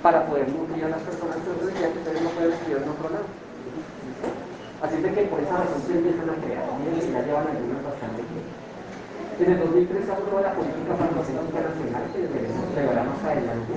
[0.00, 2.88] para poder nutrir a las personas, pero eso decía que ustedes no pueden estudiar en
[2.88, 3.28] otro lado.
[4.82, 6.66] Así de que por esa razón se empiezan a crear.
[6.66, 8.50] Que ya llevan algunos bastante tiempo.
[9.38, 13.74] En el 2003 se aprobó la política farmacéutica nacional, que deberemos llevará más adelante.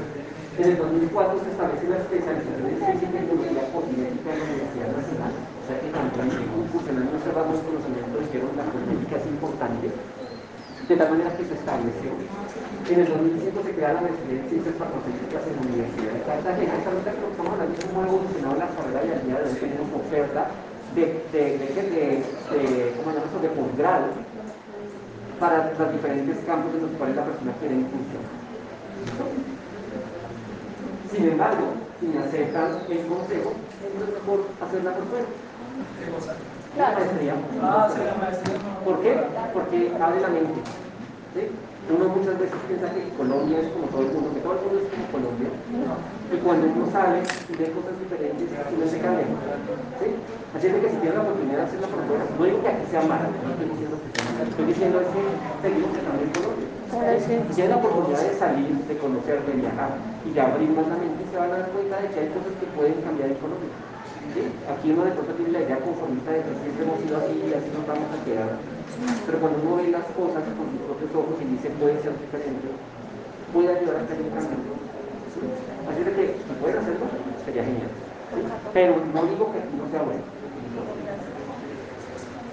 [0.58, 4.90] En el 2004 se establece la especialización en física y tecnología cosmética en la Universidad
[4.98, 5.34] Nacional.
[5.38, 9.26] O sea que también en curso en no cerramos conocimiento de que la cosmética es
[9.30, 9.86] importante.
[9.94, 12.10] De tal manera que se estableció.
[12.18, 16.74] En el 2005 se crea la maestría en ciencias farmacéuticas en la Universidad de Cartagena.
[16.82, 19.90] Esta que estamos hablando cómo ha evolucionado la carrera y al día de hoy tenemos
[19.98, 20.42] oferta
[20.96, 22.24] de, de, de,
[23.42, 24.06] de, posgrado
[25.40, 28.32] para los diferentes campos en los cuales la persona quiere incursionar.
[31.12, 31.66] Sin embargo,
[32.00, 33.54] si me aceptan el consejo,
[33.84, 35.26] es mejor hacerla por fuera.
[36.78, 37.34] La maestría.
[37.62, 38.58] Ah, sí, la maestría.
[38.84, 39.18] ¿Por qué?
[39.54, 40.62] Porque abre la mente.
[41.36, 41.52] ¿Sí?
[41.86, 44.78] Uno muchas veces piensa que Colombia es como todo el mundo, que todo el mundo
[44.82, 45.52] es como Colombia.
[46.34, 49.28] Y cuando uno sale y ve cosas diferentes, uno se cambia.
[50.02, 50.08] ¿sí?
[50.56, 52.86] Así es que si tiene la oportunidad de hacerlo por fuera, no digo que aquí
[52.90, 55.24] sea malo, no estoy diciendo que sea malo, estoy diciendo es que
[55.62, 56.68] seguimos que también Colombia.
[56.96, 59.92] Si tiene la oportunidad de salir, de conocer, de viajar
[60.26, 62.56] y de abrir más la mente, se van a dar cuenta de que hay cosas
[62.58, 63.70] que pueden cambiar en Colombia.
[64.36, 67.56] Aquí uno de pronto tiene la idea conformista de que siempre hemos sido así y
[67.56, 68.52] así nos vamos a quedar.
[69.26, 72.68] Pero cuando uno ve las cosas con sus propios ojos y dice puede ser diferente,
[73.56, 74.36] puede ayudar a hacer un.
[75.88, 77.08] Así de que si pueden hacerlo,
[77.48, 77.92] sería genial.
[78.76, 80.24] Pero no digo que no sea bueno.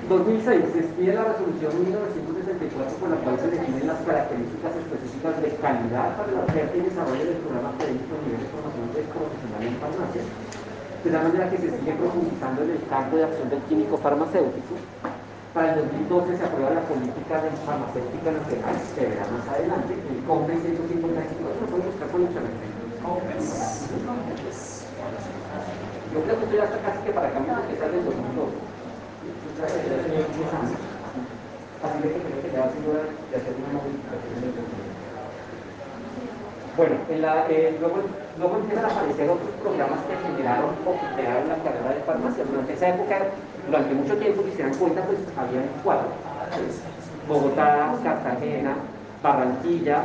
[0.08, 5.50] 2006 se expide la resolución 1964 con la cual se definen las características específicas de
[5.62, 9.76] calidad para la oferta y desarrollo del programa académico a nivel de formación profesional en
[9.78, 10.22] farmacia,
[11.04, 14.78] de la manera que se sigue profundizando en el campo de acción del químico farmacéutico
[15.52, 20.22] Para el 2012 se aprueba la política de farmacéutica nacional, se verá más adelante, el
[20.24, 22.54] COMPE 150 lo pueden buscar por internet.
[26.12, 28.54] Yo creo que estoy hasta casi que para cambiar porque sale el 2012.
[31.82, 34.91] Así que creo que ya ha sido de hacer una modificación en el
[36.76, 41.94] bueno, eh, luego, empiezan a aparecer otros programas que generaron o que crearon la carrera
[41.94, 42.44] de farmacia.
[42.44, 43.18] Durante esa época,
[43.66, 46.08] durante mucho tiempo, si se dan cuenta, pues había cuatro.
[47.28, 48.74] Bogotá, Cartagena,
[49.22, 50.04] Barranquilla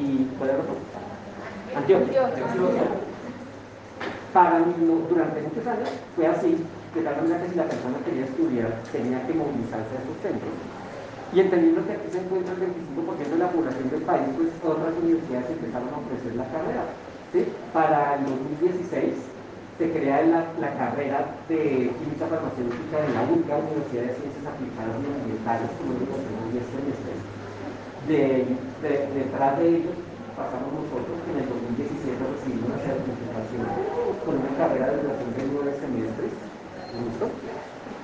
[0.00, 0.76] y, ¿cuál era otro?
[1.76, 2.30] Antioquia.
[4.32, 4.60] Para,
[5.08, 6.64] durante muchos años fue así,
[6.94, 10.52] de tal manera que si la persona quería estudiar, tenía que movilizarse a esos centros
[11.32, 14.94] y entendiendo que aquí se encuentra el 25% de la población del país, pues otras
[15.02, 16.84] universidades empezaron a ofrecer la carrera.
[17.32, 17.46] ¿sí?
[17.72, 18.26] Para el
[18.62, 19.14] 2016
[19.76, 24.96] se crea la, la carrera de química farmacéutica en la única Universidad de Ciencias Aplicadas
[25.02, 27.18] y Ambientales, como lo tenemos 10 semestres.
[28.06, 28.46] De,
[28.80, 29.98] de, detrás de ellos
[30.38, 33.66] pasamos nosotros que en el 2017 recibimos una certificación
[34.24, 36.32] con una carrera de duración de 9 semestres.
[36.96, 37.26] ¿Listo?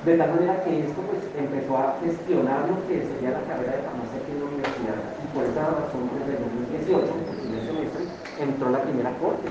[0.02, 3.86] De tal manera que esto pues, empezó a gestionar lo que sería la carrera de
[3.86, 4.98] farmacia aquí en la universidad.
[4.98, 6.42] Y por esa razón, desde el
[6.74, 8.02] 2018, en el primer semestre,
[8.42, 9.46] entró la primera corte.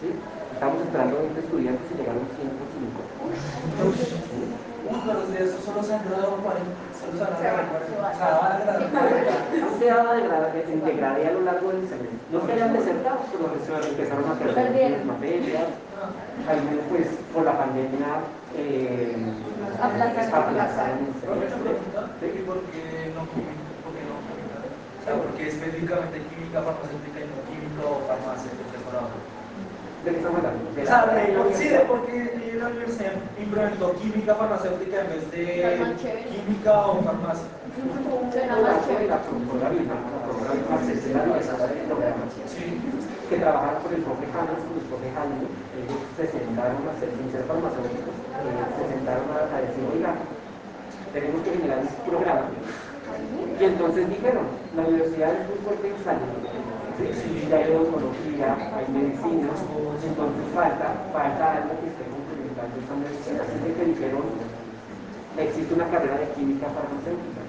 [0.00, 0.08] ¿sí?
[0.56, 2.96] Estamos esperando 20 estudiantes y llegaron 105.
[4.88, 6.64] Uy, pero de eso solo se han graduado 40.
[6.96, 7.84] Solo se han graduado 40.
[7.84, 8.80] O sea, van a.
[9.60, 12.24] No se en degradé a lo largo del semestre.
[12.32, 13.52] No se hayan desertado, pero
[13.84, 15.76] empezaron a perder las materias.
[16.48, 18.24] Al menos pues por la pandemia
[18.56, 19.16] eh,
[19.82, 20.98] aplazaron.
[21.04, 23.74] ¿Y por qué no química?
[23.82, 24.56] ¿Por qué no química?
[24.64, 29.10] O sea, ¿por qué específicamente química farmacéutica y no química o farmacia decorado?
[30.04, 30.70] ¿De qué estamos hablando?
[30.70, 35.44] O sea, de, sí, de por qué la universidad implementó química farmacéutica en vez de
[36.30, 37.48] química o farmacia.
[42.46, 42.80] Sí,
[43.28, 48.14] que trabajaron con el el profe Jaime, ellos se sentaron a hacer, sin ser farmacéuticos,
[48.14, 50.12] se sentaron a, decir, oiga,
[51.12, 52.46] tenemos que generar un programa.
[53.60, 54.46] Y entonces dijeron,
[54.76, 56.44] la universidad es muy fuerte en salud,
[56.94, 59.50] hay odontología, hay medicina,
[60.04, 63.42] entonces falta, falta algo que esté complementando esta medicina.
[63.42, 64.22] Así que dijeron,
[65.38, 67.42] existe una carrera de química farmacéutica.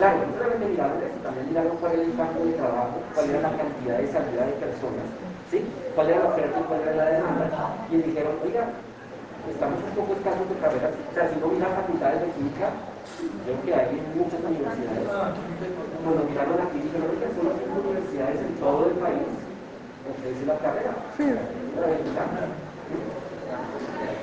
[0.00, 3.40] Claro, no solamente miraron eso, también miraron cuál era el campo de trabajo, cuál era
[3.44, 5.04] la cantidad de salida de personas,
[5.52, 5.60] ¿sí?
[5.92, 7.46] cuál era la oferta y cuál era la demanda,
[7.92, 8.64] y dijeron, oiga,
[9.44, 12.72] estamos un poco escasos de carreras, o sea, si no mira facultades de química,
[13.44, 15.04] creo que hay muchas universidades.
[15.04, 19.28] Cuando miraron la química, no que solo cinco universidades en todo el país
[20.08, 20.96] ofrecen la carrera.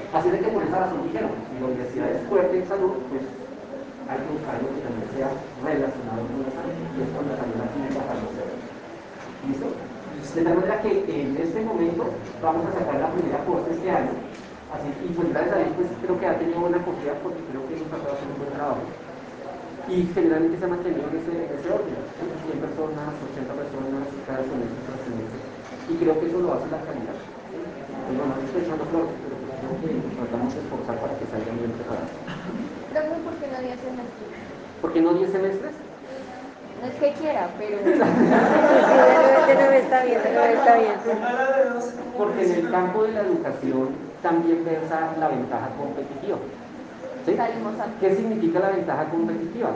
[0.09, 3.21] Así de que por esa razón dijeron, si la universidad es fuerte en salud, pues
[4.07, 5.29] hay que buscar algo que también sea
[5.59, 8.71] relacionado con la salud y es cuando la química farmacéutica.
[9.47, 9.67] ¿Listo?
[10.35, 12.03] De tal manera que en este momento
[12.41, 14.15] vamos a sacar la primera corte este año.
[14.71, 17.63] Así, y pues gracias a Dios pues, creo que ha tenido buena acogida porque creo
[17.67, 18.83] que hemos tratado de hacer un buen trabajo.
[19.87, 21.95] Y generalmente se ha mantenido en ese, en ese orden.
[22.47, 25.39] 100 personas, 80 personas cada semestre tras semestre.
[25.87, 27.17] Y creo que eso lo hace la calidad.
[28.07, 31.25] Bueno, no estoy echando flores, pero pues creo que nos tratamos de esforzar para que
[31.31, 32.11] salgan bien preparados.
[32.93, 34.31] ¿Por qué no 10 semestres?
[34.81, 35.73] ¿Por qué no 10 semestres?
[36.81, 37.77] No es que quiera, pero...
[37.81, 37.89] No
[39.71, 40.93] está bien, no está bien.
[42.17, 43.89] Porque en el campo de la educación
[44.21, 46.37] también versa la ventaja competitiva.
[47.25, 47.35] ¿Sí?
[47.99, 49.71] ¿Qué significa la ventaja competitiva?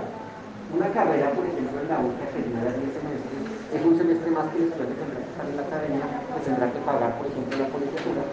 [0.74, 3.42] Una carrera, por ejemplo, en la UCA que genera 10 semestres,
[3.76, 6.72] es un semestre más que el estudiante tendrá que estar en la academia, que tendrá
[6.72, 8.24] que pagar, por ejemplo, la colegiatura.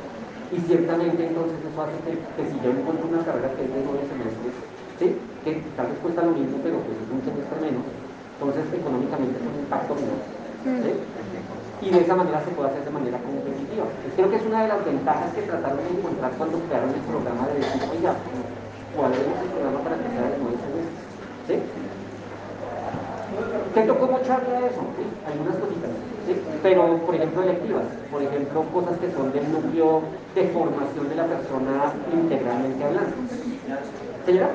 [0.48, 3.84] Y ciertamente entonces eso hace que, que si yo encuentro una carrera que es de
[3.84, 4.54] 9 semestres,
[4.98, 5.06] ¿sí?
[5.44, 7.84] que tal vez cuesta lo mismo, pero pues es un semestre menos,
[8.38, 10.22] entonces, económicamente es un impacto menor.
[10.62, 10.94] ¿sí?
[11.82, 13.86] Y de esa manera se puede hacer de manera competitiva.
[14.14, 17.50] creo que es una de las ventajas que trataron de encontrar cuando crearon el programa
[17.50, 18.14] de decir, oiga,
[18.94, 21.02] ¿cuál es el programa para que sea de nueve semestres?
[21.50, 21.54] ¿Sí?
[23.74, 24.82] ¿Qué tocó mucho de eso?
[24.97, 25.05] ¿Sí?
[25.27, 25.90] Algunas cositas.
[26.27, 26.35] ¿sí?
[26.62, 27.85] Pero, por ejemplo, electivas.
[28.10, 30.02] Por ejemplo, cosas que son del núcleo
[30.35, 33.16] de formación de la persona integralmente hablando.
[34.27, 34.48] ¿Señora?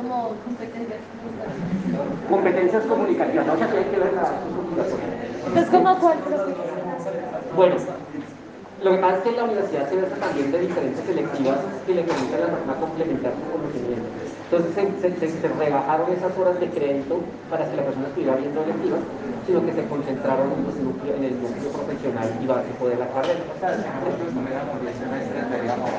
[0.00, 2.28] como competencias comunicativas.
[2.28, 6.18] Competencias comunicativas, no si hay que ver la Es como cuál
[7.56, 7.76] Bueno,
[8.82, 11.94] lo que pasa es que en la universidad se basa también de diferentes selectivas que
[11.94, 14.08] le permiten a la persona complementar su conocimiento.
[14.50, 17.20] Entonces se, se, rebajaron esas horas de crédito
[17.50, 19.00] para que la persona estuviera viendo electivas,
[19.46, 23.40] sino que se concentraron en, en el núcleo profesional y básico de la carrera.
[23.54, 25.90] O sea, si nosotros tuviéramos 10 semestres, veríamos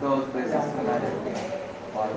[0.00, 0.60] dos veces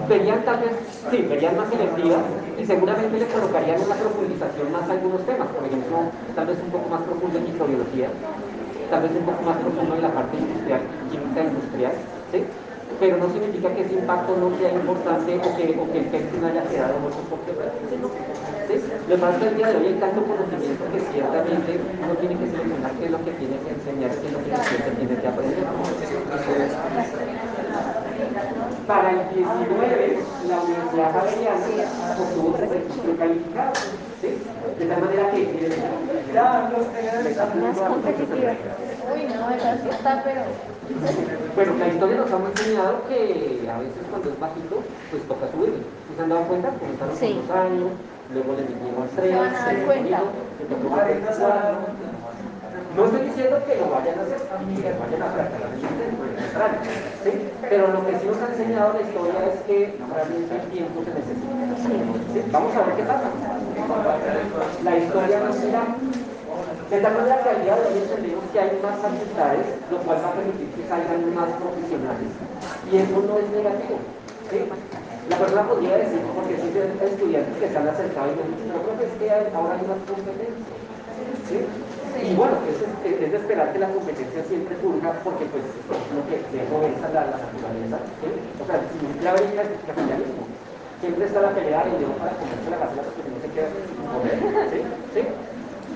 [0.08, 0.72] verían tal vez,
[1.12, 2.22] sí, verían más selectivas
[2.58, 5.98] y seguramente le colocarían una profundización más a algunos temas, por ejemplo,
[6.36, 8.10] tal vez un poco más profundo en microbiología,
[8.90, 10.82] tal vez un poco más profundo en la parte industrial,
[11.12, 11.94] química industrial,
[12.32, 12.44] ¿sí?
[13.00, 16.38] pero no significa que ese impacto no sea importante o que, o que el texto
[16.40, 18.76] no haya quedado mucho porque ¿sí?
[19.08, 22.14] Lo que pasa es que el día de hoy hay tanto conocimiento que ciertamente uno
[22.16, 24.50] tiene que seleccionar qué es lo que tiene que enseñar, qué es lo que
[24.98, 25.64] tiene que aprender.
[28.88, 31.66] Para el 19, la Universidad Javeriana
[32.18, 33.74] obtuvo su registro calificado.
[34.22, 34.28] ¿sí?
[34.80, 35.42] De tal manera que
[37.62, 38.52] Más competitiva.
[39.14, 40.42] Uy, no, esa sí está, pero
[41.56, 45.74] Bueno, la historia nos ha enseñado que a veces cuando es bajito, pues toca subir.
[46.08, 46.70] ¿Sí ¿Se han dado cuenta?
[46.70, 47.34] Comenzaron Sí.
[47.34, 47.92] con dos años,
[48.34, 50.22] luego le dimos tres, Se van a dar cuenta.
[52.98, 56.82] No estoy diciendo que lo vayan a hacer, ni que vayan a contrario,
[57.22, 57.32] ¿sí?
[57.62, 61.14] Pero lo que sí nos ha enseñado la historia es que realmente el tiempo se
[61.14, 62.58] necesita.
[62.58, 63.30] Vamos a ver qué pasa.
[64.82, 65.94] La historia nos dirá.
[66.90, 70.30] De tal manera que al de hoy entendemos que hay más facultades, lo cual va
[70.34, 72.34] a permitir que salgan más profesionales.
[72.90, 74.02] Y eso no es negativo.
[75.30, 78.82] La persona podría decir, porque hay estudiantes que se han acercado y me dicen, no,
[78.82, 80.74] profe, es que ahora hay más competencia.
[82.24, 86.12] Y bueno, es, es- es de esperar que la competencia siempre surja, porque pues es
[86.12, 88.00] lo que dejo es la, la naturaleza.
[88.60, 90.48] O sea, si ya brinca el capitalismo.
[91.00, 93.86] Siempre está la pelea del león para comerse la gacela porque no se queda sin.
[95.14, 95.28] ¿sí?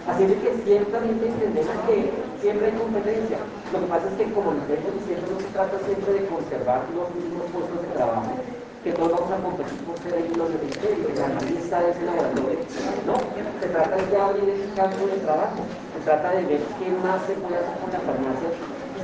[0.06, 3.40] Así de que ciertamente entendemos que siempre hay competencia.
[3.72, 6.90] Lo que pasa es que como nos vengo diciendo, no se trata siempre de conservar
[6.94, 8.46] los mismos puestos de trabajo,
[8.84, 12.02] que todos vamos a competir por ser glorio del imperio, que la analista de ese
[12.02, 12.60] laboratorio.
[13.06, 13.16] No,
[13.62, 15.62] se trata de abrir ese campo de trabajo.
[15.94, 18.50] Se trata de ver qué más se puede hacer con la farmacia.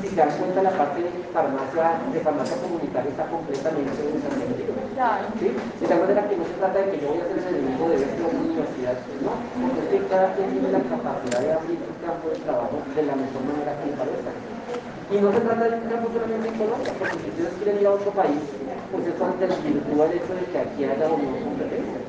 [0.02, 4.90] Si se dan cuenta, la parte de farmacia, de farmacia comunitaria está completamente desarrollada.
[4.98, 5.26] claro.
[5.38, 5.50] ¿Sí?
[5.54, 7.86] De tal manera que no se trata de que yo voy a ser el enemigo
[7.90, 11.78] de ver la universidad, no, porque es que cada quien tiene la capacidad de abrir
[11.86, 14.57] un campo de trabajo de la mejor manera que le parezca.
[15.08, 17.88] Y no se trata de un campo solamente en Colombia, porque si ustedes quieren ir
[17.88, 18.44] a otro país,
[18.92, 22.00] pues eso desvirtúa el hecho de que aquí haya una competencia.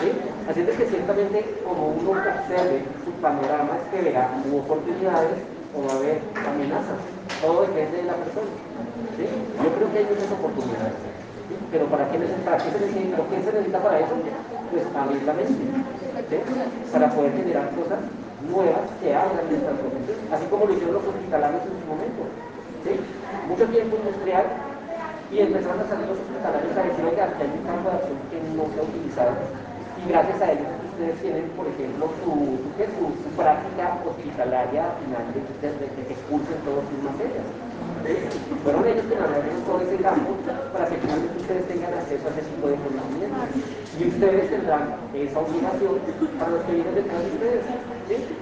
[0.00, 0.08] ¿sí?
[0.48, 5.36] Así es que ciertamente como uno observe su panorama es que verá oportunidades
[5.76, 6.18] o va a haber
[6.48, 7.00] amenazas.
[7.44, 8.48] Todo depende de la persona.
[9.20, 10.96] Yo creo que hay muchas oportunidades.
[11.70, 13.20] Pero ¿para qué, para qué se necesita?
[13.20, 14.16] ¿Pero qué se necesita para eso?
[14.72, 15.60] Pues abrir la mente.
[16.88, 18.00] Para poder generar cosas
[18.48, 20.32] nuevas que abran nuestras profesiones.
[20.32, 22.22] Así como lo hicieron los hospitalarios en su momento.
[22.84, 22.92] ¿sí?
[23.48, 24.46] Mucho tiempo industrial
[25.30, 28.38] y empezaron a salir los hospitalarios a decir, aquí hay un campo de acción que
[28.56, 29.32] no se ha utilizado.
[30.00, 35.72] Y gracias a ellos ustedes tienen, por ejemplo, su, su, práctica hospitalaria final de, de,
[35.80, 37.40] de- que cursen todas sus materias.
[38.62, 40.36] Fueron ellos que abrieron todo ese campo
[40.72, 43.40] para que finalmente ustedes tengan acceso a ese tipo de conocimiento.
[43.96, 45.96] Y ustedes tendrán esa obligación
[46.38, 47.64] para los que vienen detrás de ustedes,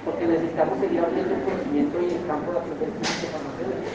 [0.03, 3.87] porque necesitamos seguir abriendo el conocimiento y el campo de aprendizaje de farmacéutica.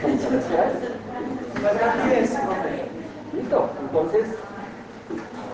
[0.00, 0.94] Muchas gracias.
[3.34, 4.26] Listo, entonces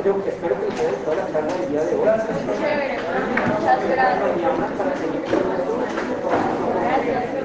[0.03, 2.01] Creo que espero que ustedes toda la charla del día de hoy.
[2.01, 2.25] Muchas
[3.91, 4.33] gracias.
[4.37, 4.89] Muchas
[7.05, 7.40] gracias.